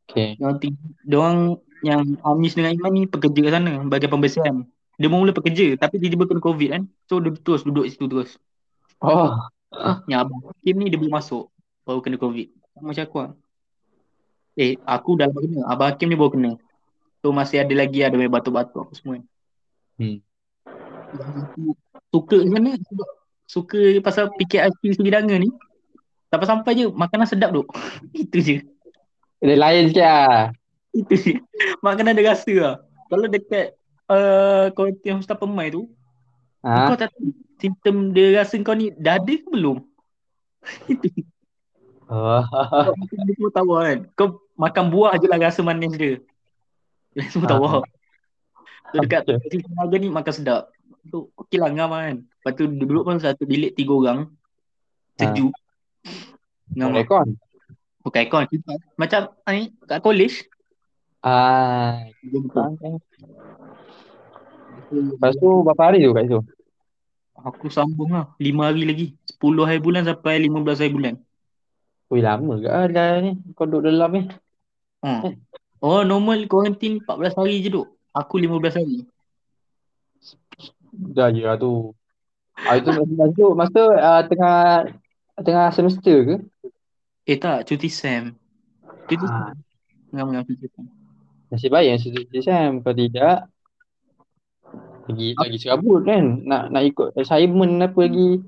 Okay. 0.05 0.37
Diorang, 0.37 0.57
tiga, 0.61 0.81
diorang 1.07 1.37
yang 1.81 2.03
Anis 2.21 2.53
dengan 2.53 2.77
Iman 2.77 2.91
ni 2.93 3.03
pekerja 3.09 3.39
kat 3.41 3.53
sana 3.57 3.73
bagian 3.89 4.11
pembersihan. 4.13 4.55
Dia 5.01 5.09
mula 5.09 5.33
pekerja 5.33 5.73
tapi 5.81 5.97
tiba-tiba 5.97 6.29
kena 6.29 6.41
COVID 6.43 6.69
kan. 6.69 6.83
So 7.09 7.17
dia 7.17 7.33
terus 7.33 7.65
duduk 7.65 7.89
situ 7.89 8.05
terus. 8.05 8.37
Oh. 9.01 9.33
Yang 10.05 10.19
Abang 10.29 10.41
Hakim 10.45 10.75
ni 10.77 10.93
dia 10.93 11.01
baru 11.01 11.17
masuk. 11.17 11.49
Baru 11.81 12.05
kena 12.05 12.21
COVID. 12.21 12.47
Macam 12.85 13.01
aku 13.01 13.17
lah. 13.25 13.31
Eh, 14.59 14.77
aku 14.85 15.17
dah 15.17 15.25
lama 15.25 15.39
kena. 15.41 15.59
Abang 15.65 15.87
Hakim 15.89 16.07
ni 16.11 16.17
baru 16.19 16.31
kena. 16.37 16.51
So 17.25 17.33
masih 17.33 17.65
ada 17.65 17.73
lagi 17.73 18.05
ada 18.05 18.13
main 18.13 18.29
batuk-batuk 18.29 18.85
apa 18.85 18.93
semua. 18.93 19.17
kan. 19.17 19.23
Hmm. 19.97 20.17
Yang 21.17 21.33
aku 21.49 21.63
suka 22.13 22.37
sana 22.45 22.71
sebab 22.77 23.09
suka 23.49 23.79
pasal 24.05 24.25
PKRT 24.37 25.01
Sebidanga 25.01 25.35
ni. 25.41 25.49
Sampai-sampai 26.31 26.71
je 26.79 26.85
makanan 26.87 27.27
sedap 27.27 27.51
duk. 27.51 27.67
Itu 28.15 28.39
je. 28.39 28.55
Dia 29.43 29.55
lain 29.59 29.91
sikit 29.91 30.05
lah. 30.07 30.55
Itu 30.95 31.13
je. 31.19 31.33
Makanan 31.85 32.15
ada 32.15 32.31
rasa 32.31 32.53
lah. 32.55 32.75
Kalau 33.11 33.27
dekat 33.27 33.75
uh, 34.07 34.71
kuarantin 34.71 35.19
Hostel 35.19 35.35
Permai 35.35 35.75
tu, 35.75 35.91
Ha? 36.61 36.93
kau 36.93 36.97
tak 36.97 37.09
tahu 37.09 37.33
simptom 37.57 38.13
dia 38.13 38.37
rasa 38.37 38.53
kau 38.61 38.77
ni 38.77 38.93
dah 38.93 39.17
ada 39.17 39.33
ke 39.33 39.49
belum? 39.49 39.81
Itu. 40.93 41.09
Oh. 42.05 42.45
Kau 42.45 42.93
dia 43.25 43.33
semua 43.33 43.51
tahu 43.51 43.69
kan. 43.81 43.97
Kau 44.13 44.27
makan 44.53 44.85
buah 44.93 45.17
je 45.17 45.25
lah 45.25 45.41
rasa 45.41 45.65
manis 45.65 45.97
dia. 45.97 46.21
Dia 47.17 47.25
semua 47.33 47.49
tahu. 47.49 47.63
Ah. 47.65 47.83
So 48.93 49.01
dekat 49.01 49.25
tenaga 49.25 49.95
ni 49.97 50.13
makan 50.13 50.33
sedap. 50.37 50.69
Tu 51.09 51.17
okey 51.33 51.57
lah 51.57 51.73
ngam 51.73 51.89
kan. 51.89 52.15
Lepas 52.21 52.51
tu 52.53 52.69
duduk 52.69 53.09
pun 53.09 53.17
satu 53.17 53.41
bilik 53.49 53.73
tiga 53.73 53.93
orang. 53.97 54.19
Sejuk. 55.17 55.49
Ngam 55.49 55.70
lah. 56.75 56.91
Rekon. 56.95 57.35
Bukan 58.01 58.19
aircon. 58.21 58.45
Macam 58.97 59.21
ni 59.53 59.69
kat 59.85 59.99
college. 60.01 60.45
Ah. 61.21 62.01
Dia. 62.25 62.41
Lepas 64.91 65.33
tu 65.37 65.47
berapa 65.63 65.81
hari 65.87 66.03
tu 66.03 66.11
kat 66.11 66.23
situ? 66.27 66.41
Aku 67.41 67.67
sambung 67.69 68.11
lah. 68.11 68.33
Lima 68.41 68.69
hari 68.69 68.83
lagi. 68.83 69.07
Sepuluh 69.23 69.63
hari 69.69 69.79
bulan 69.79 70.03
sampai 70.03 70.41
lima 70.41 70.59
belas 70.65 70.81
hari 70.81 70.91
bulan. 70.93 71.15
Ui 72.11 72.19
lama 72.19 72.59
ke 72.59 72.67
ah, 72.67 72.91
dah 72.91 73.23
ni 73.23 73.39
kau 73.55 73.63
duduk 73.63 73.87
dalam 73.87 74.11
ni? 74.11 74.21
Ha. 75.07 75.31
Oh 75.79 76.03
normal 76.03 76.43
kuarantin 76.51 76.99
14 76.99 77.39
hari 77.39 77.63
je 77.63 77.71
duk. 77.71 77.87
Aku 78.11 78.35
15 78.35 78.75
hari. 78.75 79.07
Dah 80.91 81.31
je 81.31 81.41
lah 81.47 81.55
tu. 81.55 81.95
Ah, 82.67 82.75
itu 82.75 82.91
masa 82.91 83.23
tu 83.31 83.45
masa 83.55 83.81
uh, 83.95 84.21
tengah 84.27 84.57
tengah 85.39 85.67
semester 85.71 86.17
ke? 86.27 86.35
Eh 87.29 87.37
tak, 87.37 87.69
cuti 87.69 87.89
SEM. 87.91 88.33
Cuti 89.05 89.25
Ah. 89.25 89.51
SEM. 89.51 89.57
Ngam-ngam 90.11 90.43
cuti 90.47 90.65
SEM. 90.67 91.01
Nasib 91.51 91.67
baik 91.75 91.87
yang 91.91 91.99
situ 91.99 92.39
Sam. 92.39 92.79
Kalau 92.79 92.95
tidak 92.95 93.37
lagi 95.11 95.35
lagi 95.35 95.57
serabut 95.59 95.99
kan 96.07 96.47
nak 96.47 96.71
nak 96.71 96.83
ikut 96.87 97.11
assignment 97.19 97.83
apa 97.83 98.07
lagi 98.07 98.39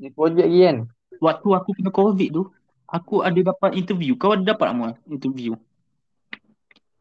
ni 0.00 0.08
projek 0.08 0.48
lagi 0.48 0.60
kan 0.64 0.76
Waktu 1.20 1.48
aku 1.52 1.76
kena 1.76 1.92
COVID 1.92 2.30
tu, 2.32 2.48
aku 2.88 3.20
ada 3.20 3.36
dapat 3.36 3.76
interview. 3.76 4.16
Kau 4.16 4.32
ada 4.32 4.40
dapat 4.40 4.72
tak 4.72 4.76
Muaz? 4.80 4.96
Interview. 5.04 5.52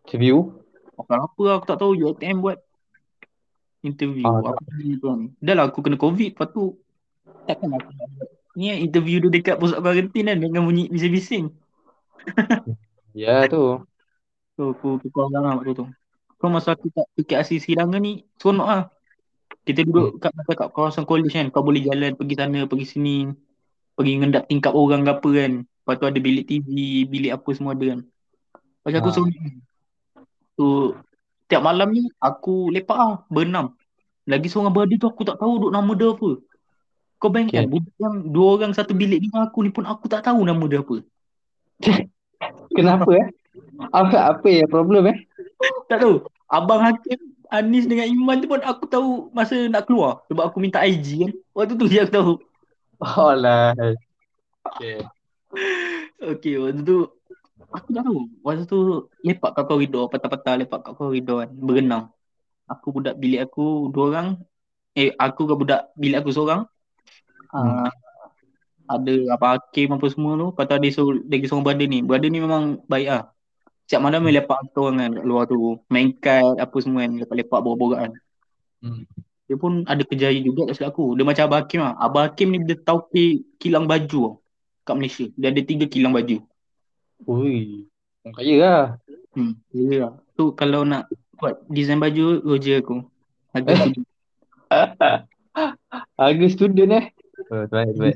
interview 0.04 0.60
kalau 1.00 1.32
apa 1.32 1.44
aku 1.56 1.66
tak 1.72 1.80
tahu 1.80 1.96
UiTM 1.96 2.44
buat 2.44 2.60
interview. 3.80 4.28
Ah, 4.28 4.44
aku 4.44 4.60
pergi 4.68 5.00
tu 5.00 5.08
kan. 5.08 5.32
Dah 5.40 5.54
lah 5.56 5.72
aku 5.72 5.80
kena 5.80 5.96
COVID. 5.96 6.36
Lepas 6.36 6.52
tu 6.52 6.76
takkan 7.48 7.72
aku 7.72 7.96
nak 7.96 8.08
buat. 8.20 8.30
Ni 8.58 8.74
interview 8.82 9.22
tu 9.22 9.30
dekat 9.30 9.62
pusat 9.62 9.80
kuarantin 9.84 10.26
kan 10.26 10.38
dengan 10.42 10.66
bunyi 10.66 10.90
bising-bising. 10.90 11.54
ya 13.22 13.46
tu 13.50 13.84
So 14.60 14.76
aku 14.76 15.00
tukar 15.00 15.32
orang 15.32 15.44
lah 15.46 15.54
waktu 15.56 15.72
tu. 15.72 15.86
Kau 16.36 16.52
masa 16.52 16.76
aku 16.76 16.92
kat 17.24 17.40
asisi 17.40 17.72
silangan 17.72 18.00
ni, 18.04 18.28
seronok 18.36 18.68
lah. 18.68 18.82
Kita 19.64 19.88
duduk 19.88 20.20
kat, 20.20 20.36
kat, 20.36 20.56
kat 20.56 20.70
kawasan 20.76 21.08
college 21.08 21.32
kan, 21.32 21.48
kau 21.48 21.64
boleh 21.64 21.80
jalan 21.80 22.16
pergi 22.20 22.36
sana, 22.36 22.60
pergi 22.68 22.86
sini. 22.88 23.18
Pergi 23.96 24.20
ngendap 24.20 24.52
tingkap 24.52 24.76
orang 24.76 25.08
ke 25.08 25.12
apa 25.16 25.30
kan. 25.32 25.52
Lepas 25.64 25.96
tu 25.96 26.06
ada 26.12 26.20
bilik 26.20 26.44
TV, 26.44 26.68
bilik 27.08 27.32
apa 27.40 27.50
semua 27.56 27.72
ada 27.72 27.86
kan. 27.88 28.00
Macam 28.84 29.00
aku 29.00 29.10
Ah. 29.12 29.16
seronok. 29.16 29.40
Tu, 30.60 30.68
tiap 31.48 31.62
malam 31.64 31.88
ni 31.96 32.04
aku 32.20 32.68
lepak 32.76 32.98
lah, 33.00 33.14
berenam. 33.32 33.80
Lagi 34.28 34.48
seorang 34.52 34.76
berada 34.76 34.96
tu 35.00 35.08
aku 35.08 35.24
tak 35.24 35.40
tahu 35.40 35.68
duk 35.68 35.72
nama 35.72 35.92
dia 35.96 36.12
apa. 36.12 36.30
Kau 37.20 37.28
bayangkan, 37.28 37.68
Okay. 37.68 37.72
budak 37.72 37.96
yang 38.00 38.16
dua 38.32 38.48
orang 38.56 38.72
satu 38.72 38.96
bilik 38.96 39.20
dengan 39.20 39.52
aku 39.52 39.60
ni 39.68 39.76
pun 39.76 39.84
aku 39.84 40.08
tak 40.08 40.24
tahu 40.24 40.48
nama 40.48 40.64
dia 40.72 40.80
apa. 40.80 41.04
Kenapa 42.80 43.10
eh? 43.12 43.28
Apa 43.92 44.36
apa 44.36 44.48
ya 44.48 44.64
problem 44.72 45.12
eh? 45.12 45.18
Tak 45.92 46.00
tahu. 46.00 46.24
Abang 46.48 46.80
Hakim, 46.80 47.20
Anis 47.52 47.86
dengan 47.90 48.08
Iman 48.08 48.40
tu 48.40 48.48
pun 48.48 48.64
aku 48.64 48.88
tahu 48.88 49.10
masa 49.36 49.68
nak 49.68 49.84
keluar. 49.90 50.24
Sebab 50.32 50.48
aku 50.48 50.64
minta 50.64 50.80
IG 50.80 51.28
kan. 51.28 51.32
Waktu 51.52 51.74
tu 51.76 51.86
je 51.92 52.00
aku 52.00 52.14
tahu. 52.14 52.32
Oh 53.04 53.34
lah. 53.36 53.76
Okay. 54.64 55.04
Okay, 56.20 56.56
waktu 56.56 56.82
tu 56.88 56.98
aku 57.68 57.88
tak 57.92 58.04
tahu. 58.08 58.20
Waktu 58.46 58.64
tu 58.64 58.80
lepak 59.28 59.60
kat 59.60 59.66
koridor, 59.68 60.08
petang-petang 60.08 60.56
lepak 60.64 60.80
kat 60.88 60.94
koridor 60.96 61.44
kan. 61.44 61.50
Berenang. 61.52 62.04
Aku 62.70 62.96
budak 62.96 63.20
bilik 63.20 63.50
aku 63.50 63.90
dua 63.92 64.06
orang. 64.14 64.28
Eh, 64.96 65.12
aku 65.18 65.50
ke 65.50 65.54
budak 65.58 65.82
bilik 66.00 66.22
aku 66.22 66.32
seorang. 66.32 66.70
Hmm. 67.50 67.90
Ada 68.90 69.14
apa 69.38 69.46
Hakim 69.58 69.94
apa 69.94 70.06
semua 70.10 70.34
tu. 70.34 70.48
Lepas 70.54 70.66
tu 70.66 70.76
ada 70.78 70.88
seorang, 70.90 71.22
lagi 71.30 71.46
seorang 71.46 71.66
brother 71.66 71.88
ni. 71.90 72.00
Brother 72.02 72.30
ni 72.30 72.40
memang 72.42 72.64
baik 72.90 73.08
lah. 73.10 73.24
Setiap 73.86 74.02
malam 74.06 74.22
main 74.22 74.38
lepak 74.38 74.58
kita 74.70 74.78
orang 74.86 74.98
kan 74.98 75.12
kat 75.18 75.26
luar 75.26 75.44
tu. 75.50 75.58
Main 75.90 76.14
kite 76.14 76.38
apa 76.58 76.78
semua 76.82 77.06
kan. 77.06 77.12
Lepak-lepak 77.22 77.60
borak-borak 77.62 78.00
kan. 78.06 78.12
Hmm. 78.82 79.04
Dia 79.50 79.58
pun 79.58 79.82
ada 79.90 80.02
kerjaya 80.06 80.38
juga 80.42 80.70
kat 80.70 80.78
silap 80.78 80.94
aku. 80.94 81.18
Dia 81.18 81.26
macam 81.26 81.44
Abang 81.50 81.62
Hakim 81.66 81.80
lah. 81.82 81.94
Abang 81.98 82.24
Hakim 82.30 82.48
ni 82.54 82.58
dia 82.66 82.78
tahu 82.78 83.10
ki- 83.10 83.42
kilang 83.58 83.90
baju 83.90 84.20
tau. 84.30 84.34
Kat 84.86 84.94
Malaysia. 84.98 85.26
Dia 85.34 85.50
ada 85.50 85.62
tiga 85.66 85.86
kilang 85.90 86.14
baju. 86.14 86.38
Ui. 87.26 87.90
Orang 88.26 88.36
kaya 88.38 88.56
lah. 88.62 88.84
Hmm, 89.34 89.54
ya 89.74 90.06
lah. 90.06 90.14
Tu 90.38 90.54
kalau 90.54 90.86
nak 90.86 91.10
buat 91.38 91.62
design 91.70 92.02
baju, 92.02 92.42
Roger 92.46 92.82
aku. 92.82 93.06
Harga 93.54 93.74
student. 93.82 94.06
Harga 96.14 96.46
student 96.50 96.92
eh. 96.94 97.06
Oh, 97.50 97.66
baik, 97.66 97.94
baik. 97.98 98.16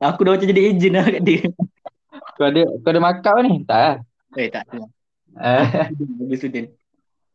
Aku 0.00 0.20
dah 0.24 0.32
macam 0.34 0.48
jadi 0.48 0.62
agent 0.72 0.94
lah 0.96 1.04
kat 1.06 1.22
dia. 1.22 1.42
Kau 2.36 2.48
ada 2.48 2.64
kau 2.64 2.90
ada 2.90 3.00
markup 3.00 3.36
ni? 3.44 3.60
Tak 3.68 3.78
lah. 3.78 3.96
Eh 4.40 4.48
tak 4.48 4.64
lah. 4.72 4.88
Eh, 5.36 6.36
student. 6.36 6.68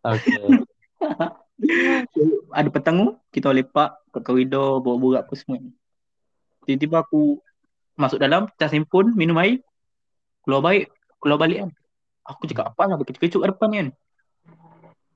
okay. 0.02 0.38
So, 2.14 2.22
ada 2.58 2.70
petang 2.70 2.98
tu, 2.98 3.10
kita 3.30 3.54
lepak 3.54 3.94
kat 4.10 4.22
koridor, 4.26 4.82
borak-borak 4.82 5.30
apa 5.30 5.34
semua. 5.38 5.62
Tiba-tiba 6.66 7.06
aku 7.06 7.38
masuk 7.94 8.18
dalam, 8.18 8.50
cas 8.58 8.74
handphone, 8.74 9.14
minum 9.14 9.38
air, 9.38 9.62
keluar 10.46 10.66
baik, 10.66 10.90
keluar 11.22 11.38
balik 11.42 11.66
kan. 11.66 11.70
Aku 12.26 12.50
cakap 12.50 12.74
apa 12.74 12.82
lah, 12.90 12.96
berkecut-kecut 12.98 13.42
kat 13.46 13.50
depan 13.54 13.70
kan. 13.74 13.88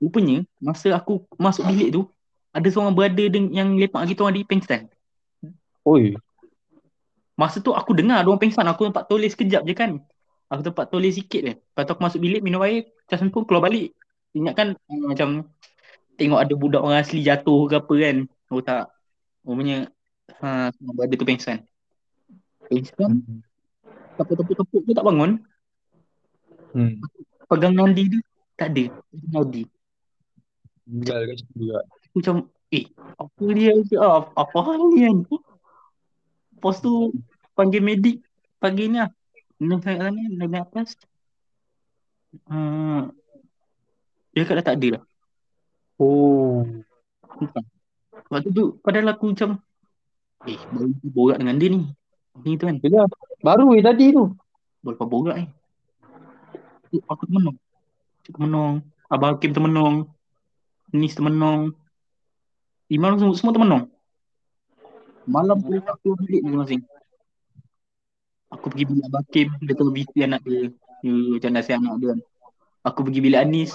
Rupanya, 0.02 0.46
masa 0.58 0.94
aku 0.94 1.26
masuk 1.38 1.66
bilik 1.70 1.90
tu, 1.94 2.02
ada 2.50 2.66
seorang 2.70 2.94
berada 2.94 3.24
deng- 3.30 3.54
yang 3.54 3.74
lepak 3.78 4.02
lagi 4.02 4.14
tu 4.14 4.22
orang 4.26 4.38
di 4.38 4.46
pengsan. 4.46 4.90
Oi. 5.82 6.14
Masa 7.34 7.58
tu 7.58 7.74
aku 7.74 7.96
dengar 7.96 8.22
ada 8.22 8.28
orang 8.28 8.38
pengsan, 8.38 8.68
aku 8.68 8.86
tempat 8.92 9.08
toleh 9.10 9.26
sekejap 9.26 9.62
je 9.66 9.74
kan. 9.74 9.90
Aku 10.52 10.60
tempat 10.62 10.92
toleh 10.92 11.10
sikit 11.10 11.40
je. 11.42 11.54
Lepas 11.56 11.82
tu 11.88 11.92
aku 11.96 12.02
masuk 12.04 12.20
bilik, 12.22 12.44
minum 12.44 12.62
air, 12.62 12.86
cas 13.08 13.18
handphone, 13.18 13.48
keluar 13.48 13.66
balik. 13.66 13.96
Ingatkan 14.36 14.76
eh, 14.76 15.02
macam 15.08 15.48
tengok 16.20 16.38
ada 16.38 16.54
budak 16.54 16.80
orang 16.84 17.00
asli 17.00 17.24
jatuh 17.24 17.66
ke 17.66 17.80
apa 17.80 17.94
kan. 17.98 18.16
Oh 18.52 18.60
tak. 18.60 18.92
Rupanya 19.42 19.90
ha, 20.38 20.70
berada 20.70 21.14
tu 21.18 21.26
pengsan. 21.26 21.66
Pengsan, 22.70 23.26
tepuk-tepuk-tepuk 24.14 24.82
tu 24.86 24.92
tak 24.94 25.02
bangun. 25.02 25.42
Hmm. 26.72 27.02
Pegang 27.50 27.74
nadi 27.74 28.06
dia, 28.08 28.20
tak 28.54 28.72
ada. 28.72 28.84
Nadi. 29.12 29.66
Kat 31.04 31.36
situ 31.36 31.52
juga. 31.56 31.80
Macam, 32.12 32.34
eh, 32.72 32.86
apa 32.96 33.44
dia? 33.52 33.72
Ah, 34.00 34.24
apa 34.36 34.58
hal 34.62 34.80
ni 34.92 34.98
kan? 35.04 35.16
Lepas 36.62 36.78
tu, 36.78 37.10
panggil 37.58 37.82
medik. 37.82 38.22
Pagi 38.62 38.86
ni 38.86 39.02
lah. 39.02 39.10
Naik 39.58 39.82
kat 39.82 39.98
sana, 39.98 40.14
naik 40.14 40.62
atas. 40.62 40.94
Uh, 42.46 43.10
dia 44.30 44.46
kat 44.46 44.62
dah 44.62 44.66
tak 44.70 44.78
ada 44.78 44.88
dah. 44.94 45.02
Oh. 45.98 46.62
Waktu 48.30 48.54
tu, 48.54 48.78
padahal 48.78 49.10
aku 49.10 49.34
macam, 49.34 49.58
eh, 50.46 50.54
baru 50.70 50.94
borak 51.02 51.42
dengan 51.42 51.58
dia 51.58 51.68
ni. 51.74 51.82
Ni 52.46 52.54
tu 52.54 52.70
kan, 52.70 52.78
Bila 52.78 53.10
baru 53.42 53.74
eh 53.74 53.82
tadi 53.82 54.14
tu. 54.14 54.30
kau 54.86 55.10
borak 55.10 55.42
ni. 55.42 55.50
Tu, 56.94 57.02
Aku 57.10 57.26
termenung. 57.26 57.58
Aku 58.22 58.38
termenung. 58.38 58.86
Abang 59.10 59.34
Hakim 59.34 59.50
termenung. 59.50 60.06
Nis 60.94 61.18
termenung. 61.18 61.74
Iman 62.86 63.18
semua, 63.18 63.34
semua 63.34 63.50
termenung. 63.50 63.91
Malam 65.26 65.62
tu 65.62 65.78
aku 65.78 66.18
bilik 66.18 66.42
masing-masing. 66.42 66.82
Aku 68.52 68.68
pergi 68.68 68.84
bilik 68.84 69.04
Abang 69.08 69.24
Hakim, 69.24 69.48
dia 69.64 69.72
tengah 69.72 69.94
busy 69.96 70.18
anak 70.20 70.40
dia. 70.44 70.68
Dia 71.00 71.12
macam 71.32 71.50
nasihat 71.56 71.78
anak 71.80 71.94
dia. 72.04 72.12
Aku 72.84 73.00
pergi 73.06 73.20
bilik 73.24 73.40
Anis. 73.40 73.72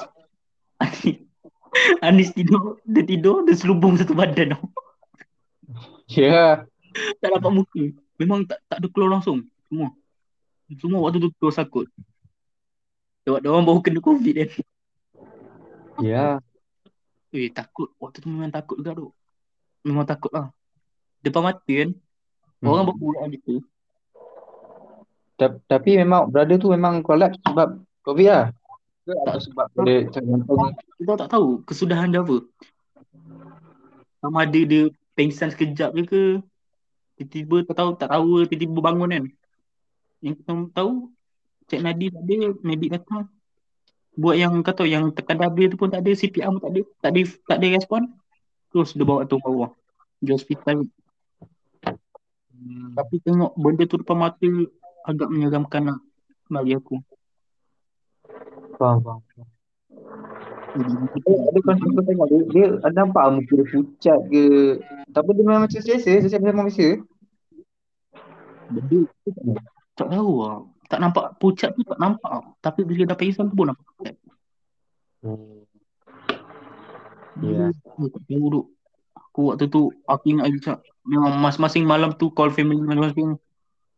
Anis, 0.77 1.17
Anis 2.05 2.29
tidur, 2.37 2.77
dia 2.85 3.01
tidur, 3.01 3.41
dia 3.47 3.57
selubung 3.57 3.97
satu 3.97 4.13
badan 4.13 4.53
tau. 4.53 4.69
Ya. 6.07 6.21
Yeah. 6.23 6.51
Tak 7.19 7.29
dapat 7.41 7.51
muka. 7.51 7.83
Memang 8.17 8.45
tak 8.45 8.61
tak 8.69 8.77
ada 8.81 8.87
keluar 8.89 9.17
langsung. 9.17 9.45
Semua. 9.69 9.93
Semua 10.77 10.99
waktu 11.05 11.25
tu 11.25 11.29
keluar 11.37 11.53
sakut. 11.53 11.87
Sebab 13.27 13.43
dia 13.43 13.49
orang 13.51 13.65
baru 13.67 13.79
kena 13.83 13.99
COVID 13.99 14.33
kan. 14.33 14.49
Ya. 15.99 16.25
Eh 17.33 17.51
takut. 17.51 17.91
Waktu 17.99 18.23
tu 18.23 18.27
memang 18.31 18.53
takut 18.53 18.79
juga 18.79 18.95
tu. 18.95 19.07
Memang 19.83 20.07
takut 20.07 20.31
lah. 20.31 20.53
Depan 21.21 21.41
mata 21.43 21.71
kan. 21.71 21.89
Orang 22.61 22.83
Hmm. 22.85 22.89
berbual 22.93 23.25
gitu. 23.33 23.53
Ta- 25.37 25.61
Tapi 25.69 26.01
memang 26.01 26.25
brother 26.29 26.57
tu 26.57 26.73
memang 26.73 27.05
collapse 27.05 27.37
sebab 27.45 27.77
COVID 28.01 28.27
lah. 28.27 28.45
Ke 29.05 29.13
atau 29.23 29.39
sebab 29.39 29.65
jantung 29.77 30.73
Kita 30.97 31.13
tak 31.15 31.29
tahu 31.29 31.61
kesudahan 31.63 32.09
dia 32.09 32.25
apa. 32.25 32.41
Sama 34.17 34.49
ada 34.49 34.59
dia 34.65 34.89
pengsan 35.13 35.53
sekejap 35.53 35.93
je 35.93 36.03
ke. 36.03 36.23
Tiba-tiba 37.17 37.65
tak 37.69 37.75
tahu, 37.81 37.89
tak 37.97 38.09
tahu 38.13 38.29
tiba-tiba 38.45 38.79
bangun 38.81 39.09
kan. 39.09 39.25
Yang 40.21 40.35
kita 40.41 40.53
tahu 40.73 40.91
cek 41.69 41.81
nadi 41.85 42.09
tak 42.09 42.23
ada, 42.25 42.37
medik 42.61 42.89
datang. 42.93 43.29
Buat 44.17 44.35
yang 44.41 44.53
kata 44.65 44.83
yang 44.89 45.13
tekan 45.13 45.37
double 45.37 45.69
tu 45.69 45.77
pun 45.77 45.93
tak 45.93 46.01
ada, 46.01 46.11
CPR 46.13 46.49
pun 46.49 46.61
tak 46.61 46.71
ada, 46.73 46.81
tak 47.01 47.09
ada, 47.13 47.21
tak 47.45 47.57
ada 47.61 47.67
respon. 47.77 48.01
Terus 48.73 48.97
dia 48.97 49.05
bawa 49.05 49.29
tu 49.29 49.37
bawah. 49.37 49.69
Di 50.17 50.33
hospital. 50.33 50.89
Hmm. 52.57 52.97
Tapi 52.97 53.15
tengok 53.21 53.53
benda 53.53 53.83
tu 53.85 54.01
depan 54.01 54.17
mata 54.17 54.49
agak 55.05 55.29
menyeramkan 55.29 55.93
lah 55.93 55.97
bagi 56.49 56.73
aku. 56.73 56.97
Faham, 58.81 59.01
faham. 59.05 59.21
Dia 60.77 61.33
ada 61.49 61.59
konsep 61.65 61.89
kau 61.89 62.03
tengok 62.05 62.27
dia, 62.29 62.41
dia 62.53 62.65
ada 62.85 62.95
nampak 63.01 63.23
lah 63.23 63.31
muka 63.41 63.49
dia 63.49 63.65
pucat 63.65 64.19
ke 64.29 64.43
tapi 65.09 65.29
dia 65.33 65.41
memang 65.41 65.65
macam 65.65 65.79
selesa 65.81 66.21
selesa 66.21 66.37
macam 66.37 66.69
manusia 66.69 67.01
Benda 68.67 68.99
tu 69.23 69.29
tak, 69.95 70.07
tahu 70.11 70.31
lah. 70.43 70.59
Tak 70.91 70.99
nampak 70.99 71.25
pucat 71.39 71.71
tu 71.73 71.81
tak 71.87 71.99
nampak. 71.99 72.29
lah. 72.29 72.43
Tapi 72.59 72.83
bila 72.83 73.07
dah 73.07 73.17
pingsan 73.17 73.47
tu 73.47 73.55
pun 73.55 73.71
nampak 73.71 73.87
pucat. 73.95 74.15
hmm. 75.23 75.63
Tak 78.11 78.23
tahu 78.27 78.45
duk. 78.51 78.65
Aku 79.15 79.39
waktu 79.53 79.65
tu 79.71 79.89
aku 80.03 80.23
ingat 80.27 80.51
lagi 80.51 80.59
cak. 80.61 80.79
Memang 81.07 81.39
masing-masing 81.39 81.87
malam 81.87 82.11
tu 82.19 82.27
call 82.35 82.51
family 82.51 82.83
masing-masing. 82.83 83.39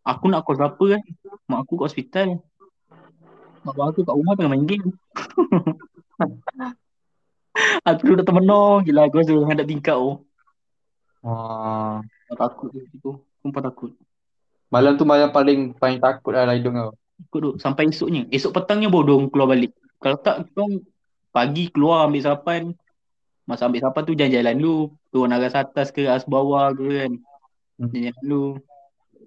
Aku 0.05 0.29
nak 0.29 0.45
call 0.45 0.61
siapa 0.61 0.83
kan? 0.95 1.01
Mak 1.49 1.59
aku 1.65 1.73
kat 1.81 1.85
hospital. 1.89 2.27
Mak 3.65 3.73
abang 3.73 3.89
aku 3.89 4.05
kat 4.05 4.13
rumah 4.13 4.33
tengah 4.37 4.51
main 4.53 4.65
game. 4.69 4.93
aku 7.89 8.01
duduk 8.05 8.25
termenung 8.29 8.85
je 8.85 8.93
lah. 8.93 9.09
Aku 9.09 9.17
rasa 9.17 9.33
hadap 9.33 9.65
tingkap 9.65 9.97
tu. 9.97 10.21
Ah. 11.25 12.05
Aku 12.29 12.37
takut 12.37 12.69
tu. 13.01 13.11
Sumpah 13.41 13.65
takut. 13.65 13.91
malam 14.69 14.93
tu 14.93 15.01
malam 15.01 15.33
paling 15.33 15.73
paling 15.81 15.97
takut 15.97 16.29
lah 16.29 16.53
hidung 16.53 16.77
kau 16.77 16.93
Aku 17.27 17.35
duduk 17.41 17.55
sampai 17.59 17.89
esoknya. 17.89 18.29
Esok 18.29 18.53
petangnya 18.53 18.87
baru 18.87 19.17
diorang 19.17 19.29
keluar 19.33 19.49
balik. 19.51 19.75
Kalau 19.99 20.17
tak, 20.23 20.47
orang 20.55 20.79
pagi 21.35 21.67
keluar 21.67 22.07
ambil 22.07 22.21
sarapan. 22.23 22.71
Masa 23.49 23.65
ambil 23.65 23.81
sarapan 23.81 24.03
tu 24.05 24.13
jalan-jalan 24.13 24.55
dulu. 24.61 24.77
Turun 25.09 25.33
aras 25.33 25.57
atas 25.57 25.89
ke 25.89 26.05
aras 26.05 26.29
bawah 26.29 26.69
ke 26.69 26.85
kan. 26.85 27.11
Hmm. 27.81 27.89
Jalan 27.89 28.15
dulu. 28.21 28.43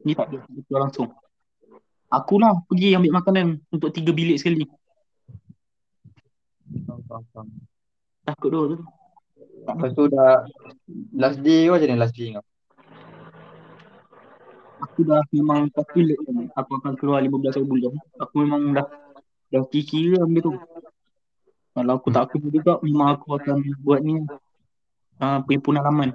Ni 0.07 0.15
tak 0.15 0.31
Keluar 0.71 0.87
langsung. 0.87 1.11
Akulah 2.07 2.63
pergi 2.71 2.95
ambil 2.95 3.19
makanan 3.19 3.59
untuk 3.75 3.91
tiga 3.91 4.15
bilik 4.15 4.39
sekali. 4.39 4.63
Takut 8.23 8.51
tu. 8.55 8.79
Lepas 9.67 9.91
tu 9.91 10.07
dah 10.07 10.47
last 11.19 11.39
day 11.43 11.67
kau 11.67 11.75
macam 11.75 11.89
mana 11.91 12.03
last 12.07 12.15
day 12.15 12.35
kau? 12.39 12.45
Aku 14.83 14.99
dah 15.07 15.23
memang 15.35 15.67
calculate 15.75 16.23
kan. 16.23 16.37
Aku 16.63 16.71
akan 16.79 16.93
keluar 16.95 17.19
15 17.23 17.59
bulan. 17.67 17.95
Aku 18.23 18.35
memang 18.43 18.63
dah 18.71 18.87
dah 19.51 19.63
kira 19.71 20.23
benda 20.23 20.47
tu. 20.47 20.55
Kalau 21.73 21.93
aku 21.97 22.09
tak 22.13 22.29
keluar 22.33 22.53
juga, 22.53 22.73
memang 22.85 23.09
aku 23.17 23.37
akan 23.37 23.57
buat 23.81 24.01
ni. 24.05 24.21
Uh, 25.23 25.39
perhimpunan 25.47 25.81
laman. 25.81 26.11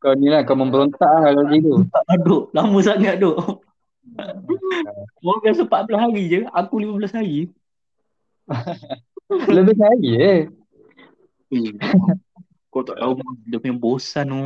Kau 0.00 0.16
ni 0.16 0.32
lah 0.32 0.42
kau 0.48 0.56
memberontak 0.56 1.04
lah 1.04 1.28
kalau 1.28 1.44
gitu. 1.52 1.84
Tak 1.92 2.04
aduk. 2.08 2.42
Lama 2.56 2.78
sangat 2.80 3.20
duk. 3.20 3.36
Orang 5.22 5.40
biasa 5.44 5.62
14 5.68 6.02
hari 6.02 6.22
je. 6.26 6.40
Aku 6.48 6.80
15 6.80 7.12
hari. 7.12 7.52
Lebih 9.54 9.76
lagi 9.76 10.10
eh. 10.16 10.40
Eh, 11.50 11.74
kau 12.70 12.82
tak 12.86 12.98
tahu 12.98 13.18
dia 13.46 13.58
punya 13.60 13.76
bosan 13.76 14.26
tu. 14.30 14.42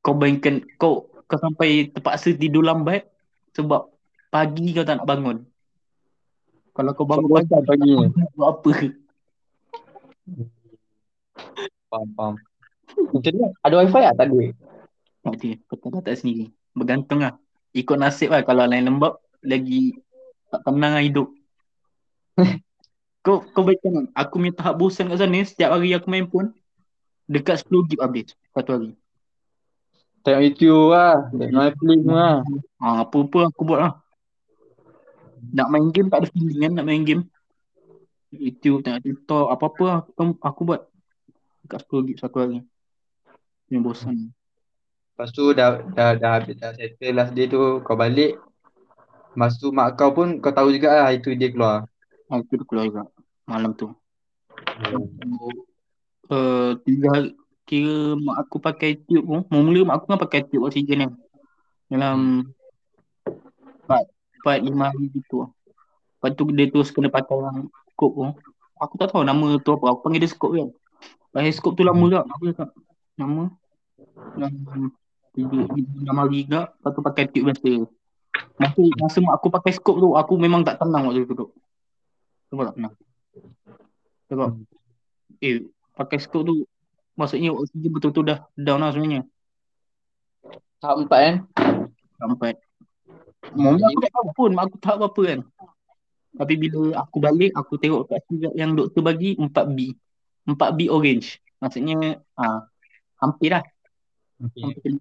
Kau 0.00 0.16
bayangkan 0.16 0.64
kau 0.80 1.06
kau 1.28 1.38
sampai 1.38 1.92
terpaksa 1.92 2.32
tidur 2.32 2.64
lambat 2.64 3.06
sebab 3.52 3.92
pagi 4.32 4.72
kau 4.74 4.82
tak 4.82 5.00
nak 5.00 5.08
bangun. 5.08 5.36
Kalau 6.70 6.90
kau 6.94 7.06
bangun 7.06 7.30
pagi, 7.30 7.54
pagi 7.66 7.90
buat 8.38 8.48
apa? 8.54 8.70
Faham, 11.90 12.08
faham. 12.14 12.34
Macam 13.10 13.32
ni 13.34 13.42
ada 13.62 13.74
wifi 13.82 14.00
tak? 14.00 14.14
Tak 14.14 14.26
ada. 14.30 14.38
Tak 15.20 15.34
ada. 15.34 15.50
Kau 15.66 15.76
tak 15.76 15.90
datang 15.98 16.18
sendiri. 16.18 16.44
Bergantung 16.72 17.20
lah. 17.26 17.34
Ikut 17.74 17.96
nasib 17.98 18.30
lah. 18.30 18.42
Kalau 18.46 18.66
lain 18.66 18.86
lembab, 18.86 19.18
lagi 19.42 19.98
tak 20.50 20.60
tenang 20.66 20.92
lah 20.98 21.02
hidup. 21.02 21.28
kau 23.24 23.44
kau 23.52 23.62
bayangkan 23.66 23.90
kan, 23.92 24.06
aku 24.16 24.40
punya 24.40 24.52
tahap 24.56 24.74
bosan 24.80 25.12
kat 25.12 25.20
sana, 25.20 25.44
setiap 25.44 25.76
hari 25.76 25.92
aku 25.92 26.08
main 26.08 26.24
pun, 26.24 26.56
dekat 27.28 27.60
10 27.68 27.88
gig 27.90 28.00
habis 28.00 28.32
satu 28.56 28.70
hari. 28.74 28.90
Tengok 30.20 30.42
YouTube 30.44 30.92
lah. 30.92 31.16
Tengok 31.32 31.62
Netflix 31.68 32.00
lah. 32.08 32.36
Ha, 32.80 32.86
apa-apa 33.04 33.38
aku 33.48 33.62
buat 33.64 33.78
lah. 33.80 33.92
Nak 35.50 35.68
main 35.72 35.88
game 35.88 36.08
tak 36.12 36.24
ada 36.24 36.28
feeling 36.30 36.60
kan 36.60 36.72
nak 36.76 36.86
main 36.86 37.02
game. 37.02 37.24
YouTube, 38.30 38.86
tengok 38.86 39.02
TikTok, 39.02 39.46
apa-apa 39.50 39.82
lah 39.82 39.98
aku, 40.06 40.22
aku 40.38 40.60
buat. 40.62 40.80
Dekat 41.66 41.82
10 41.90 42.06
gig 42.06 42.18
satu 42.22 42.36
hari. 42.38 42.58
Yang 43.72 43.82
bosan. 43.82 44.16
Lepas 45.20 45.36
tu 45.36 45.52
dah 45.52 45.84
dah 45.92 46.16
dah 46.16 46.30
habis 46.40 46.56
dah 46.56 46.72
settle 46.72 47.12
last 47.12 47.36
day 47.36 47.44
tu 47.44 47.84
kau 47.84 47.98
balik. 47.98 48.40
Lepas 49.36 49.60
tu 49.60 49.68
mak 49.68 50.00
kau 50.00 50.16
pun 50.16 50.40
kau 50.40 50.48
tahu 50.48 50.72
juga 50.72 51.04
lah 51.04 51.10
itu 51.12 51.36
dia 51.36 51.52
keluar. 51.52 51.84
Ha, 52.32 52.40
itu 52.40 52.56
dia 52.56 52.66
keluar 52.66 52.84
juga 52.88 53.02
malam 53.44 53.76
tu. 53.76 53.92
Uh, 56.30 56.78
tiga 56.86 57.10
hari, 57.10 57.36
kira 57.68 58.16
mak 58.16 58.48
aku 58.48 58.56
pakai 58.62 58.96
tube 58.96 59.26
pun. 59.26 59.44
Mula-mula 59.52 59.92
mak 59.92 59.96
aku 60.00 60.06
kan 60.14 60.20
pakai 60.24 60.40
tube 60.48 60.64
oksigen 60.64 61.04
kan. 61.04 61.12
Dalam 61.90 62.46
empat, 63.84 64.04
empat 64.40 64.58
lima 64.64 64.88
hari 64.88 65.12
gitu. 65.12 65.52
Lepas 66.16 66.30
tu 66.32 66.48
dia 66.56 66.66
terus 66.72 66.88
kena 66.88 67.12
pakai 67.12 67.36
yang 67.36 67.68
skop 67.92 68.12
tu. 68.16 68.24
Aku 68.80 68.94
tak 68.96 69.12
tahu 69.12 69.20
nama 69.20 69.60
tu 69.60 69.70
apa. 69.76 69.92
Aku 69.92 70.00
panggil 70.00 70.24
dia 70.24 70.32
skop 70.32 70.56
kan. 70.56 70.72
Pakai 71.36 71.52
skop 71.52 71.76
tu 71.76 71.84
lama 71.84 72.04
tak? 72.08 72.24
Apa 72.24 72.44
tak? 72.56 72.70
Nama? 73.20 73.44
Tiga, 75.36 75.60
enam 75.70 76.16
hari 76.16 76.48
juga. 76.48 76.72
Lepas 76.74 76.90
tu 76.96 77.00
pakai 77.04 77.24
tube 77.28 77.52
biasa. 77.52 77.72
Masa, 78.60 78.82
masa 79.00 79.18
aku 79.32 79.48
pakai 79.48 79.72
skop 79.72 79.96
tu, 80.00 80.12
aku 80.16 80.36
memang 80.36 80.64
tak 80.64 80.80
tenang 80.80 81.08
waktu 81.08 81.24
tu 81.24 81.32
duduk. 81.32 81.50
Sebab 82.52 82.72
tak 82.72 82.74
tenang. 82.76 82.94
Sebab, 84.28 84.48
eh, 85.40 85.64
pakai 85.96 86.18
skop 86.20 86.42
tu, 86.44 86.54
maksudnya 87.16 87.52
oksigen 87.52 87.90
betul-betul 87.92 88.24
dah 88.28 88.38
down 88.56 88.80
lah 88.84 88.92
sebenarnya. 88.92 89.24
Tahap 90.80 90.96
empat 91.04 91.20
kan? 91.20 91.36
Sampai. 92.16 92.52
Mula 93.54 93.82
aku 93.90 94.00
tak 94.02 94.12
tahu 94.14 94.28
pun, 94.36 94.50
mak 94.54 94.64
aku 94.70 94.76
tak 94.78 94.94
apa-apa 94.98 95.22
kan. 95.26 95.40
Tapi 96.30 96.54
bila 96.54 97.02
aku 97.02 97.16
balik, 97.18 97.50
aku 97.58 97.74
tengok 97.76 98.06
kat 98.06 98.22
surat 98.30 98.54
yang 98.54 98.78
doktor 98.78 99.02
bagi 99.02 99.34
4B. 99.34 99.78
4B 100.46 100.80
orange. 100.86 101.42
Maksudnya, 101.58 102.22
ah, 102.38 102.70
hampir 103.18 103.50
lah. 103.50 103.64
Okay. 104.38 104.62
Hampir. 104.62 104.92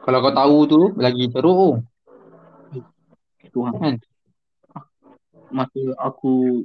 Kalau 0.00 0.18
kau 0.24 0.32
tahu 0.32 0.56
tu 0.64 0.80
lagi 0.96 1.28
teruk 1.28 1.56
oh. 1.56 1.76
Tuhan. 3.50 3.72
Kan? 3.76 3.94
Masa 5.50 5.82
aku, 5.98 6.64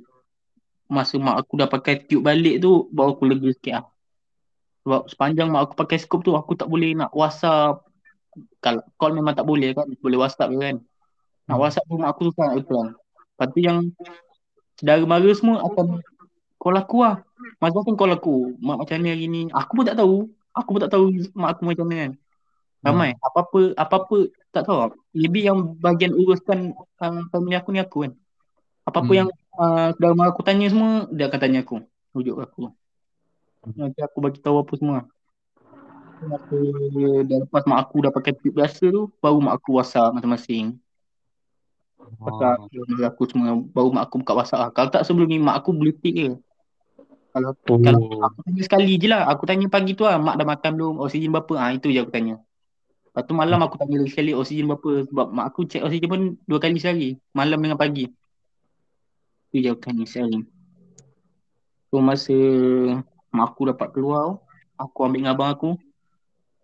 masa 0.85 1.17
mak 1.17 1.41
aku 1.41 1.53
dah 1.57 1.67
pakai 1.67 2.05
tube 2.05 2.23
balik 2.23 2.61
tu, 2.61 2.87
baru 2.93 3.17
aku 3.17 3.25
lega 3.25 3.49
sikit 3.49 3.73
lah. 3.81 3.85
Sebab 4.85 5.01
sepanjang 5.09 5.49
mak 5.49 5.71
aku 5.71 5.73
pakai 5.81 5.97
skop 5.97 6.21
tu, 6.21 6.37
aku 6.37 6.53
tak 6.53 6.69
boleh 6.69 6.93
nak 6.93 7.09
whatsapp. 7.11 7.81
Kalau 8.59 8.81
call 8.99 9.15
memang 9.15 9.33
tak 9.37 9.47
boleh 9.47 9.71
kan, 9.71 9.87
boleh 9.99 10.17
whatsapp 10.19 10.51
je 10.51 10.59
kan. 10.59 10.77
Nak 11.45 11.55
Hmm. 11.55 11.61
whatsapp 11.61 11.85
pun 11.87 12.01
aku 12.03 12.19
susah 12.31 12.51
nak 12.51 12.55
reply. 12.59 12.85
Lepas 12.91 13.47
tu 13.51 13.59
yang 13.61 13.77
saudara 14.79 15.03
mara 15.07 15.29
semua 15.35 15.55
akan 15.63 16.03
call 16.59 16.75
aku 16.75 16.97
lah. 17.03 17.15
Masa 17.61 17.79
tu 17.85 17.93
call 17.95 18.15
aku, 18.15 18.57
mak 18.59 18.83
macam 18.83 18.97
ni 18.99 19.09
hari 19.11 19.25
ni. 19.29 19.41
Aku 19.53 19.71
pun 19.77 19.85
tak 19.85 19.99
tahu. 19.99 20.27
Aku 20.55 20.69
pun 20.71 20.81
tak 20.81 20.91
tahu 20.91 21.05
mak 21.35 21.55
aku 21.55 21.61
macam 21.67 21.85
mana 21.87 21.97
kan. 21.99 22.11
Ramai. 22.85 23.11
Apa-apa, 23.17 23.73
apa-apa 23.75 24.17
tak 24.53 24.63
tahu. 24.69 24.93
Lebih 25.15 25.41
yang 25.51 25.59
bagian 25.81 26.13
uruskan 26.13 26.73
uh, 27.01 27.25
family 27.33 27.57
aku 27.57 27.69
ni 27.73 27.81
aku 27.81 27.97
kan. 28.05 28.13
Apa-apa 28.85 29.11
Hmm. 29.11 29.19
yang 29.25 29.29
uh, 29.57 29.87
saudara 29.97 30.13
mara 30.13 30.29
aku 30.29 30.43
tanya 30.45 30.67
semua, 30.69 31.09
dia 31.09 31.25
akan 31.29 31.39
tanya 31.41 31.59
aku. 31.65 31.81
Rujuk 32.13 32.37
aku. 32.37 32.69
Nanti 33.73 33.99
aku 34.05 34.17
bagi 34.21 34.39
tahu 34.39 34.61
apa 34.61 34.73
semua. 34.77 34.99
Masa 36.23 36.55
dah 37.27 37.37
lepas 37.43 37.63
mak 37.67 37.79
aku 37.83 38.07
dah 38.07 38.11
pakai 38.15 38.31
tube 38.39 38.55
biasa 38.55 38.87
tu, 38.87 39.11
baru 39.19 39.37
mak 39.43 39.59
aku 39.59 39.75
WhatsApp 39.75 40.15
masing-masing. 40.15 40.79
WhatsApp 42.23 42.71
oh. 42.71 43.03
aku 43.03 43.21
semua, 43.27 43.59
baru 43.75 43.91
mak 43.91 44.07
aku 44.07 44.23
buka 44.23 44.33
WhatsApp 44.39 44.61
lah. 44.63 44.69
Kalau 44.71 44.89
tak 44.93 45.03
sebelum 45.03 45.27
ni, 45.27 45.37
mak 45.41 45.59
aku 45.59 45.75
blue 45.75 45.91
tick 45.91 46.15
je. 46.15 46.31
Kalau, 47.35 47.51
Oh. 47.67 47.79
kalau 47.83 47.99
aku 48.23 48.47
tanya 48.47 48.61
sekali 48.63 48.95
je 48.95 49.11
lah. 49.11 49.27
Aku 49.27 49.43
tanya 49.43 49.67
pagi 49.67 49.91
tu 49.91 50.07
lah, 50.07 50.15
mak 50.15 50.39
dah 50.39 50.47
makan 50.47 50.71
belum, 50.79 50.93
oksigen 51.03 51.35
berapa? 51.35 51.53
Ah 51.59 51.75
Itu 51.75 51.91
je 51.91 51.99
aku 51.99 52.15
tanya. 52.15 52.39
Lepas 53.11 53.23
tu 53.27 53.33
malam 53.35 53.59
aku 53.59 53.75
tanya 53.75 53.99
lagi 53.99 54.11
sekali 54.15 54.31
oksigen 54.31 54.71
berapa. 54.71 55.03
Sebab 55.11 55.27
mak 55.35 55.45
aku 55.51 55.67
cek 55.67 55.83
oksigen 55.83 56.07
pun 56.07 56.21
dua 56.47 56.63
kali 56.63 56.79
sehari. 56.79 57.19
Malam 57.35 57.59
dengan 57.59 57.75
pagi. 57.75 58.07
Itu 59.51 59.55
je 59.59 59.67
aku 59.67 59.83
tanya 59.83 60.07
sehari. 60.07 60.47
So 61.91 61.99
masa 61.99 62.35
mak 63.35 63.51
aku 63.51 63.67
dapat 63.67 63.91
keluar, 63.91 64.39
aku 64.79 64.97
ambil 65.03 65.19
dengan 65.19 65.35
abang 65.35 65.51
aku. 65.51 65.69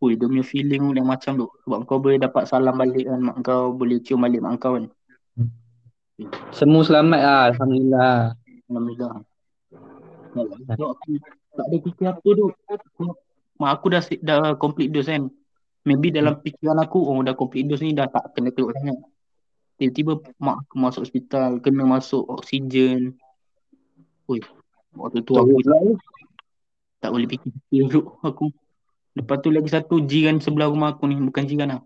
Ui, 0.02 0.18
dia 0.18 0.26
punya 0.26 0.42
feeling 0.42 0.98
yang 0.98 1.06
macam 1.06 1.38
tu. 1.38 1.48
Sebab 1.62 1.86
kau 1.86 2.02
boleh 2.02 2.18
dapat 2.18 2.50
salam 2.50 2.74
balik 2.74 3.06
kan 3.06 3.22
mak 3.22 3.38
kau, 3.46 3.70
boleh 3.70 4.02
cium 4.02 4.26
balik 4.26 4.42
mak 4.42 4.58
kau 4.58 4.74
kan. 4.74 4.90
Semua 6.54 6.82
selamat 6.82 7.22
lah 7.22 7.42
Alhamdulillah. 7.54 8.14
Alhamdulillah. 8.70 9.14
So, 10.74 10.86
aku 10.98 11.22
tak 11.54 11.66
ada 11.70 11.78
fikir 11.86 12.06
apa 12.10 12.30
tu. 12.34 12.46
Aku- 12.66 13.18
Mak 13.62 13.72
aku 13.78 13.94
dah 13.94 14.02
dah 14.26 14.58
complete 14.58 14.90
dose 14.90 15.14
kan. 15.14 15.30
Maybe 15.86 16.10
dalam 16.10 16.42
fikiran 16.42 16.82
aku, 16.82 16.98
oh 16.98 17.22
dah 17.22 17.38
complete 17.38 17.70
dose 17.70 17.86
ni 17.86 17.94
dah 17.94 18.10
tak 18.10 18.34
kena 18.34 18.50
teruk 18.50 18.74
sangat. 18.74 18.98
Tiba-tiba 19.78 20.18
mak 20.42 20.66
aku 20.66 20.76
masuk 20.82 21.02
hospital, 21.06 21.62
kena 21.62 21.86
masuk 21.86 22.26
oksigen. 22.26 23.14
Ui, 24.26 24.42
waktu 24.98 25.22
tu 25.22 25.38
aku 25.38 25.62
tak 27.02 27.10
boleh 27.14 27.30
fikir 27.30 27.54
teruk 27.70 28.18
aku. 28.26 28.50
Lepas 29.12 29.44
tu 29.44 29.52
lagi 29.52 29.68
satu 29.68 30.00
jiran 30.08 30.40
sebelah 30.40 30.72
rumah 30.72 30.96
aku 30.96 31.08
ni, 31.08 31.20
bukan 31.20 31.44
jiran 31.44 31.68
lah. 31.78 31.82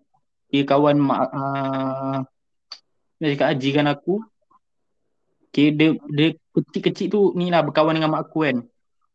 Dia 0.54 0.62
kawan 0.62 0.98
mak, 1.02 1.22
uh, 1.34 2.18
dia 3.18 3.34
cakap 3.34 3.48
ah, 3.50 3.58
jiran 3.58 3.88
aku. 3.90 4.22
Okay, 5.50 5.72
dia, 5.72 5.96
dia 6.12 6.36
kecil-kecil 6.54 7.08
tu 7.10 7.22
ni 7.34 7.50
lah 7.50 7.66
berkawan 7.66 7.96
dengan 7.96 8.14
mak 8.14 8.30
aku 8.30 8.46
kan. 8.46 8.58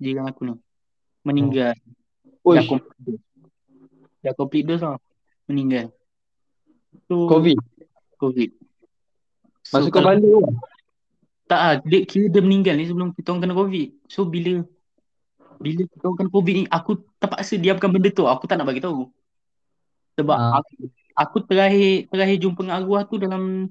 Jiran 0.03 0.27
aku 0.27 0.41
ni. 0.49 0.55
Meninggal. 1.23 1.77
Dah 1.77 2.41
Uish, 2.43 2.67
complete 2.67 2.99
dose. 3.05 3.25
Dah 4.25 4.33
complete 4.35 4.67
dose 4.67 4.83
lah. 4.83 4.99
Meninggal. 5.47 5.93
So, 7.07 7.29
Covid. 7.29 7.59
Covid. 8.19 8.51
So, 9.63 9.87
kau 9.87 10.03
kalau- 10.03 10.19
balik 10.19 10.27
tu. 10.27 10.41
Tak 11.51 11.59
lah, 11.59 11.75
dia 11.83 12.07
kira 12.07 12.31
dia 12.31 12.43
meninggal 12.47 12.79
ni 12.79 12.87
sebelum 12.87 13.11
kita 13.11 13.35
orang 13.35 13.43
kena 13.43 13.59
COVID. 13.59 13.89
So 14.07 14.23
bila 14.23 14.63
bila 15.61 15.85
kita 15.85 16.07
kena 16.09 16.31
COVID 16.33 16.55
ni, 16.57 16.65
aku 16.67 16.91
terpaksa 17.21 17.55
diamkan 17.55 17.93
benda 17.93 18.09
tu. 18.09 18.25
Aku 18.25 18.49
tak 18.49 18.57
nak 18.57 18.67
bagi 18.67 18.81
tahu. 18.81 19.13
Sebab 20.17 20.37
Ah. 20.37 20.59
aku, 20.59 20.89
aku 21.15 21.37
terakhir 21.45 22.09
terakhir 22.09 22.37
jumpa 22.41 22.65
dengan 22.65 22.81
arwah 22.81 23.05
tu 23.05 23.17
dalam 23.17 23.69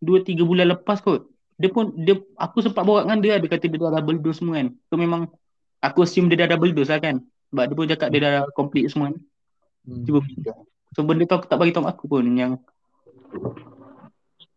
2 0.00 0.24
3 0.24 0.42
bulan 0.42 0.72
lepas 0.72 0.98
kot. 0.98 1.28
Dia 1.60 1.68
pun 1.68 1.92
dia 1.94 2.16
aku 2.34 2.64
sempat 2.64 2.82
borak 2.82 3.06
dengan 3.06 3.20
dia, 3.20 3.36
dia 3.38 3.46
kata 3.46 3.68
dia 3.68 3.78
dah 3.78 4.00
double 4.00 4.18
dose 4.18 4.40
semua 4.40 4.58
kan. 4.58 4.72
So 4.88 4.96
memang 4.96 5.28
aku 5.78 6.02
assume 6.02 6.26
dia 6.26 6.42
dah 6.42 6.56
double 6.56 6.72
dose 6.72 6.90
lah 6.90 6.98
kan. 6.98 7.20
Sebab 7.52 7.62
dia 7.68 7.76
pun 7.76 7.86
cakap 7.86 8.08
dia 8.10 8.20
dah 8.20 8.34
complete 8.56 8.88
semua 8.88 9.12
kan. 9.12 9.16
Hmm. 9.84 10.02
Cuba. 10.02 10.18
So 10.96 11.04
benda 11.04 11.28
tu 11.28 11.36
aku 11.36 11.46
tak 11.46 11.60
bagi 11.60 11.70
tahu 11.70 11.86
aku 11.86 12.04
pun 12.08 12.24
yang 12.32 12.56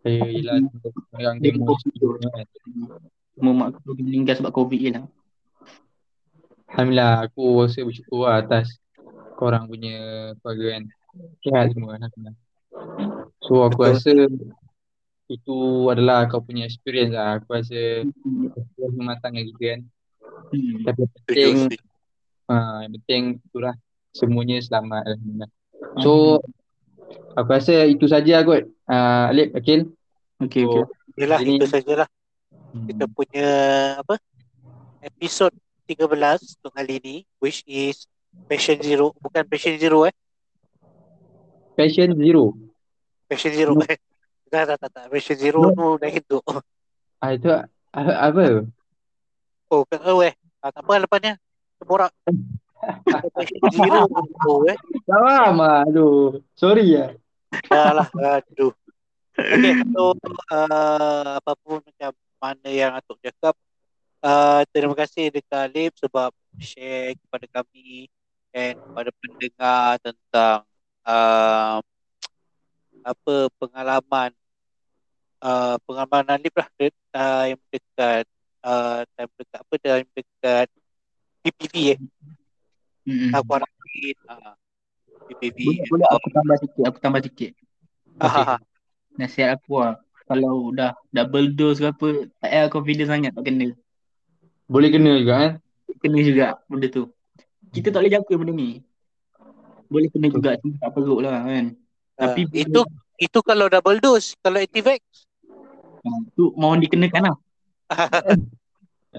Eh, 0.06 0.22
yelah, 0.38 0.62
yang 1.18 1.42
Dia 1.42 1.50
demo 1.50 1.74
tu. 1.74 2.22
kan. 2.22 2.46
Cuma 3.34 3.52
mak 3.52 3.68
aku 3.74 3.98
meninggal 3.98 4.38
sebab 4.38 4.54
COVID 4.54 4.78
je 4.78 4.90
lah. 4.94 5.06
Alhamdulillah 6.72 7.30
aku 7.30 7.44
rasa 7.66 7.80
bersyukur 7.86 8.26
lah 8.26 8.42
atas 8.42 8.68
korang 9.38 9.70
punya 9.70 9.96
keluarga 10.42 10.66
kan. 10.80 10.84
Sihat 11.44 11.66
semua 11.76 12.00
Alhamdulillah. 12.00 12.36
So 13.46 13.54
aku 13.64 13.80
Betul. 13.86 13.92
rasa 13.94 14.12
itu 15.26 15.58
adalah 15.90 16.30
kau 16.30 16.42
punya 16.42 16.70
experience 16.70 17.14
lah. 17.14 17.42
Aku 17.42 17.50
rasa 17.54 18.06
experience 18.58 18.96
mematangkan 18.98 19.44
kita 19.54 19.64
kan. 19.78 19.82
Hmm. 20.54 20.76
Tapi 20.86 21.00
yang 21.34 21.58
penting, 21.70 21.84
uh, 22.50 22.78
yang 22.86 22.94
penting 23.02 23.24
itulah 23.46 23.74
semuanya 24.14 24.58
selamat 24.62 25.02
Alhamdulillah. 25.10 25.50
So 26.02 26.42
aku 27.38 27.50
rasa 27.50 27.86
itu 27.86 28.06
saja 28.10 28.42
kot. 28.42 28.70
Uh, 28.86 29.32
Alip, 29.34 29.58
Akil. 29.58 29.94
Okay, 30.42 30.68
So, 30.68 30.84
okay. 30.84 30.84
Yelah, 31.16 31.40
Ini- 31.40 31.64
itu 31.64 31.68
sajalah 31.72 32.08
hmm, 32.76 32.92
kita 32.92 33.06
punya 33.08 33.48
apa 34.04 34.20
episod 35.00 35.48
13 35.88 36.02
untuk 36.60 36.72
kali 36.72 36.96
ni 37.00 37.16
which 37.38 37.62
is 37.64 38.10
Passion 38.46 38.78
Zero 38.80 39.14
bukan 39.18 39.46
Passion 39.46 39.78
Zero 39.78 40.04
eh 40.04 40.14
Passion 41.74 42.16
Zero. 42.16 42.56
Passion 43.26 43.52
Zero 43.52 43.72
No. 43.74 43.84
eh 43.84 44.00
tak 44.48 44.64
tak 44.66 44.78
tak, 44.78 44.90
tak. 44.92 45.04
Passion 45.10 45.36
Zero 45.36 45.62
No. 45.66 45.74
tu 45.74 45.88
dah 45.98 46.10
hidup 46.10 46.44
Ah, 47.18 47.32
itu 47.32 47.48
ah, 47.50 47.66
apa? 48.22 48.68
oh 49.68 49.82
tak 49.86 50.00
tahu 50.00 50.20
eh 50.22 50.34
ah, 50.60 50.70
tak 50.70 50.84
apa 50.84 50.94
lepas 51.00 51.20
ni 51.20 51.32
borak 51.82 52.12
Passion 53.32 53.62
Zero 53.76 54.04
tu 54.08 54.54
eh 54.68 54.78
Tak 55.06 55.20
faham 55.20 55.56
lah. 55.58 55.86
Aduh. 55.86 56.42
Sorry 56.54 56.86
lah. 56.94 57.12
dah 57.66 57.92
lah 57.94 58.08
aduh 58.42 58.74
Okay, 59.36 59.84
so 59.92 60.16
uh, 60.48 61.36
apapun 61.36 61.84
macam 61.84 62.12
mana 62.40 62.68
yang 62.72 62.96
Atuk 62.96 63.20
cakap, 63.20 63.52
uh, 64.24 64.62
terima 64.72 64.96
kasih 64.96 65.32
dekat 65.34 65.72
Alip 65.72 65.92
sebab 66.00 66.32
share 66.62 67.18
kepada 67.20 67.46
kami 67.62 68.08
dan 68.54 68.78
kepada 68.80 69.10
pendengar 69.20 69.88
tentang 70.00 70.60
uh, 71.04 71.80
apa 73.06 73.36
pengalaman 73.60 74.32
uh, 75.44 75.76
pengalaman 75.86 76.26
Alip 76.40 76.54
lah 76.56 76.68
de- 76.80 77.04
time 77.12 77.60
dekat 77.72 78.26
uh, 78.64 79.04
time 79.16 79.32
dekat 79.36 79.60
apa 79.60 79.74
time 79.82 80.08
dekat 80.16 80.68
PPV 81.44 81.76
eh 81.96 82.00
Hmm. 83.06 83.38
aku 83.38 83.50
harapin 83.54 84.18
uh, 84.26 84.58
PPV 85.30 85.58
Boleh, 85.62 85.86
boleh 85.94 86.08
aku 86.10 86.28
tambah 86.34 86.58
sikit, 86.58 86.84
aku 86.90 86.98
tambah 86.98 87.22
sikit. 87.22 87.52
Ah, 88.18 88.58
Nasihat 89.22 89.62
aku 89.62 89.78
lah. 89.78 90.02
Kalau 90.26 90.74
dah 90.74 90.98
double 91.14 91.54
dose 91.54 91.78
ke 91.78 91.88
apa, 91.94 92.08
tak 92.42 92.50
payah 92.50 92.66
confident 92.74 93.10
sangat 93.14 93.32
tak 93.38 93.46
kena. 93.46 93.78
Boleh 94.66 94.90
kena 94.90 95.12
juga 95.22 95.34
kan? 95.38 95.52
Kena 96.02 96.20
juga 96.22 96.46
benda 96.66 96.88
tu. 96.90 97.04
Kita 97.70 97.94
tak 97.94 98.02
boleh 98.02 98.14
jangka 98.14 98.34
benda 98.38 98.54
ni. 98.54 98.82
Boleh 99.86 100.10
kena 100.10 100.28
juga, 100.34 100.58
cuma 100.58 100.74
tak 100.82 100.92
perut 100.98 101.20
lah 101.22 101.46
kan. 101.46 101.66
Tapi 102.16 102.42
uh, 102.48 102.62
itu 102.64 102.82
itu 103.22 103.40
kalau 103.44 103.68
double 103.70 104.00
dose 104.02 104.34
kalau 104.42 104.60
Activex 104.60 105.04
tu 106.34 106.54
mohon 106.58 106.80
dikenakan 106.82 107.32
lah. 107.32 107.36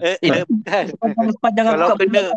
eh, 0.02 0.16
Eh, 0.22 0.42
bukan 0.46 1.26
sepanjang 1.32 1.66
Kalau 1.72 1.88
kena- 1.96 2.34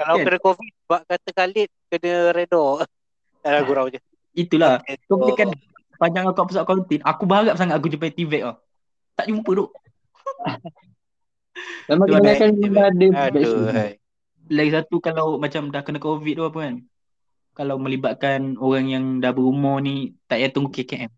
Kalau 0.00 0.14
Kan? 0.16 0.24
kena 0.24 0.38
COVID, 0.40 0.70
buat 0.88 1.02
kata 1.04 1.30
Khalid 1.36 1.68
kena 1.92 2.32
redor. 2.32 2.86
Dah 3.44 3.60
gurau 3.64 3.88
je. 3.92 4.00
Itulah. 4.32 4.80
Okay, 4.80 4.96
Kau 5.04 5.20
so, 5.20 5.36
kan 5.36 5.48
sepanjang 5.96 6.24
aku 6.24 6.34
kat 6.40 6.46
pusat 6.48 6.62
kuarantin, 6.64 7.00
aku 7.04 7.22
berharap 7.28 7.56
sangat 7.60 7.76
aku 7.76 7.92
jumpa 7.92 8.08
T-Vac 8.08 8.40
tau. 8.40 8.56
Tak 9.18 9.26
jumpa 9.28 9.50
duk. 9.52 9.70
Lama 11.90 12.04
kena 12.06 12.18
ada 12.22 12.32
kan 12.38 12.50
dah 12.54 12.86
ada 12.90 13.06
Aduh. 13.34 13.66
Lagi 14.50 14.70
satu 14.74 14.96
kalau 14.98 15.38
macam 15.38 15.70
dah 15.70 15.82
kena 15.82 15.98
COVID 16.02 16.34
tu 16.34 16.44
apa 16.46 16.58
kan. 16.58 16.74
Kalau 17.54 17.76
melibatkan 17.82 18.54
orang 18.58 18.86
yang 18.86 19.04
dah 19.18 19.34
berumur 19.34 19.82
ni, 19.82 20.14
tak 20.30 20.38
payah 20.38 20.50
tunggu 20.54 20.70
KKM. 20.70 21.10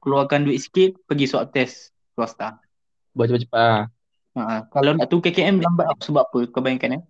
Keluarkan 0.00 0.48
duit 0.48 0.64
sikit, 0.64 0.96
pergi 1.04 1.28
swab 1.28 1.52
test 1.52 1.92
swasta. 2.16 2.56
Buat 3.12 3.32
cepat-cepat 3.32 3.60
lah. 3.60 3.84
Ha, 4.40 4.64
kalau 4.72 4.96
nak 4.96 5.12
tunggu 5.12 5.28
KKM 5.28 5.60
lambat 5.60 5.92
tau. 5.92 5.98
Sebab 6.08 6.24
apa? 6.28 6.38
Kau 6.48 6.64
bayangkan 6.64 7.00
eh. 7.00 7.02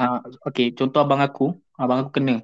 Ha, 0.00 0.24
okay, 0.48 0.72
contoh 0.72 1.04
abang 1.04 1.20
aku. 1.20 1.52
Abang 1.76 2.08
aku 2.08 2.18
kena. 2.18 2.40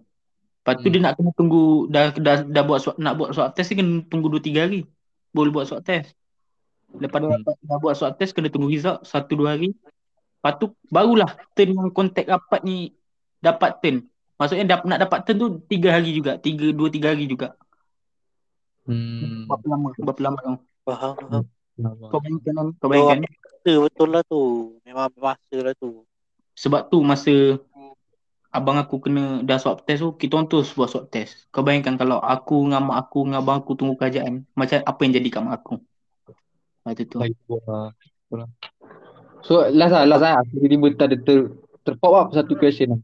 Lepas 0.61 0.77
tu 0.85 0.87
Hmm. 0.87 0.93
dia 0.93 1.01
nak 1.01 1.15
kena 1.17 1.31
tunggu, 1.33 1.89
dah, 1.89 2.13
dah, 2.13 2.37
dah 2.45 2.63
buat 2.69 2.79
swab, 2.85 2.97
nak 3.01 3.17
buat 3.17 3.33
swab 3.33 3.57
test 3.57 3.73
dia 3.73 3.81
kena 3.81 4.05
tunggu 4.13 4.29
2-3 4.29 4.69
hari. 4.69 4.85
Boleh 5.33 5.51
buat 5.51 5.65
swab 5.65 5.81
test. 5.81 6.13
Lepas 6.99 7.19
dah, 7.23 7.31
Hmm. 7.31 7.45
dah 7.47 7.79
buat 7.79 7.95
swab 7.95 8.19
test, 8.19 8.35
kena 8.35 8.51
tunggu 8.51 8.73
result 8.73 9.07
1-2 9.07 9.47
hari. 9.47 9.71
Lepas 10.41 10.53
tu 10.59 10.67
barulah 10.89 11.31
turn 11.55 11.77
yang 11.77 11.91
kontak 11.93 12.27
rapat 12.27 12.65
ni 12.65 12.97
dapat 13.39 13.79
turn. 13.79 14.09
Maksudnya 14.41 14.65
dap, 14.65 14.89
nak 14.89 15.05
dapat 15.05 15.29
turn 15.29 15.37
tu 15.39 15.49
3 15.69 15.93
hari 15.93 16.17
juga. 16.17 16.41
3, 16.41 16.73
2-3 16.73 17.13
hari 17.13 17.29
juga. 17.29 17.55
Hmm. 18.89 19.47
Berapa 19.47 19.67
lama? 19.69 19.89
Berapa 19.95 20.21
lama 20.25 20.39
tau? 20.41 20.57
Faham, 20.89 21.15
faham. 21.15 21.45
Kau 22.11 22.21
bayangkan 22.21 22.53
kan? 22.57 22.69
Kau 22.81 22.89
bayangkan. 22.89 23.19
Masa 23.25 23.73
betul 23.85 24.09
lah 24.09 24.23
tu. 24.25 24.41
Memang 24.85 25.13
masa 25.21 25.57
lah 25.61 25.75
tu. 25.77 26.05
Sebab 26.57 26.89
tu 26.93 26.99
masa 27.05 27.61
abang 28.51 28.77
aku 28.77 28.99
kena 28.99 29.41
dah 29.47 29.57
swab 29.63 29.87
test 29.87 30.03
tu, 30.03 30.11
kita 30.19 30.35
orang 30.35 30.51
terus 30.51 30.75
buat 30.75 30.91
swab 30.91 31.07
test. 31.09 31.47
Kau 31.55 31.63
bayangkan 31.63 31.95
kalau 31.95 32.19
aku 32.19 32.67
dengan 32.67 32.91
mak 32.91 33.09
aku 33.09 33.25
dengan 33.25 33.41
abang 33.41 33.63
aku 33.63 33.79
tunggu 33.79 33.95
kerajaan, 33.95 34.43
macam 34.59 34.83
apa 34.83 35.01
yang 35.07 35.13
jadi 35.17 35.29
kat 35.31 35.43
mak 35.47 35.55
aku. 35.63 35.75
Lepas 36.87 37.05
tu. 37.07 37.19
Lagi 37.21 37.37
lah. 38.31 38.49
So 39.45 39.65
last 39.73 39.93
lah, 39.93 40.05
last 40.09 40.23
lah. 40.25 40.35
Aku 40.45 40.61
tiba-tiba 40.61 40.87
ter, 40.97 41.11
ter, 41.25 41.39
terpop 41.85 42.13
up 42.17 42.29
satu 42.33 42.57
question 42.57 42.97
lah. 42.97 43.01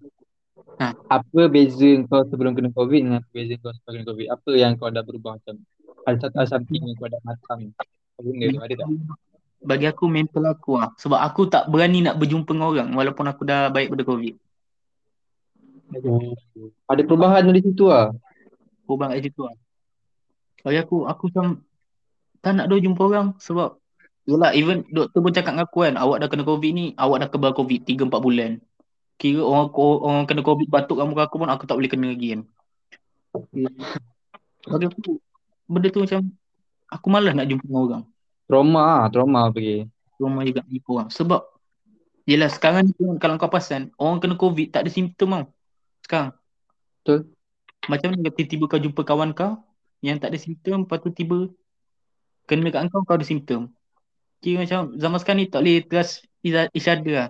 Ha. 0.76 0.92
Apa 1.08 1.48
beza 1.48 2.04
kau 2.04 2.20
sebelum 2.28 2.52
kena 2.52 2.68
COVID 2.68 3.00
dengan 3.00 3.24
apa 3.24 3.30
beza 3.32 3.56
kau 3.60 3.72
setelah 3.72 3.92
kena 3.96 4.06
COVID? 4.12 4.26
Apa 4.28 4.50
yang 4.52 4.72
kau 4.76 4.92
dah 4.92 5.04
berubah 5.04 5.40
macam? 5.40 5.56
Ada 6.04 6.28
satu 6.28 6.36
ada 6.36 6.48
something 6.52 6.82
yang 6.84 6.96
kau 7.00 7.08
dah 7.08 7.20
matang. 7.24 7.72
Benda 8.20 8.44
tu? 8.52 8.60
Ada 8.60 8.74
tak? 8.84 8.88
Bagi 9.66 9.86
aku 9.88 10.04
mental 10.06 10.44
aku 10.52 10.76
lah. 10.76 10.92
Sebab 11.00 11.16
aku 11.16 11.48
tak 11.48 11.72
berani 11.72 12.04
nak 12.04 12.20
berjumpa 12.20 12.52
dengan 12.52 12.68
orang 12.68 12.88
walaupun 12.92 13.24
aku 13.24 13.42
dah 13.48 13.72
baik 13.72 13.88
pada 13.96 14.04
COVID. 14.04 14.34
Oh. 16.04 16.36
Ada 16.92 17.02
perubahan 17.08 17.46
dari 17.48 17.64
situ 17.64 17.88
lah. 17.88 18.12
Korban 18.84 19.16
kat 19.16 19.32
situ 19.32 19.42
lah. 19.48 19.56
Bagi 20.66 20.78
aku, 20.82 21.06
aku 21.06 21.22
macam 21.30 21.62
tak 22.42 22.52
nak 22.56 22.66
dah 22.70 22.78
jumpa 22.78 23.02
orang 23.02 23.28
sebab 23.40 23.78
Yelah, 24.26 24.50
even 24.58 24.82
doktor 24.90 25.22
pun 25.22 25.30
cakap 25.30 25.54
dengan 25.54 25.70
aku 25.70 25.86
kan, 25.86 25.94
awak 25.94 26.18
dah 26.18 26.26
kena 26.26 26.42
COVID 26.42 26.70
ni, 26.74 26.90
awak 26.98 27.22
dah 27.22 27.28
kebal 27.30 27.54
COVID 27.54 27.86
3-4 27.86 28.10
bulan. 28.10 28.58
Kira 29.22 29.38
orang 29.38 29.70
orang 29.78 30.26
kena 30.26 30.42
COVID 30.42 30.66
batuk 30.66 30.98
kat 30.98 31.06
muka 31.06 31.30
aku 31.30 31.36
pun 31.38 31.48
aku 31.48 31.62
tak 31.62 31.78
boleh 31.78 31.86
kena 31.86 32.10
lagi 32.10 32.34
kan. 32.34 32.42
Bagi 34.66 34.86
aku, 34.90 35.22
benda 35.70 35.88
tu 35.94 36.02
macam 36.02 36.20
aku 36.90 37.06
malas 37.06 37.38
nak 37.38 37.46
jumpa 37.46 37.64
dengan 37.70 37.82
orang. 37.86 38.02
Trauma 38.50 38.82
lah. 38.82 39.02
Trauma 39.14 39.40
pergi. 39.54 39.86
Rumah 40.18 40.42
juga 40.42 40.60
jumpa 40.66 40.88
orang. 40.90 41.08
Sebab, 41.14 41.40
yelah 42.26 42.50
sekarang 42.50 42.90
ni 42.90 42.92
pun 42.98 43.22
kalau 43.22 43.38
kau 43.38 43.46
perasan, 43.46 43.94
orang 43.94 44.18
kena 44.18 44.34
COVID 44.34 44.74
tak 44.74 44.82
ada 44.82 44.90
simptom 44.90 45.38
tau. 45.38 45.46
Sekarang. 46.02 46.34
Betul. 46.98 47.30
Macam 47.86 48.10
mana 48.10 48.26
tiba-tiba 48.34 48.66
kau 48.66 48.82
jumpa 48.82 49.06
kawan 49.06 49.30
kau 49.38 49.62
yang 50.02 50.18
tak 50.18 50.34
ada 50.34 50.38
simptom, 50.42 50.82
lepas 50.82 50.98
tu 50.98 51.14
tiba 51.14 51.46
kena 52.46 52.70
kat 52.70 52.88
kau, 52.88 53.02
kau 53.02 53.14
ada 53.14 53.26
simptom. 53.26 53.68
Kira 54.38 54.62
macam 54.62 54.94
zaman 54.94 55.18
sekarang 55.18 55.38
ni 55.42 55.48
tak 55.48 55.60
boleh 55.60 55.82
trust 55.82 56.12
each- 56.40 56.86
other 56.86 57.12
lah. 57.12 57.28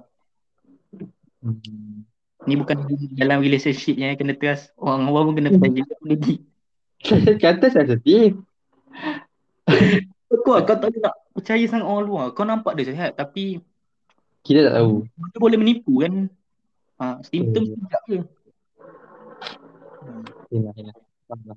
Hmm. 1.40 2.04
Ni 2.44 2.54
bukan 2.54 2.86
dalam 3.16 3.40
relationship 3.40 3.96
yang 3.96 4.14
kena 4.14 4.36
trust. 4.36 4.70
Orang 4.76 5.08
awam 5.08 5.32
pun 5.32 5.40
kena 5.40 5.50
juga 5.66 5.96
lagi. 6.04 6.36
Kata 7.42 7.66
sensitif. 7.68 8.38
Kau, 10.26 10.58
kau 10.58 10.76
tak 10.76 10.86
boleh 10.86 11.00
nak 11.00 11.14
percaya 11.32 11.64
sangat 11.66 11.86
orang 11.86 12.04
luar. 12.04 12.26
Kau 12.32 12.44
nampak 12.44 12.76
dia 12.76 12.86
sihat 12.86 13.14
tapi 13.14 13.58
Kita 14.42 14.70
tak 14.70 14.74
tahu. 14.78 15.02
dia 15.02 15.38
boleh 15.42 15.58
menipu 15.58 16.06
kan. 16.06 16.30
Ha, 16.96 17.18
simptom 17.24 17.66
Hmm. 17.66 17.74
tu 17.74 17.86
tak 17.88 18.02
ke. 18.04 18.16
Lah. 20.54 21.56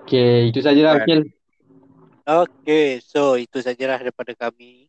Okay, 0.00 0.48
itu 0.48 0.62
sajalah. 0.62 1.02
Akil. 1.02 1.26
Okay, 2.30 3.02
so 3.02 3.34
itu 3.34 3.58
sajalah 3.58 3.98
daripada 3.98 4.30
kami 4.38 4.86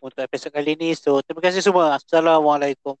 untuk 0.00 0.24
episod 0.24 0.48
kali 0.48 0.72
ni. 0.72 0.96
So, 0.96 1.20
terima 1.20 1.44
kasih 1.44 1.60
semua. 1.60 2.00
Assalamualaikum. 2.00 2.96